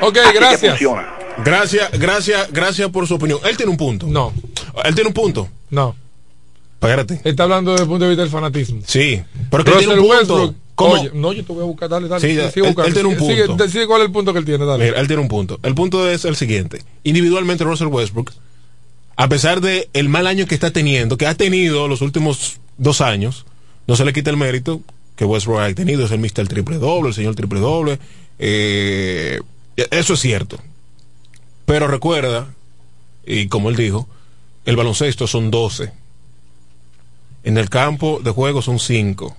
[0.00, 0.70] Ok, Así que gracias.
[0.72, 1.06] funciona.
[1.44, 3.38] Gracias, gracias, gracias por su opinión.
[3.44, 4.06] Él tiene un punto.
[4.08, 4.32] No,
[4.84, 5.48] Él tiene un punto.
[5.70, 5.94] no.
[6.80, 7.20] Espérate.
[7.24, 8.80] Está hablando desde el punto de vista del fanatismo.
[8.86, 9.94] Sí, pero que tiene
[11.12, 12.20] no, yo te voy a buscar, dale, dale.
[12.20, 12.92] Sí, sigue él- él buscando.
[12.94, 13.68] tiene un punto.
[13.68, 14.84] Sigue, cuál es el punto que él tiene, dale.
[14.84, 15.58] Mira, él tiene un punto.
[15.64, 16.82] El punto es el siguiente.
[17.02, 18.30] Individualmente Russell Westbrook,
[19.16, 23.00] a pesar de el mal año que está teniendo, que ha tenido los últimos dos
[23.00, 23.44] años,
[23.88, 24.80] no se le quita el mérito
[25.16, 26.04] que Westbrook ha tenido.
[26.04, 26.46] Es el Mr.
[26.46, 27.98] Triple Doble, el señor Triple Doble.
[28.38, 29.40] Eh,
[29.90, 30.58] eso es cierto.
[31.66, 32.46] Pero recuerda,
[33.26, 34.08] y como él dijo,
[34.64, 35.90] el baloncesto son 12.
[37.48, 39.34] En el campo de juego son 5.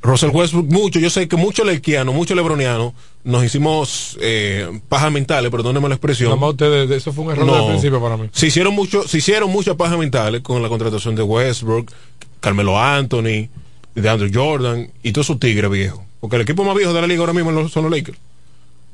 [0.00, 5.50] Russell Westbrook, mucho, yo sé que muchos lequianos, muchos lebronianos, nos hicimos eh, pajas mentales,
[5.50, 6.30] perdónenme la expresión.
[6.30, 7.66] Nada más ustedes, eso fue un error No.
[7.68, 8.30] principio para mí.
[8.32, 11.92] Se hicieron, mucho, se hicieron muchas pajas mentales con la contratación de Westbrook,
[12.40, 13.48] Carmelo Anthony,
[13.94, 16.00] de Andrew Jordan y todos esos tigres viejos.
[16.20, 18.16] Porque el equipo más viejo de la liga ahora mismo son los Lakers.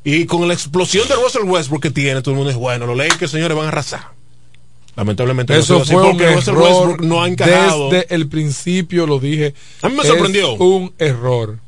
[0.03, 2.97] Y con la explosión de Russell Westbrook que tiene, todo el mundo dice, bueno, los
[2.97, 4.21] Lakers, señores, van a arrasar.
[4.95, 7.03] Lamentablemente Eso no fue un error.
[7.03, 7.89] No ha encajado.
[7.91, 9.55] Desde el principio lo dije.
[9.81, 10.53] A mí me es sorprendió.
[10.55, 11.59] un error.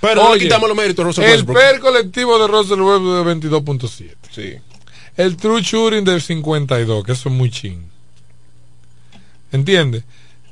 [0.00, 1.58] Pero no le quitamos los méritos a Russell El Westbrook.
[1.58, 4.14] PER colectivo de Russell Westbrook de 22.7.
[4.30, 4.54] Sí.
[5.16, 7.78] El True Shooting del 52, que eso es muy ching.
[9.52, 10.04] ¿Entiendes?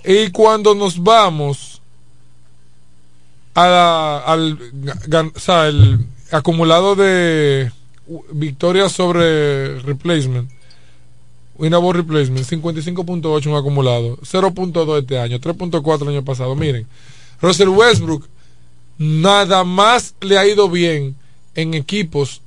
[0.04, 1.80] Y cuando nos vamos
[3.54, 4.58] a la- al
[5.08, 5.98] gan- o sea, el
[6.30, 7.70] acumulado de
[8.32, 10.50] victorias sobre replacement,
[11.62, 16.56] win above replacement, 55.8 un acumulado, 0.2 este año, 3.4 el año pasado.
[16.56, 16.88] Miren,
[17.40, 18.26] Russell Westbrook
[18.98, 21.14] nada más le ha ido bien
[21.54, 22.42] en equipos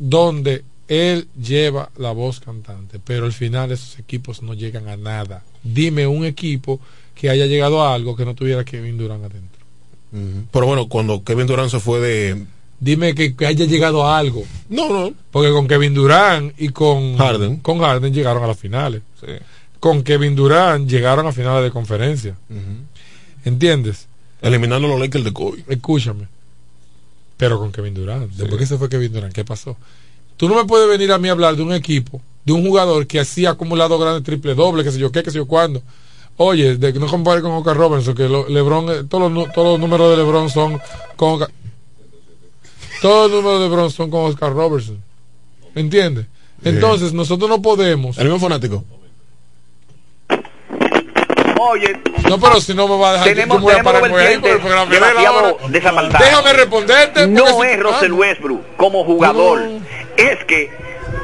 [0.00, 5.44] donde él lleva la voz cantante, pero al final esos equipos no llegan a nada.
[5.62, 6.80] Dime un equipo
[7.14, 10.48] que haya llegado a algo que no tuviera Kevin Durant adentro.
[10.50, 12.44] Pero bueno, cuando Kevin Durant se fue de...
[12.80, 14.44] Dime que, que haya llegado a algo.
[14.68, 15.12] No, no.
[15.32, 17.56] Porque con Kevin Durant y con Harden.
[17.56, 19.02] con Harden llegaron a las finales.
[19.20, 19.32] Sí.
[19.80, 22.36] Con Kevin Durant llegaron a finales de conferencia.
[23.44, 24.06] ¿Entiendes?
[24.42, 25.64] Eliminando los Lakers de Kobe.
[25.68, 26.26] Escúchame.
[27.36, 28.30] Pero con Kevin Durant.
[28.32, 29.76] Después que se fue Kevin Durant, ¿qué pasó?
[30.36, 33.06] Tú no me puedes venir a mí a hablar de un equipo, de un jugador
[33.06, 35.82] que así ha acumulado grandes triple doble, que sé yo qué, que sé yo cuándo.
[36.36, 39.72] Oye, de que no compare con Oscar Robertson, que lo- LeBron, eh, todos, los, todos
[39.72, 40.80] los números de LeBron son
[41.16, 41.50] con Oscar-
[43.00, 45.02] Todos los números de LeBron son con Oscar Robertson.
[45.74, 46.26] ¿Entiendes?
[46.64, 48.18] Entonces, nosotros no podemos.
[48.18, 48.84] El mismo fanático.
[51.60, 53.92] Oye, No, pero si no me va a dejar tenemos, yo me voy a tenemos
[53.92, 54.84] parar ahí por el vertientes programa.
[54.86, 55.68] Mira, demasiado ahora.
[55.68, 56.26] desapartados.
[56.26, 57.26] Déjame responderte.
[57.26, 59.60] No porque si- es Russell Ah, Westbrook como jugador.
[59.60, 59.80] No.
[60.16, 60.70] Es que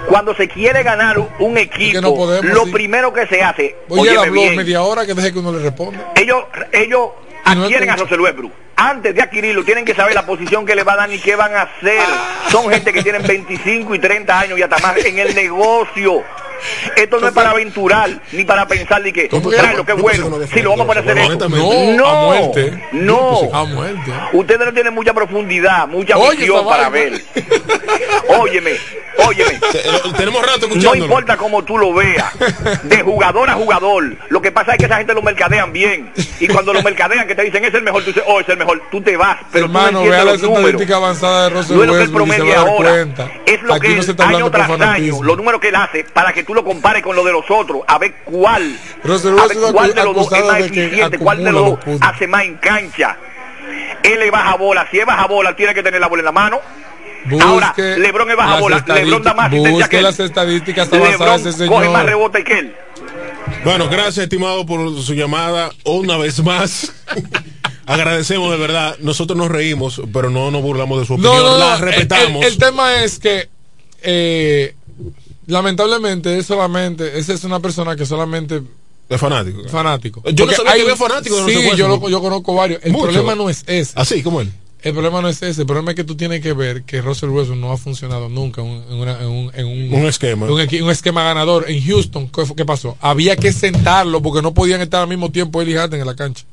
[0.08, 2.72] cuando se quiere ganar un equipo, no podemos, lo sí.
[2.72, 5.60] primero que se hace, Oye, él habló bien, media hora que deje que uno le
[5.60, 6.12] responda.
[6.16, 7.10] ellos, ellos
[7.44, 7.96] adquieren a.
[7.96, 8.52] Russell Westbrook.
[8.76, 11.36] Antes de adquirirlo, tienen que saber la posición que le va a dar y qué
[11.36, 12.02] van a hacer.
[12.50, 16.24] Son gente que tienen 25 y 30 años y hasta más en el negocio.
[16.96, 19.94] Esto no es para aventurar, ni para pensar de que, pensé bueno, que
[20.30, 21.48] no había si lo vamos a poner a hacer esto.
[21.48, 22.88] No, a muerte.
[22.92, 23.40] No.
[24.32, 27.22] Ustedes no tienen mucha profundidad, mucha visión para ver.
[28.28, 28.72] Óyeme,
[29.18, 29.60] óyeme.
[29.74, 32.32] Eh, Tenemos rato No importa cómo tú lo veas,
[32.82, 34.16] de jugador a jugador.
[34.28, 36.12] Lo que pasa es que esa gente lo mercadean bien.
[36.40, 38.56] Y cuando lo mercadean, que te dicen es el mejor, tú dices, oh, es el
[38.56, 39.38] mejor, tú te vas.
[39.52, 42.10] Pero Hermano, tú no vea la estadística avanzada de Russell No es lo que él
[42.10, 43.06] promedia ahora.
[43.46, 43.88] Es lo que
[44.24, 47.24] año tras año, los números que él hace, para que tú lo compares con lo
[47.24, 51.18] de los otros, a ver cuál, a ver cuál de los dos es más eficiente,
[51.18, 53.16] cuál de los dos hace más en cancha.
[54.02, 56.32] Él le baja bola, si es baja bola, tiene que tener la bola en la
[56.32, 56.60] mano.
[57.40, 60.02] Ahora, Lebron es baja bola, Lebron da más asistencia que él.
[60.02, 61.28] las estadísticas de ese Lebron
[61.68, 62.04] coge más señor.
[62.06, 62.76] rebote que él.
[63.64, 66.92] Bueno, gracias, estimado, por su llamada una vez más.
[67.86, 68.96] Agradecemos de verdad.
[69.00, 71.36] Nosotros nos reímos, pero no nos burlamos de su opinión.
[71.36, 72.44] No, no, La respetamos.
[72.44, 73.48] El, el tema es que,
[74.02, 74.74] eh,
[75.46, 78.62] lamentablemente, es solamente, esa es una persona que solamente
[79.08, 79.62] es fanático.
[79.68, 80.22] fanático.
[80.32, 82.80] Yo no sabía hay que había fanáticos de Sí, yo, lo- yo conozco varios.
[82.84, 83.04] El Mucho.
[83.04, 83.92] problema no es ese.
[83.96, 84.50] Así como él.
[84.82, 87.30] El problema no es ese, el problema es que tú tienes que ver que Russell
[87.30, 90.44] Wilson no ha funcionado nunca en, un- en una- en un, en un- Un esquema.
[90.46, 90.60] un,
[90.90, 91.64] esquema ganador.
[91.70, 92.94] En Houston, ¿qué, pasó?
[93.00, 96.14] Había que sentarlo porque no podían estar al mismo tiempo él y Harden en la
[96.14, 96.44] cancha.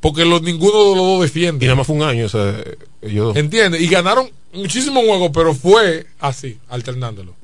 [0.00, 1.64] Porque los, ninguno de los dos Y defiende.
[1.64, 2.26] nada más fue un año.
[2.26, 2.56] O sea,
[3.02, 3.36] dos.
[3.36, 3.80] ¿Entiendes?
[3.80, 7.34] Y ganaron muchísimos juegos, pero fue así, alternándolo.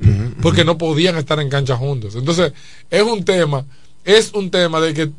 [0.43, 2.15] Porque no podían estar en cancha juntos.
[2.15, 2.53] Entonces,
[2.91, 3.65] es un tema,
[4.05, 5.11] es un tema de que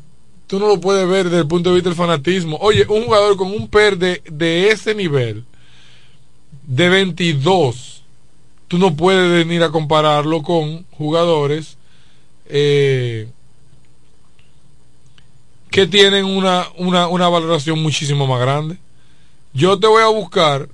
[0.46, 2.56] tú no lo puedes ver desde el punto de vista del fanatismo.
[2.60, 5.44] Oye, un jugador con un PER de, de ese nivel,
[6.66, 8.02] de 22,
[8.68, 11.76] tú no puedes venir a compararlo con jugadores
[12.46, 13.28] eh,
[15.70, 18.76] que tienen una, una, una valoración muchísimo más grande.
[19.52, 20.68] Yo te voy a buscar.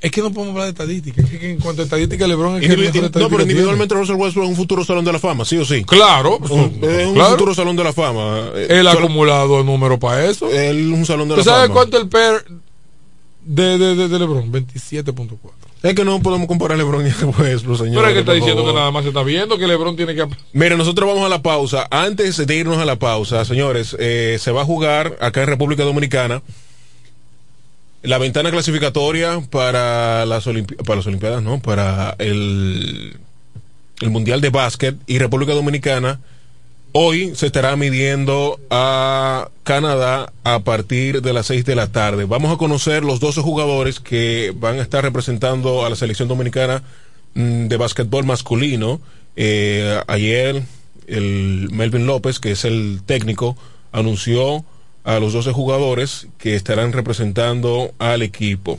[0.00, 1.20] Es que no podemos hablar de estadística.
[1.20, 4.14] Es que en cuanto a estadística, LeBron es que el Individu- no, pero individualmente Russell
[4.14, 5.82] Westbrook es un futuro salón de la fama, sí o sí.
[5.84, 7.30] Claro, pues, Un- es un claro.
[7.30, 8.50] futuro salón de la fama.
[8.54, 10.48] Eh, Él ha solo- acumulado número para eso.
[10.48, 11.74] Él es un salón de ¿Tú la sabes fama.
[11.74, 12.44] cuánto el PER
[13.44, 14.52] de, de, de, de LeBron?
[14.52, 15.38] 27.4.
[15.82, 17.96] Es que no podemos comparar a LeBron y a Westbrook, señor.
[17.96, 20.24] Pero es que está diciendo que nada más se está viendo que LeBron tiene que.
[20.52, 21.88] Mira, nosotros vamos a la pausa.
[21.90, 25.82] Antes de irnos a la pausa, señores, eh, se va a jugar acá en República
[25.82, 26.42] Dominicana
[28.02, 33.16] la ventana clasificatoria para las, Olimpiadas, no, para el,
[34.00, 36.20] el Mundial de Básquet y República Dominicana.
[36.92, 42.24] Hoy se estará midiendo a Canadá a partir de las 6 de la tarde.
[42.24, 46.82] Vamos a conocer los 12 jugadores que van a estar representando a la selección dominicana
[47.34, 49.00] mm, de básquetbol masculino.
[49.36, 50.64] Eh, ayer
[51.06, 53.56] el Melvin López, que es el técnico,
[53.92, 54.64] anunció
[55.04, 58.78] a los 12 jugadores que estarán representando al equipo.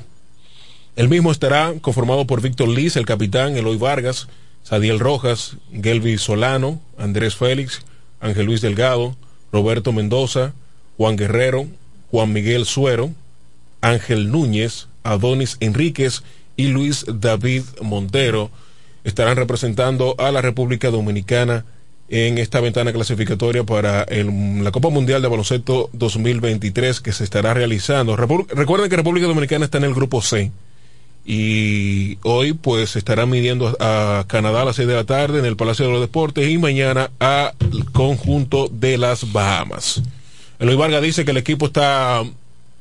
[0.95, 4.27] El mismo estará conformado por Víctor Liz, el capitán, Eloy Vargas,
[4.64, 7.81] Sadiel Rojas, Gelby Solano, Andrés Félix,
[8.19, 9.15] Ángel Luis Delgado,
[9.52, 10.53] Roberto Mendoza,
[10.98, 11.68] Juan Guerrero,
[12.11, 13.11] Juan Miguel Suero,
[13.81, 16.23] Ángel Núñez, Adonis Enríquez
[16.56, 18.52] y Luis David Montero
[19.03, 21.65] estarán representando a la República Dominicana
[22.14, 28.18] en esta ventana clasificatoria para la Copa Mundial de Baloncesto 2023 que se estará realizando.
[28.18, 30.52] Repu- recuerden que República Dominicana está en el grupo C
[31.26, 35.46] y hoy pues se estará midiendo a Canadá a las 6 de la tarde en
[35.46, 37.54] el Palacio de los Deportes y mañana al
[37.94, 40.02] conjunto de las Bahamas.
[40.60, 42.24] Eloy Vargas dice que el equipo está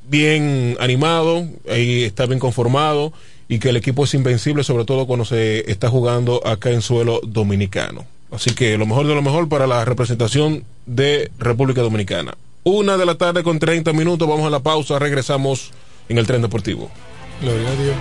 [0.09, 3.13] bien animado, ahí está bien conformado
[3.49, 7.21] y que el equipo es invencible, sobre todo cuando se está jugando acá en suelo
[7.23, 8.05] dominicano.
[8.33, 12.35] Así que lo mejor de lo mejor para la representación de República Dominicana.
[12.63, 15.73] Una de la tarde con 30 minutos, vamos a la pausa, regresamos
[16.09, 16.91] en el tren deportivo.
[17.41, 17.97] Gloria a Dios.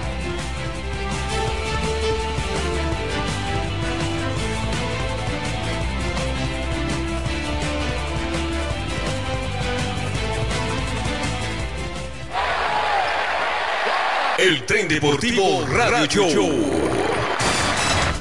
[14.40, 17.19] El tren deportivo Radio Show.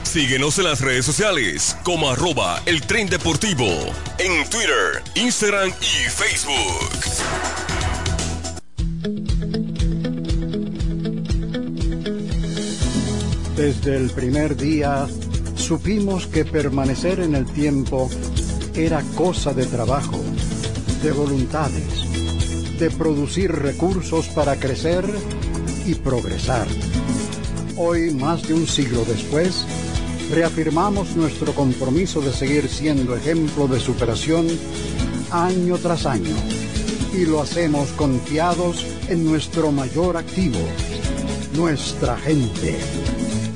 [0.08, 3.66] Síguenos en las redes sociales como arroba el tren deportivo
[4.18, 6.88] en Twitter, Instagram y Facebook.
[13.54, 15.06] Desde el primer día
[15.56, 18.08] supimos que permanecer en el tiempo
[18.74, 20.24] era cosa de trabajo,
[21.02, 25.04] de voluntades, de producir recursos para crecer
[25.84, 26.66] y progresar.
[27.76, 29.66] Hoy, más de un siglo después,
[30.30, 34.46] reafirmamos nuestro compromiso de seguir siendo ejemplo de superación
[35.30, 36.36] año tras año.
[37.14, 40.58] Y lo hacemos confiados en nuestro mayor activo,
[41.54, 42.78] nuestra gente.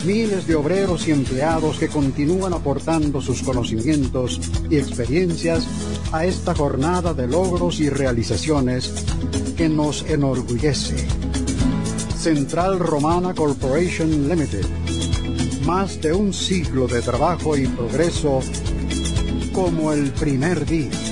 [0.05, 5.65] Miles de obreros y empleados que continúan aportando sus conocimientos y experiencias
[6.11, 8.93] a esta jornada de logros y realizaciones
[9.57, 11.07] que nos enorgullece.
[12.19, 14.92] Central Romana Corporation Limited.
[15.67, 18.41] Más de un siglo de trabajo y progreso
[19.53, 21.12] como el primer día.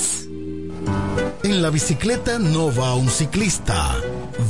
[1.43, 3.95] En la bicicleta no va un ciclista,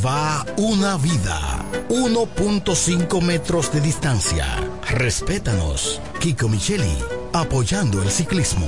[0.06, 1.66] va una vida.
[1.90, 4.45] 1.5 metros de distancia.
[4.90, 6.02] Respétanos.
[6.20, 6.98] Kiko Micheli,
[7.34, 8.68] apoyando el ciclismo.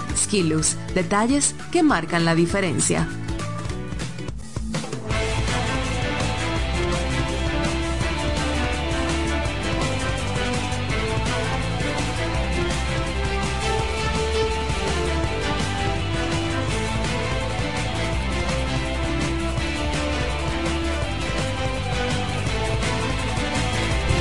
[0.15, 3.07] Skilus, detalles que marcan la diferencia.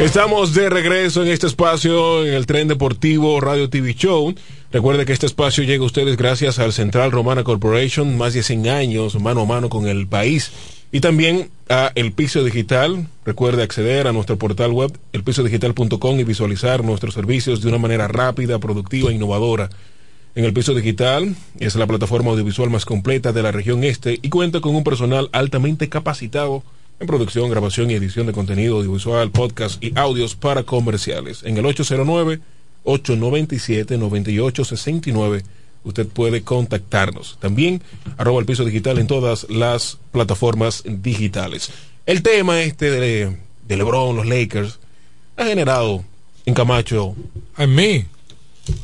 [0.01, 4.35] Estamos de regreso en este espacio en el tren deportivo Radio TV Show.
[4.72, 8.68] Recuerde que este espacio llega a ustedes gracias al Central Romana Corporation, más de 100
[8.68, 10.52] años mano a mano con el país.
[10.90, 13.09] Y también a El Piso Digital.
[13.27, 18.59] Recuerde acceder a nuestro portal web, elpisodigital.com y visualizar nuestros servicios de una manera rápida,
[18.59, 19.68] productiva e innovadora.
[20.35, 24.31] En El Piso Digital es la plataforma audiovisual más completa de la región este y
[24.31, 26.62] cuenta con un personal altamente capacitado
[27.01, 31.43] en producción, grabación y edición de contenido audiovisual, podcast y audios para comerciales.
[31.44, 31.64] En el
[32.85, 35.43] 809-897-9869
[35.82, 37.39] usted puede contactarnos.
[37.40, 37.82] También
[38.18, 41.70] arroba el piso digital en todas las plataformas digitales.
[42.05, 43.35] El tema este de,
[43.66, 44.78] de LeBron, los Lakers,
[45.39, 46.05] ha generado
[46.44, 47.16] en Camacho...
[47.56, 48.05] En mí.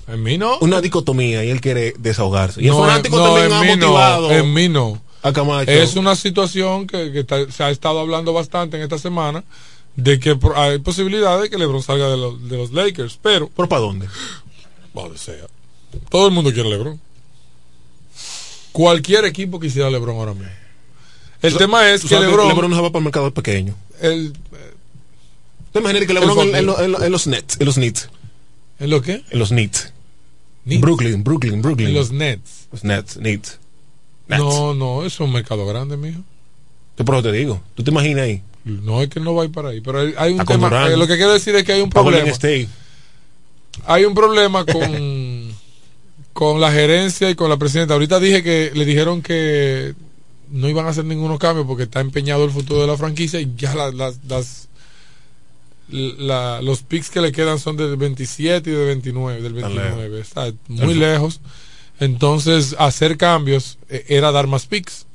[0.08, 0.56] En mí no.
[0.60, 2.62] Una dicotomía y él quiere desahogarse.
[2.62, 5.02] Y no, el fanático no, también en ha mí no, motivado en mí no.
[5.28, 5.70] A Camacho.
[5.70, 9.44] Es una situación que, que está- se ha estado hablando bastante en esta semana
[9.96, 13.68] de que hay posibilidad de que LeBron salga de los, de los Lakers, pero ¿Pero
[13.68, 14.06] para dónde?
[14.94, 15.46] donde sea.
[16.10, 17.00] Todo el mundo quiere LeBron.
[18.72, 20.50] Cualquier equipo quisiera LeBron ahora mismo.
[21.42, 23.74] El Tú- tema es que LeBron, LeBron no se va para el mercado pequeño.
[24.00, 24.32] el,
[25.72, 26.66] ¿Te imaginas que LeBron en,
[27.12, 27.56] los Nets?
[27.60, 28.08] En los Nets.
[28.78, 29.22] ¿en lo qué?
[29.30, 29.92] En los Nets.
[30.64, 30.80] Knicks.
[30.80, 31.88] Brooklyn, Brooklyn, Brooklyn.
[31.88, 32.66] En los Nets.
[32.72, 33.58] Los Nets, Nets.
[34.28, 36.20] No, no, es un mercado grande, mijo.
[36.98, 37.60] Yo por eso te digo.
[37.74, 38.42] ¿Tú te imaginas ahí?
[38.64, 40.68] No es que no va a ir para ahí, pero hay, hay un tema.
[40.92, 42.32] Eh, lo que quiero decir es que hay un problema.
[43.84, 45.52] Hay un problema con,
[46.32, 47.94] con la gerencia y con la presidenta.
[47.94, 49.94] Ahorita dije que le dijeron que
[50.50, 53.52] no iban a hacer ningunos cambios porque está empeñado el futuro de la franquicia y
[53.56, 54.68] ya la- las, las-
[55.90, 60.20] la- los picks que le quedan son del 27 y del 29, del Tan 29.
[60.20, 61.40] Está muy lejos.
[62.00, 65.06] Entonces, hacer cambios eh, era dar más picks.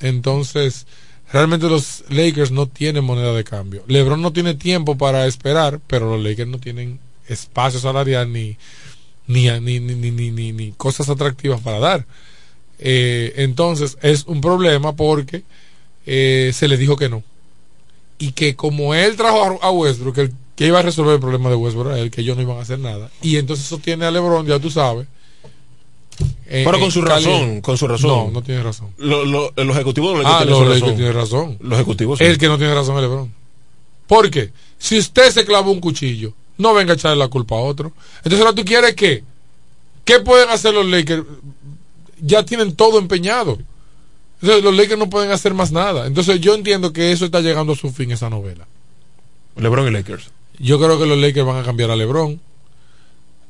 [0.00, 0.86] Entonces,
[1.32, 3.84] realmente los Lakers no tienen moneda de cambio.
[3.86, 6.98] LeBron no tiene tiempo para esperar, pero los Lakers no tienen
[7.28, 8.56] espacio salarial ni
[9.26, 9.80] ni, ni,
[10.10, 12.06] ni, ni, cosas atractivas para dar.
[12.78, 15.44] Eh, entonces, es un problema porque
[16.06, 17.22] eh, se le dijo que no.
[18.18, 21.56] Y que como él trajo a, Westbrook, el que iba a resolver el problema de
[21.56, 23.10] Westbrook era que ellos no iban a hacer nada.
[23.20, 25.06] Y entonces eso tiene a LeBron, ya tú sabes.
[26.52, 28.08] Eh, Pero con eh, su cali- razón, con su razón.
[28.10, 28.88] No, no tiene razón.
[28.98, 30.96] Lo, lo, los ejecutivos los Lakers Ah, tienen los su Lakers razón.
[30.96, 31.58] tienen razón.
[31.60, 32.24] Los ejecutivos sí.
[32.24, 33.32] El que no tiene razón es LeBron.
[34.06, 34.52] ¿Por qué?
[34.78, 37.92] Si usted se clavó un cuchillo, no venga a echarle la culpa a otro.
[38.18, 39.24] Entonces ahora tú quieres qué?
[40.04, 41.24] ¿Qué pueden hacer los Lakers?
[42.20, 43.58] Ya tienen todo empeñado.
[44.40, 46.06] Entonces los Lakers no pueden hacer más nada.
[46.06, 48.66] Entonces yo entiendo que eso está llegando a su fin, esa novela.
[49.56, 50.30] LeBron y Lakers.
[50.58, 52.40] Yo creo que los Lakers van a cambiar a LeBron.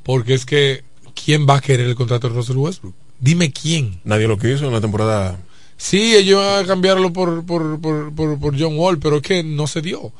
[0.03, 0.83] Porque es que,
[1.15, 2.95] ¿quién va a querer el contrato de Russell Westbrook?
[3.21, 4.01] Dime quién.
[4.05, 5.39] Nadie lo quiso en la temporada.
[5.77, 9.43] Sí, ellos van a cambiarlo por, por, por, por, por John Wall, pero es que
[9.43, 10.13] no se dio.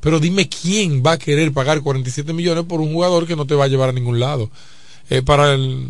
[0.00, 3.54] Pero dime quién va a querer pagar 47 millones por un jugador que no te
[3.54, 4.50] va a llevar a ningún lado.
[5.10, 5.88] Eh, para el,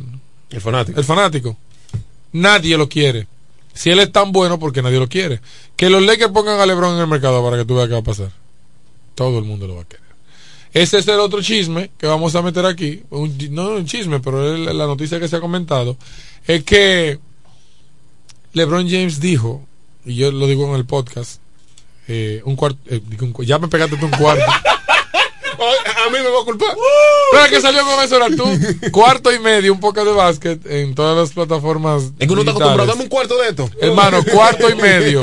[0.50, 0.98] El fanático.
[0.98, 1.56] el fanático.
[2.32, 3.26] Nadie lo quiere.
[3.72, 5.40] Si él es tan bueno, porque nadie lo quiere.
[5.76, 8.00] Que los Lakers pongan a LeBron en el mercado para que tú veas qué va
[8.00, 8.32] a pasar.
[9.14, 10.09] Todo el mundo lo va a querer.
[10.72, 13.02] Ese es el otro chisme que vamos a meter aquí.
[13.10, 15.96] Un- no un chisme, pero es la noticia que se ha comentado.
[16.46, 17.18] Es que
[18.52, 19.62] LeBron James dijo,
[20.04, 21.40] y yo lo digo en el podcast,
[22.08, 22.78] eh, un cuarto,
[23.42, 24.44] ya me pegaste tú un cuarto.
[26.06, 26.74] a mí me va a culpar.
[27.32, 28.44] Pero que salió con eso era tú.
[28.90, 32.04] Cuarto y medio, un poco de básquet en todas las plataformas.
[32.18, 32.86] Es que uno está acostumbrado.
[32.90, 33.70] Dame un cuarto de esto.
[33.80, 35.22] Hermano, cuarto y medio.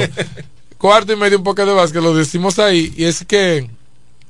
[0.78, 2.94] Cuarto y medio, un poco de básquet, lo decimos ahí.
[2.96, 3.70] Y es que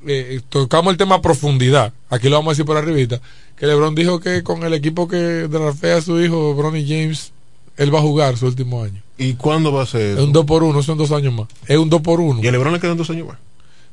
[0.05, 1.93] eh, tocamos el tema a profundidad.
[2.09, 3.21] Aquí lo vamos a decir por arribita.
[3.55, 7.31] Que LeBron dijo que con el equipo que draftea a su hijo, Bronny James,
[7.77, 9.01] él va a jugar su último año.
[9.17, 10.17] ¿Y cuándo va a ser?
[10.17, 11.47] Es un 2 por 1 son dos años más.
[11.67, 13.37] Es un 2 por 1 ¿Y a LeBron le quedan dos años más?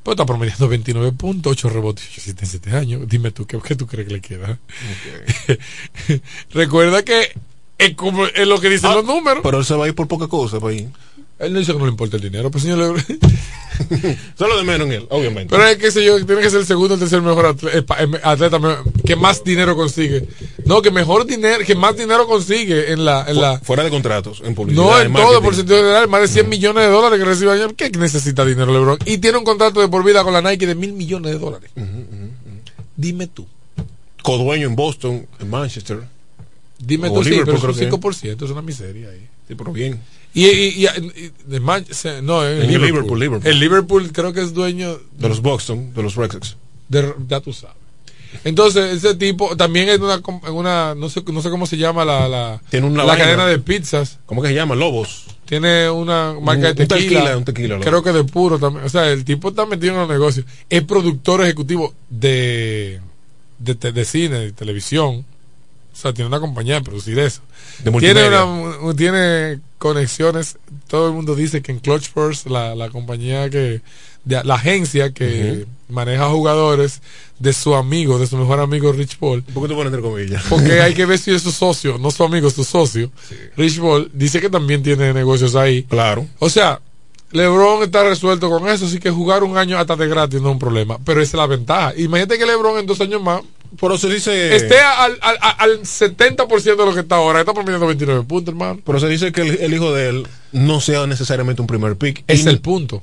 [0.02, 3.08] Pues está promediando 29 puntos, 8 rebotes y 8 7 años.
[3.08, 4.58] Dime tú, ¿qué, qué tú crees que le queda?
[6.50, 7.32] Recuerda que
[7.78, 9.40] es, como, es lo que dicen Ah, los números.
[9.42, 10.88] Pero él se va a ir por poca cosa, para ahí.
[11.38, 13.04] Él no dice que no le importa el dinero, pues señor Lebron.
[14.38, 15.48] Solo de menos en él, obviamente.
[15.50, 17.84] Pero es que sé yo, tiene que ser el segundo o tercer mejor atleta, eh,
[18.14, 20.28] eh, atleta me- que más dinero consigue.
[20.64, 24.42] No, que mejor dinero, que más dinero consigue en la, en la, Fuera de contratos,
[24.44, 24.84] en publicidad.
[24.84, 27.74] no en todo, por sentido general, más de 100 millones de dólares que recibe año.
[27.76, 28.98] ¿Qué necesita dinero LeBron?
[29.04, 31.70] Y tiene un contrato de por vida con la Nike de mil millones de dólares.
[32.96, 33.46] Dime tú.
[34.22, 35.98] Codueño en Boston, en Manchester.
[36.78, 37.90] Dime O tú, sí, pero es un que.
[37.90, 39.26] 5%, es una miseria ahí.
[39.48, 40.00] Sí, pero bien.
[40.34, 40.88] Y, y,
[41.46, 42.86] de Man- se- no, en En Liverpool.
[42.86, 43.50] Liverpool, Liverpool.
[43.52, 46.56] El Liverpool creo que es dueño De los Boston, de los Red Sox.
[46.88, 47.76] de, ya tú sabes.
[48.42, 50.20] Entonces, ese tipo también es una,
[50.50, 53.60] una no sé no sé cómo se llama la la, Tiene una la cadena de
[53.60, 54.18] pizzas.
[54.26, 54.74] ¿Cómo que se llama?
[54.74, 55.26] Lobos.
[55.44, 57.36] Tiene una marca Un- de un tequila.
[57.36, 58.84] un tequila, creo que de puro también.
[58.84, 60.46] O sea, el tipo está metido en los negocios.
[60.68, 63.00] Es productor ejecutivo de,
[63.60, 65.24] de, de cine, de televisión.
[65.92, 67.40] O sea, tiene una compañía de producir eso.
[67.84, 70.56] De tiene, una, tiene conexiones.
[70.88, 73.82] Todo el mundo dice que en Clutch First, la, la compañía que,
[74.24, 77.02] de, la agencia que maneja jugadores
[77.38, 79.42] de su amigo, de su mejor amigo Rich Paul.
[79.42, 80.42] ¿Por qué te pones entre comillas?
[80.48, 83.10] Porque hay que ver si es su socio, no su amigo, es su socio.
[83.58, 85.82] Rich Paul dice que también tiene negocios ahí.
[85.82, 86.26] Claro.
[86.38, 86.80] O sea,
[87.32, 90.52] LeBron está resuelto con eso, así que jugar un año hasta de gratis no es
[90.54, 90.98] un problema.
[91.04, 91.92] Pero esa es la ventaja.
[91.94, 93.42] Imagínate que LeBron en dos años más
[93.78, 94.54] Por eso dice.
[94.56, 97.40] esté al, al, al- al 70% de lo que está ahora.
[97.40, 98.80] Está promediando 29 puntos, hermano.
[98.84, 102.24] Pero se dice que el, el hijo de él no sea necesariamente un primer pick.
[102.26, 103.02] Es Y- el punto.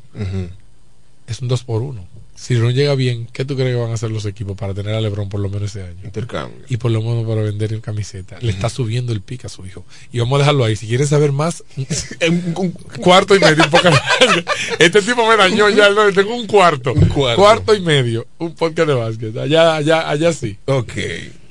[1.27, 2.05] Es un 2 por 1
[2.35, 4.95] Si no llega bien, ¿qué tú crees que van a hacer los equipos para tener
[4.95, 5.99] a LeBron por lo menos ese año?
[6.03, 6.65] Intercambio.
[6.69, 8.37] Y por lo menos para vender en camiseta.
[8.41, 9.85] Le está subiendo el pick a su hijo.
[10.11, 10.75] Y vamos a dejarlo ahí.
[10.75, 11.63] Si quieren saber más,
[12.55, 13.63] un- cuarto y medio.
[13.63, 14.43] un
[14.79, 15.89] este tipo me dañó ya.
[15.91, 16.93] no, tengo un cuarto.
[17.35, 17.75] cuarto.
[17.75, 18.25] y medio.
[18.39, 19.37] Un podcast de básquet.
[19.37, 20.57] Allá, allá, allá sí.
[20.65, 20.93] Ok.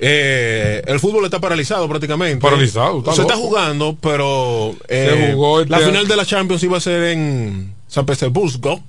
[0.03, 2.41] Eh, el fútbol está paralizado prácticamente.
[2.41, 6.63] Paralizado, está Se está jugando, pero eh, Se jugó este la final de la Champions
[6.63, 8.83] iba a ser en San Petersburgo,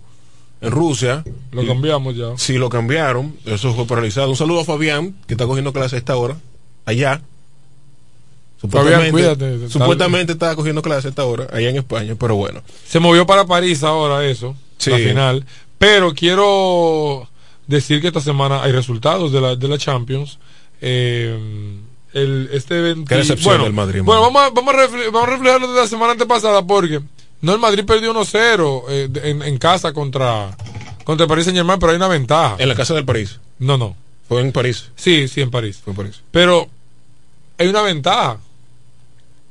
[0.62, 1.24] en Rusia.
[1.50, 2.36] Lo cambiamos ya.
[2.38, 3.36] Sí, lo cambiaron.
[3.44, 4.30] Eso fue paralizado.
[4.30, 6.36] Un saludo a Fabián, que está cogiendo clase a esta hora.
[6.84, 7.20] Allá.
[8.70, 9.68] Fabián, cuídate.
[9.68, 12.62] supuestamente está cogiendo clase a esta hora, allá en España, pero bueno.
[12.86, 14.54] Se movió para París ahora eso.
[14.78, 14.90] Sí.
[14.90, 15.44] La final.
[15.78, 17.28] Pero quiero
[17.66, 20.38] decir que esta semana hay resultados de la, de la Champions.
[20.80, 21.36] Eh,
[22.12, 25.28] el, este 20 Qué decepción bueno, del Madrid, Bueno, vamos a, vamos, a refle- vamos
[25.28, 27.00] a reflejarlo de la semana antepasada porque
[27.42, 30.56] no el Madrid perdió 1-0 eh, en, en casa contra
[31.04, 32.56] contra el Paris Saint Germain, pero hay una ventaja.
[32.58, 33.38] En la casa del París.
[33.58, 33.96] No, no.
[34.28, 34.90] Fue en París.
[34.96, 35.78] Sí, sí, en París.
[35.82, 36.22] Fue en París.
[36.30, 36.68] Pero
[37.58, 38.38] hay una ventaja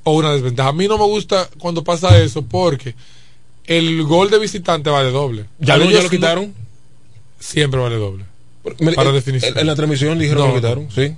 [0.04, 0.70] o una desventaja.
[0.70, 2.96] A mí no me gusta cuando pasa eso porque
[3.66, 5.46] el gol de visitante vale doble.
[5.60, 6.54] ¿Ya, no, ya lo quitaron?
[7.40, 8.26] Siempre vale doble.
[8.96, 9.54] Para eh, definición.
[9.54, 11.16] En, en la transmisión dijeron No, que lo quitaron, sí.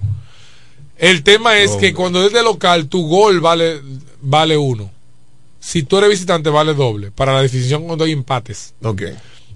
[0.97, 1.87] El tema es Doble.
[1.87, 3.81] que cuando es de local, tu gol vale,
[4.21, 4.89] vale uno.
[5.63, 7.11] Si tú eres visitante, vale doble.
[7.11, 8.75] Para la definición cuando hay empates.
[8.83, 9.03] Ok.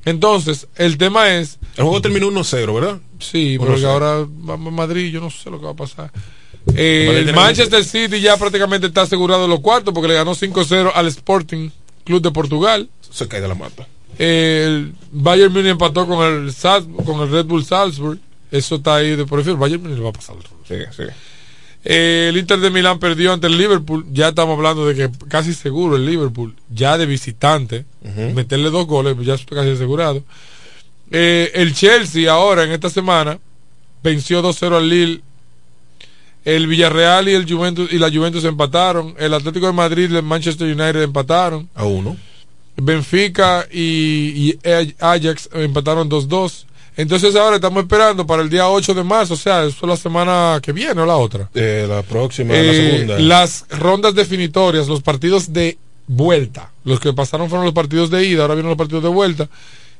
[0.06, 1.60] Entonces, el tema es.
[1.76, 3.02] El juego terminó 1-0, ¿verdad?
[3.20, 3.60] Sí, 1-0.
[3.60, 6.12] porque ahora vamos a Madrid, yo no sé lo que va a pasar.
[6.76, 11.08] Eh, el Manchester City ya prácticamente está asegurado los cuartos porque le ganó 5-0 al
[11.08, 11.70] Sporting
[12.06, 12.90] Club de Portugal.
[13.12, 13.86] Se cae de la mata.
[14.18, 16.54] Eh, el Bayern Munich empató con el
[17.06, 18.20] con el Red Bull Salzburg.
[18.50, 20.38] Eso está ahí de por el Bayern Munich le va a pasar.
[20.68, 21.04] Sí, sí.
[21.90, 24.06] Eh, el Inter de Milán perdió ante el Liverpool.
[24.12, 27.86] Ya estamos hablando de que casi seguro el Liverpool, ya de visitante,
[28.36, 30.22] meterle dos goles, ya es casi asegurado.
[31.12, 33.40] Eh, el Chelsea ahora, en esta semana,
[34.04, 35.22] venció 2-0 al Lille.
[36.44, 39.16] El Villarreal y el Juventus y la Juventus empataron.
[39.18, 41.70] El Atlético de Madrid y el Manchester United empataron.
[41.74, 42.18] A uno.
[42.76, 43.80] Benfica y,
[44.36, 44.60] y
[45.00, 46.66] Ajax empataron 2-2.
[46.98, 49.96] Entonces ahora estamos esperando para el día 8 de marzo, o sea, eso es la
[49.98, 51.48] semana que viene o la otra.
[51.54, 53.20] Eh, la próxima, la Eh, segunda.
[53.20, 56.72] las rondas definitorias, los partidos de vuelta.
[56.84, 59.48] Los que pasaron fueron los partidos de ida, ahora vienen los partidos de vuelta.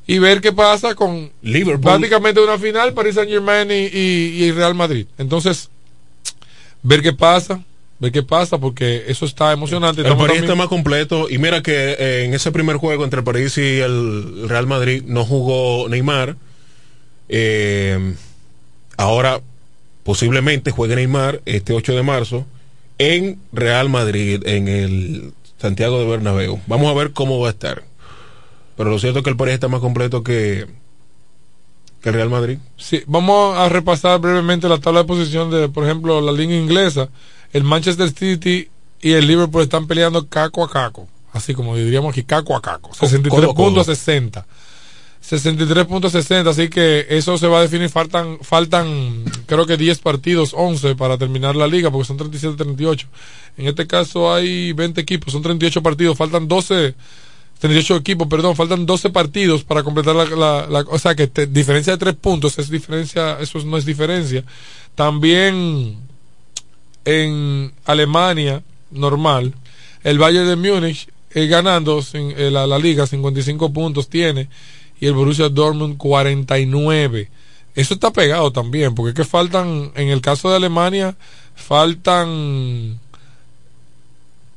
[0.08, 1.82] Y ver qué pasa con Liverpool.
[1.82, 5.06] prácticamente una final, Paris Saint Germain y, y- y Real Madrid.
[5.18, 5.70] Entonces,
[6.82, 7.62] ver qué pasa,
[8.00, 10.02] ver qué pasa, porque eso está emocionante.
[10.02, 11.28] El París también- está más completo.
[11.30, 15.04] Y mira que eh, en ese primer juego entre el París y el Real Madrid
[15.06, 16.38] no jugó Neymar.
[17.30, 18.16] Eh,
[18.98, 19.42] ahora
[20.04, 22.46] posiblemente juegue Neymar este 8 de marzo
[22.98, 26.60] en Real Madrid, en el Santiago de Bernabéu.
[26.68, 27.84] Vamos a ver cómo va a estar.
[28.76, 30.68] Pero lo cierto es que el París está más completo que,
[32.02, 32.60] que el Real Madrid.
[32.78, 37.10] Sí, vamos a repasar brevemente la tabla de posición de, por ejemplo, la liga inglesa.
[37.54, 38.70] El Manchester City
[39.02, 41.08] y el Liverpool están peleando caco a caco.
[41.34, 42.94] Así como diríamos aquí, caco a caco.
[42.94, 43.66] 63 codo a codo.
[43.66, 44.46] puntos a 60.
[45.30, 47.90] 63.60, así que eso se va a definir.
[47.90, 53.06] Faltan, faltan creo que 10 partidos, 11 para terminar la liga, porque son 37-38.
[53.58, 56.96] En este caso hay 20 equipos, son 38 partidos, faltan 12,
[57.60, 61.98] 38 equipos, perdón, faltan 12 partidos para completar la, la- o sea que diferencia de
[61.98, 64.44] 3 puntos es diferencia, eso no es diferencia.
[64.96, 65.98] También
[67.06, 69.54] en Alemania, normal,
[70.04, 74.50] el Bayern de Múnich eh, ganando sin- eh, la, la liga, 55 puntos tiene,
[75.00, 77.30] y el Borussia Dortmund 49.
[77.76, 81.16] Eso está pegado también, porque es que faltan, en el caso de Alemania,
[81.56, 83.00] faltan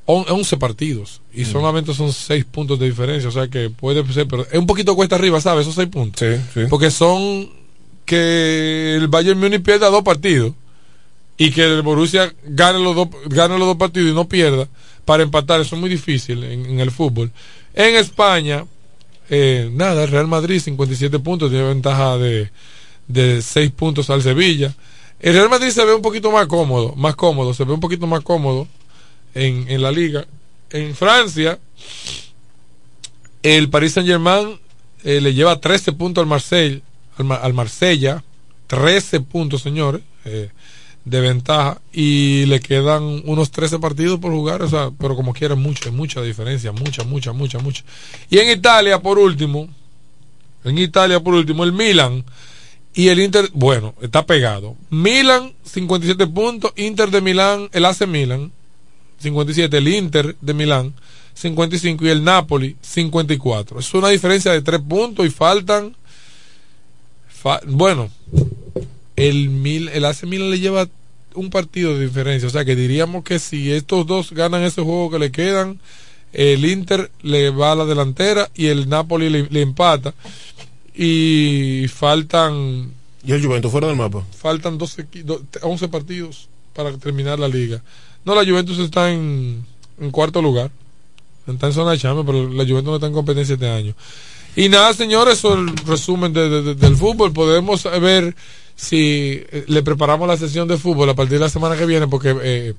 [0.07, 4.27] on- 11 partidos y solamente son 6 puntos de diferencia, o sea que puede ser,
[4.27, 5.63] pero es un poquito cuesta arriba, ¿sabes?
[5.63, 6.21] Esos 6 puntos.
[6.69, 7.49] Porque son
[8.05, 10.53] que el Bayern Múnich pierda dos partidos
[11.37, 14.67] y que el Borussia gane los dos, gane los dos partidos y no pierda
[15.05, 17.31] para empatar, eso es muy difícil en, en el fútbol.
[17.75, 18.65] En España,
[19.31, 22.51] eh, nada, el Real Madrid 57 puntos, tiene ventaja de,
[23.09, 24.75] de 6 puntos al Sevilla.
[25.21, 28.07] El Real Madrid se ve un poquito más cómodo, más cómodo, se ve un poquito
[28.07, 28.67] más cómodo
[29.35, 30.27] en, en la liga.
[30.71, 31.59] En Francia,
[33.43, 34.59] el Paris Saint Germain
[35.03, 36.83] le lleva 13 puntos al Marseille,
[37.17, 38.23] al, al Marsella,
[38.71, 40.51] 13 puntos, señores, eh,
[41.05, 45.55] de ventaja, y le quedan unos 13 partidos por jugar, o sea, pero como quiera,
[45.55, 47.83] mucha, mucha diferencia, mucha, mucha, mucha, mucha.
[48.29, 49.69] Y en Italia, por último,
[50.65, 52.25] en Italia, por último, el Milan
[52.93, 54.77] y el Inter, bueno, está pegado.
[54.91, 58.53] Milan, 57 puntos, Inter de Milán, el AC Milan,
[59.21, 60.93] 57, el Inter de Milán,
[61.35, 63.81] 55 y el Napoli, 54.
[63.81, 65.97] Es una diferencia de 3 puntos y faltan,
[67.29, 68.11] fa- bueno,
[69.29, 70.89] el, Mil, el AC Milan le lleva
[71.35, 75.11] un partido de diferencia, o sea que diríamos que si estos dos ganan ese juego
[75.11, 75.79] que le quedan,
[76.33, 80.15] el Inter le va a la delantera y el Napoli le, le empata
[80.95, 82.93] y faltan
[83.25, 84.25] ¿Y el Juventus fuera del mapa?
[84.37, 87.83] faltan 12, equi- do- 11 partidos para terminar la liga.
[88.25, 89.65] No, la Juventus está en,
[90.01, 90.71] en cuarto lugar.
[91.47, 93.95] Está en zona de Champions, pero la Juventus no está en competencia este año.
[94.57, 97.33] Y nada, señores, eso es el resumen de- de- de- del fútbol.
[97.33, 98.35] Podemos ver
[98.81, 102.09] si eh, le preparamos la sesión de fútbol a partir de la semana que viene,
[102.09, 102.75] porque eh,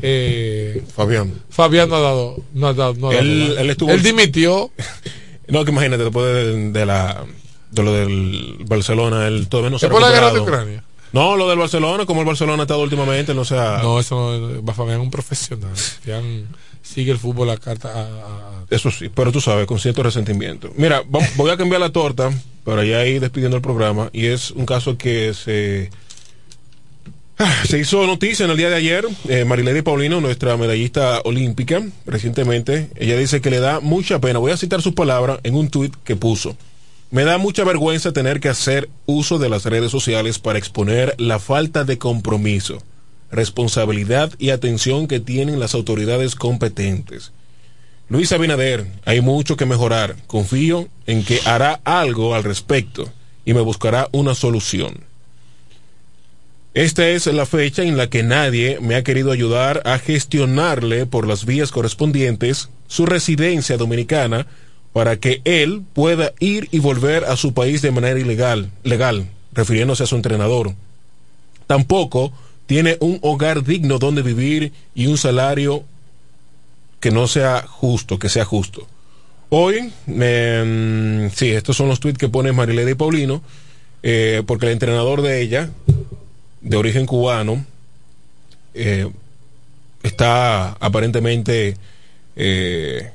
[0.00, 1.34] eh, Fabián.
[1.50, 2.36] Fabián no ha dado.
[2.54, 3.90] No ha dado, no ha dado Él, estuvo.
[3.90, 4.70] Él dimitió.
[5.46, 7.22] No, que imagínate, después de, de la.
[7.70, 10.40] De lo del Barcelona, él todavía no se Después de la guerra de.
[10.40, 10.84] Ucrania.
[11.12, 13.80] No, lo del Barcelona, como el Barcelona ha estado últimamente, no sea.
[13.82, 15.76] No, eso no, Fabián es un profesional.
[15.76, 16.48] Fabián
[16.84, 17.88] sigue el fútbol a carta.
[17.92, 20.70] a- Eso sí, pero tú sabes, con cierto resentimiento.
[20.76, 21.02] Mira,
[21.36, 22.30] voy a cambiar la torta
[22.62, 24.10] para ya ir despidiendo el programa.
[24.12, 25.90] Y es un caso que se.
[27.38, 31.82] Ah, Se hizo noticia en el día de ayer, eh, Marilady Paulino, nuestra medallista olímpica,
[32.06, 35.68] recientemente, ella dice que le da mucha pena, voy a citar sus palabras en un
[35.68, 36.56] tuit que puso,
[37.10, 41.40] me da mucha vergüenza tener que hacer uso de las redes sociales para exponer la
[41.40, 42.80] falta de compromiso,
[43.34, 47.32] responsabilidad y atención que tienen las autoridades competentes.
[48.08, 50.16] Luis Abinader, hay mucho que mejorar.
[50.26, 53.10] Confío en que hará algo al respecto
[53.44, 55.00] y me buscará una solución.
[56.74, 61.26] Esta es la fecha en la que nadie me ha querido ayudar a gestionarle por
[61.26, 64.46] las vías correspondientes su residencia dominicana
[64.92, 70.02] para que él pueda ir y volver a su país de manera ilegal, legal, refiriéndose
[70.02, 70.74] a su entrenador.
[71.66, 72.32] Tampoco
[72.66, 75.84] tiene un hogar digno donde vivir y un salario
[77.00, 78.86] que no sea justo, que sea justo.
[79.50, 83.42] Hoy, eh, sí, estos son los tweets que pone Marilady Paulino,
[84.02, 85.70] eh, porque el entrenador de ella,
[86.60, 87.64] de origen cubano,
[88.74, 89.08] eh,
[90.02, 91.76] está aparentemente
[92.36, 93.10] eh,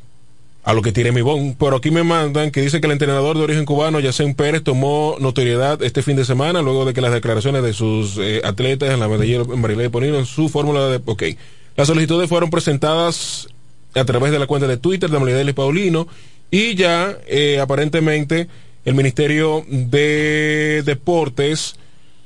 [0.70, 1.56] a lo que tire mi bon.
[1.56, 5.16] Pero aquí me mandan que dice que el entrenador de origen cubano, Yacén Pérez, tomó
[5.20, 9.00] notoriedad este fin de semana luego de que las declaraciones de sus eh, atletas en
[9.00, 11.02] la medalla Marilady Paulino en su fórmula de...
[11.04, 11.24] Ok,
[11.76, 13.48] las solicitudes fueron presentadas
[13.96, 16.08] a través de la cuenta de Twitter de Marilady Paulino
[16.52, 18.48] y ya eh, aparentemente
[18.86, 21.78] el Ministerio de Deportes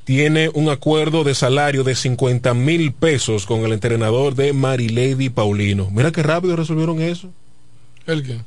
[0.03, 5.89] tiene un acuerdo de salario de 50 mil pesos con el entrenador de Marilady Paulino.
[5.91, 7.31] Mira qué rápido resolvieron eso.
[8.07, 8.37] ¿El qué?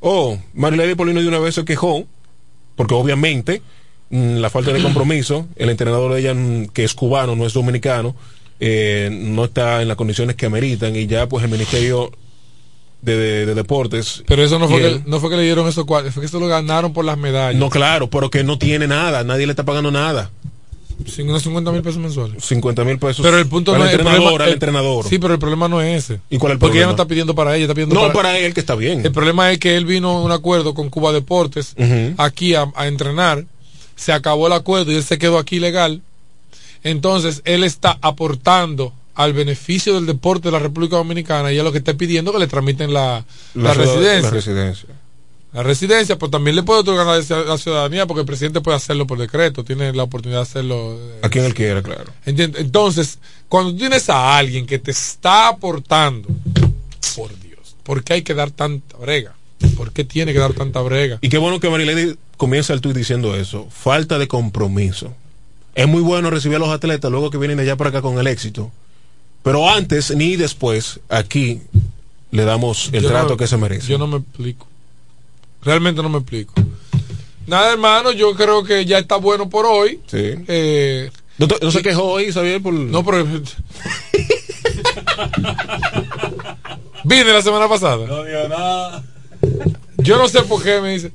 [0.00, 2.04] Oh, Marilady Paulino de una vez se quejó,
[2.76, 3.62] porque obviamente
[4.10, 7.52] mm, la falta de compromiso, el entrenador de ella, mm, que es cubano, no es
[7.52, 8.14] dominicano,
[8.60, 12.10] eh, no está en las condiciones que ameritan y ya pues el Ministerio
[13.02, 14.22] de, de- de Deportes...
[14.26, 16.38] Pero eso no fue, que, no fue que le dieron esos cuartos, fue que eso
[16.40, 17.58] lo ganaron por las medallas.
[17.58, 20.30] No, claro, pero que no tiene nada, nadie le está pagando nada.
[21.06, 22.44] Sin unos 50 mil pesos mensuales.
[22.44, 23.24] 50 mil pesos.
[23.24, 23.92] Pero el punto no es.
[23.92, 25.04] el entrenador, problema- al el- entrenador.
[25.08, 26.20] Sí, pero el problema no es ese.
[26.30, 26.86] ¿Y cuál es el Porque ella problema?
[26.86, 29.04] no está pidiendo para ella, está pidiendo No, para, para él que está bien.
[29.04, 31.74] El problema es que él vino a un acuerdo con Cuba Deportes
[32.16, 33.44] aquí a, a entrenar.
[33.96, 36.00] Se acabó el acuerdo y él se quedó aquí legal.
[36.82, 41.72] Entonces, él está aportando al beneficio del deporte de la República Dominicana y es lo
[41.72, 43.24] que está pidiendo que le tramiten la,
[43.54, 44.22] la, residencia.
[44.22, 44.88] La residencia.
[45.52, 49.06] La residencia, pues también le puede otorgar la, la ciudadanía porque el presidente puede hacerlo
[49.06, 50.96] por decreto, tiene la oportunidad de hacerlo.
[50.96, 52.12] eh, A quien él quiera, claro.
[52.24, 52.60] ¿Entiendes?
[52.60, 53.18] Entonces,
[53.48, 56.28] cuando tienes a alguien que te está aportando,
[57.16, 59.34] por Dios, ¿por qué hay que dar tanta brega?
[59.76, 61.18] ¿Por qué tiene que dar tanta brega?
[61.20, 63.66] Y qué bueno que Marilady comienza el tuit diciendo eso.
[63.70, 65.12] Falta de compromiso.
[65.74, 68.18] Es muy bueno recibir a los atletas luego que vienen de allá para acá con
[68.18, 68.70] el éxito.
[69.42, 71.60] Pero antes ni después, aquí
[72.30, 73.88] le damos el Yo trato no- que se merece.
[73.88, 74.66] Yo no me explico.
[75.62, 76.54] Realmente no me explico.
[77.46, 80.00] Nada, hermano, yo creo que ya está bueno por hoy.
[80.06, 80.34] Sí.
[80.48, 82.62] Eh, ¿No, no se quejó hoy, Xavier?
[82.62, 82.72] Por...
[82.74, 83.26] no, pero...
[87.04, 88.06] Vine la semana pasada.
[88.06, 89.02] No digo nada.
[89.98, 91.12] Yo no sé por qué me dice.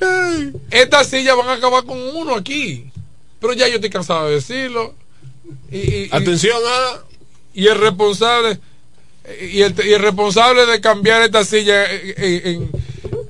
[0.00, 2.90] "Ay, Estas sillas van a acabar con uno aquí.
[3.40, 4.94] Pero ya yo estoy cansado de decirlo.
[5.70, 6.98] Y, y- y- Atención a...
[7.54, 8.58] y el responsable
[9.52, 12.70] y el, y el responsable de cambiar esta silla en, en-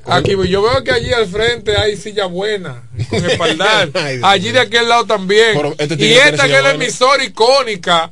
[0.06, 3.90] aquí yo veo que allí al frente hay silla buena con espaldar
[4.22, 8.10] allí de aquel lado también Pero este y esta que es la emisora icónica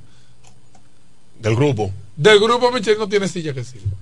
[1.41, 1.93] Del grupo.
[2.17, 3.97] del grupo Michel no tiene silla que sirva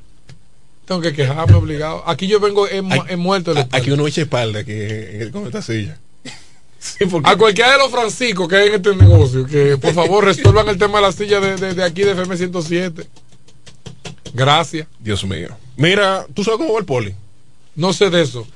[0.86, 3.52] tengo que quejarme obligado aquí yo vengo en, mu- en muerto.
[3.72, 5.98] Aquí uno echa espalda que, con esta silla.
[6.78, 10.68] Sí, a cualquiera de los franciscos que hay en este negocio que por favor resuelvan
[10.68, 13.08] el tema de la silla de, de- de aquí de FM 107
[14.34, 15.48] gracias Dios mío.
[15.76, 17.14] Mira, ¿tú sabes cómo va el poli?
[17.76, 18.46] No sé de eso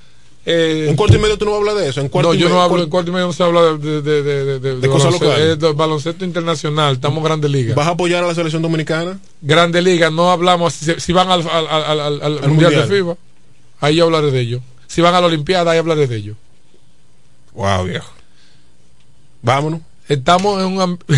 [0.47, 2.01] Eh, En cuarto y medio tú no hablar de eso.
[2.01, 4.01] En cuarto no, yo medio- no hablo en cuarto y medio, no se habla de,
[4.01, 5.27] de, de, de, cosas baloncesto,
[5.67, 5.77] locales.
[5.77, 7.75] baloncesto internacional, estamos Grande Liga.
[7.75, 9.19] ¿Vas a apoyar a la selección dominicana?
[9.43, 12.73] Grande Liga, no hablamos, si, si van al, al, al, al- al- al Al mundial,
[12.73, 12.89] Mundial.
[12.89, 13.17] de FIBA,
[13.81, 14.61] ahí yo hablaré de ello.
[14.87, 16.35] Si van a la Olimpiada, ahí hablaré de ello.
[17.53, 18.11] Wow, viejo.
[19.43, 19.81] Vámonos.
[20.09, 20.99] Estamos en un...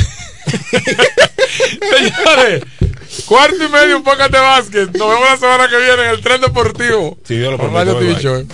[1.81, 2.63] Señores,
[3.27, 4.97] cuarto y medio, un poco de básquet.
[4.97, 7.19] Nos vemos la semana que viene en el tren deportivo.
[7.25, 8.47] Si Dios lo permite,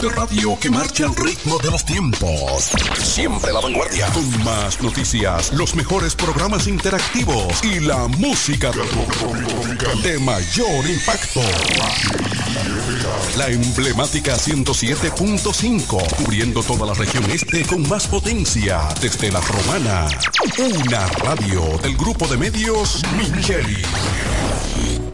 [0.00, 2.72] de radio que marcha al ritmo de los tiempos.
[2.98, 4.06] Siempre la vanguardia.
[4.12, 8.70] Con más noticias, los mejores programas interactivos y la música
[10.02, 11.40] de mayor impacto.
[13.36, 20.08] La emblemática 107.5, cubriendo toda la región este con más potencia desde la romana.
[20.58, 23.82] Una radio del grupo de medios Micheli.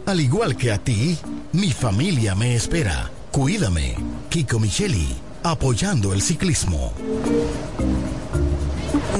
[0.06, 1.18] Al igual que a ti,
[1.52, 3.10] mi familia me espera.
[3.36, 3.94] Cuídame,
[4.30, 6.90] Kiko Micheli, apoyando el ciclismo.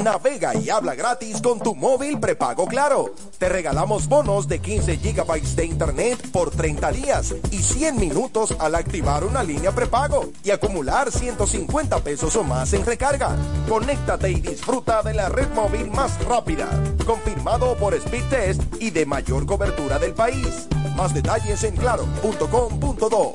[0.03, 3.13] Navega y habla gratis con tu móvil prepago Claro.
[3.37, 8.75] Te regalamos bonos de 15 gigabytes de internet por 30 días y 100 minutos al
[8.77, 13.37] activar una línea prepago y acumular 150 pesos o más en recarga.
[13.69, 16.71] Conéctate y disfruta de la red móvil más rápida,
[17.05, 20.69] confirmado por Speedtest y de mayor cobertura del país.
[20.97, 23.35] Más detalles en claro.com.do.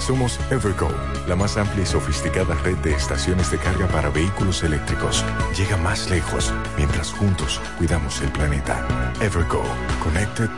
[0.00, 0.88] Somos Evergo,
[1.28, 5.24] la más amplia y sofisticada red de estaciones de carga para vehículos eléctricos.
[5.56, 8.86] Llega más lejos mientras juntos cuidamos el planeta.
[9.20, 9.62] Evergo,
[10.02, 10.48] Connected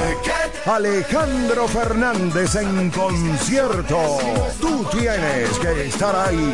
[0.65, 4.18] Alejandro Fernández en concierto.
[4.60, 6.53] Tú tienes que estar ahí.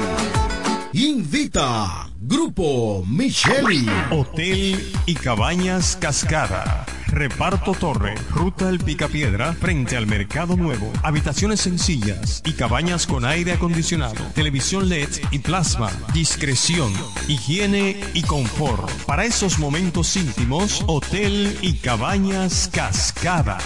[0.93, 3.86] Invita Grupo Micheli.
[4.10, 6.86] Hotel y Cabañas Cascada.
[7.08, 10.94] Reparto Torre, Ruta El Picapiedra, frente al Mercado Nuevo.
[11.03, 16.94] Habitaciones sencillas y cabañas con aire acondicionado, televisión LED y plasma, discreción,
[17.28, 18.90] higiene y confort.
[19.06, 23.58] Para esos momentos íntimos, Hotel y Cabañas Cascada.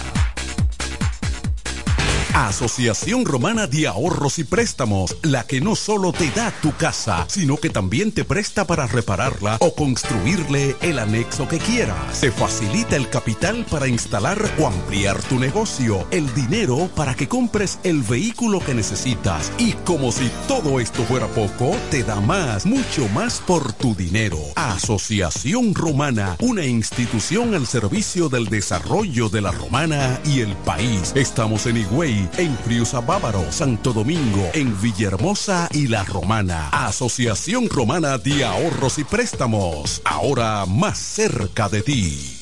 [2.36, 7.56] Asociación Romana de Ahorros y Préstamos, la que no solo te da tu casa, sino
[7.56, 12.20] que también te presta para repararla o construirle el anexo que quieras.
[12.20, 17.78] Te facilita el capital para instalar o ampliar tu negocio, el dinero para que compres
[17.84, 23.08] el vehículo que necesitas y como si todo esto fuera poco, te da más, mucho
[23.14, 24.36] más por tu dinero.
[24.56, 31.12] Asociación Romana, una institución al servicio del desarrollo de la Romana y el país.
[31.14, 36.68] Estamos en Higüey, en Friusa Bávaro, Santo Domingo, en Villahermosa y La Romana.
[36.70, 42.40] Asociación Romana de Ahorros y Préstamos, ahora más cerca de ti.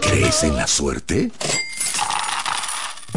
[0.00, 1.30] ¿Crees en la suerte?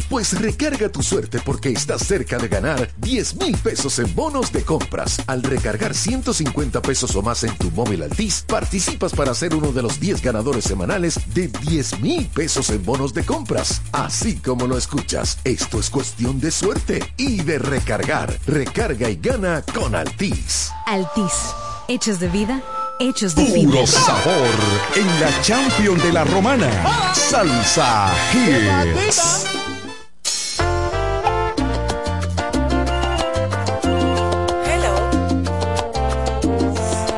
[0.10, 4.64] Pues recarga tu suerte porque estás cerca de ganar 10 mil pesos en bonos de
[4.64, 5.22] compras.
[5.28, 9.84] Al recargar 150 pesos o más en tu móvil Altis, participas para ser uno de
[9.84, 13.82] los 10 ganadores semanales de 10 mil pesos en bonos de compras.
[13.94, 18.38] Así como lo escuchas, esto es cuestión de suerte y de recargar.
[18.48, 20.72] Recarga y gana con Altis.
[20.88, 21.56] Altis,
[21.88, 22.62] hechos de vida,
[23.00, 23.72] hechos de fibra.
[23.72, 24.60] Puro sabor
[24.96, 26.70] en la Champion de la Romana.
[27.14, 29.46] Salsa Hits.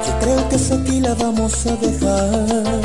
[0.05, 2.81] Yo creo que esa aquí la vamos a dejar.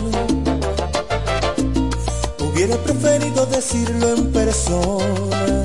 [2.41, 5.63] Hubiera preferido decirlo en persona.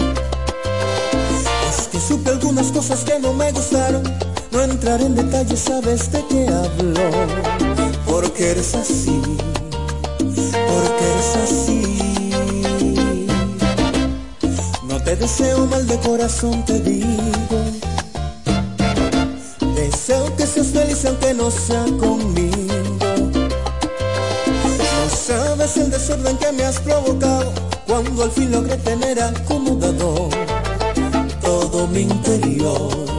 [1.69, 4.03] Es que supe algunas cosas que no me gustaron.
[4.55, 7.01] No entrar en detalles, sabes de qué hablo.
[8.05, 9.21] Porque eres así.
[10.17, 13.27] Porque eres así.
[14.87, 17.57] No te deseo mal de corazón, te digo.
[19.75, 22.75] Deseo que seas feliz aunque no sea conmigo.
[24.55, 27.51] No sabes el desorden que me has provocado
[27.85, 30.29] cuando al fin logré tener acomodado
[31.41, 33.14] todo mi interior.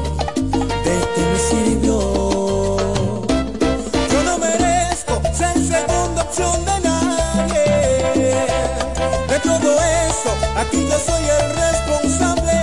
[1.48, 2.76] Sirvió.
[4.12, 7.64] Yo no merezco ser segunda opción de nadie.
[9.28, 12.58] De todo eso, aquí yo soy el responsable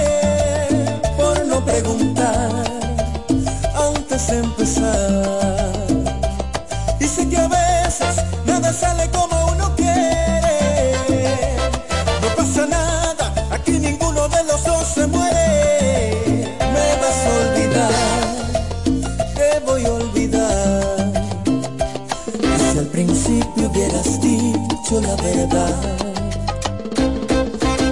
[1.16, 2.52] por no preguntar
[3.76, 5.88] antes de empezar.
[7.00, 8.16] Y sé que a veces
[8.46, 9.33] nada sale como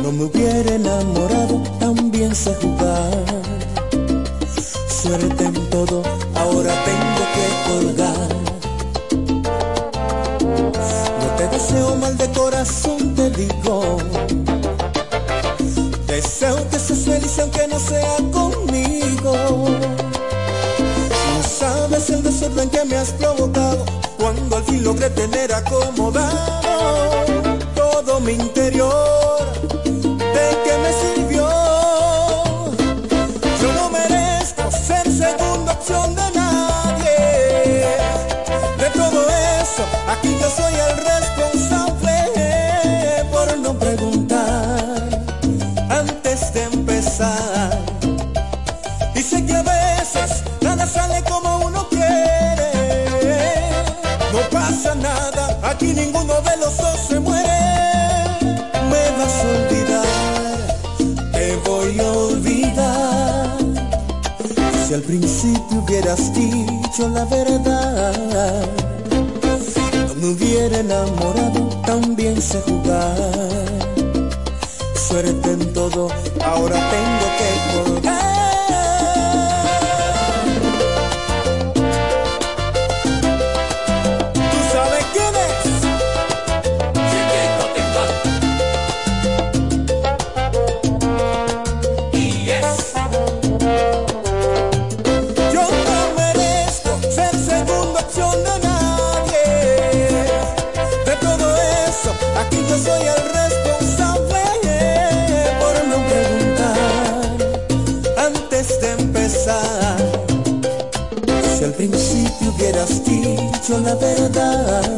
[0.04, 3.32] no me hubiera enamorado, también sé jugar
[5.02, 6.04] suerte en todo,
[6.36, 8.30] ahora tengo que colgar.
[11.20, 13.98] No te deseo mal de corazón, te digo.
[16.06, 19.34] Deseo que seas feliz aunque no sea conmigo.
[21.34, 23.86] No sabes el desorden que me has provocado
[24.20, 27.31] cuando al fin logré tener acomodado
[28.24, 29.40] mi interior.
[29.84, 31.48] ¿De qué me sirvió?
[33.62, 37.86] Yo no merezco ser segunda opción de nadie.
[38.78, 39.20] De todo
[39.62, 40.61] eso, aquí yo soy
[64.92, 68.66] Si al principio hubieras dicho la verdad,
[70.06, 73.16] no me hubiera enamorado, también sé jugar.
[74.94, 76.10] Suerte en todo,
[76.44, 78.11] ahora tengo que colgar.
[114.00, 114.91] La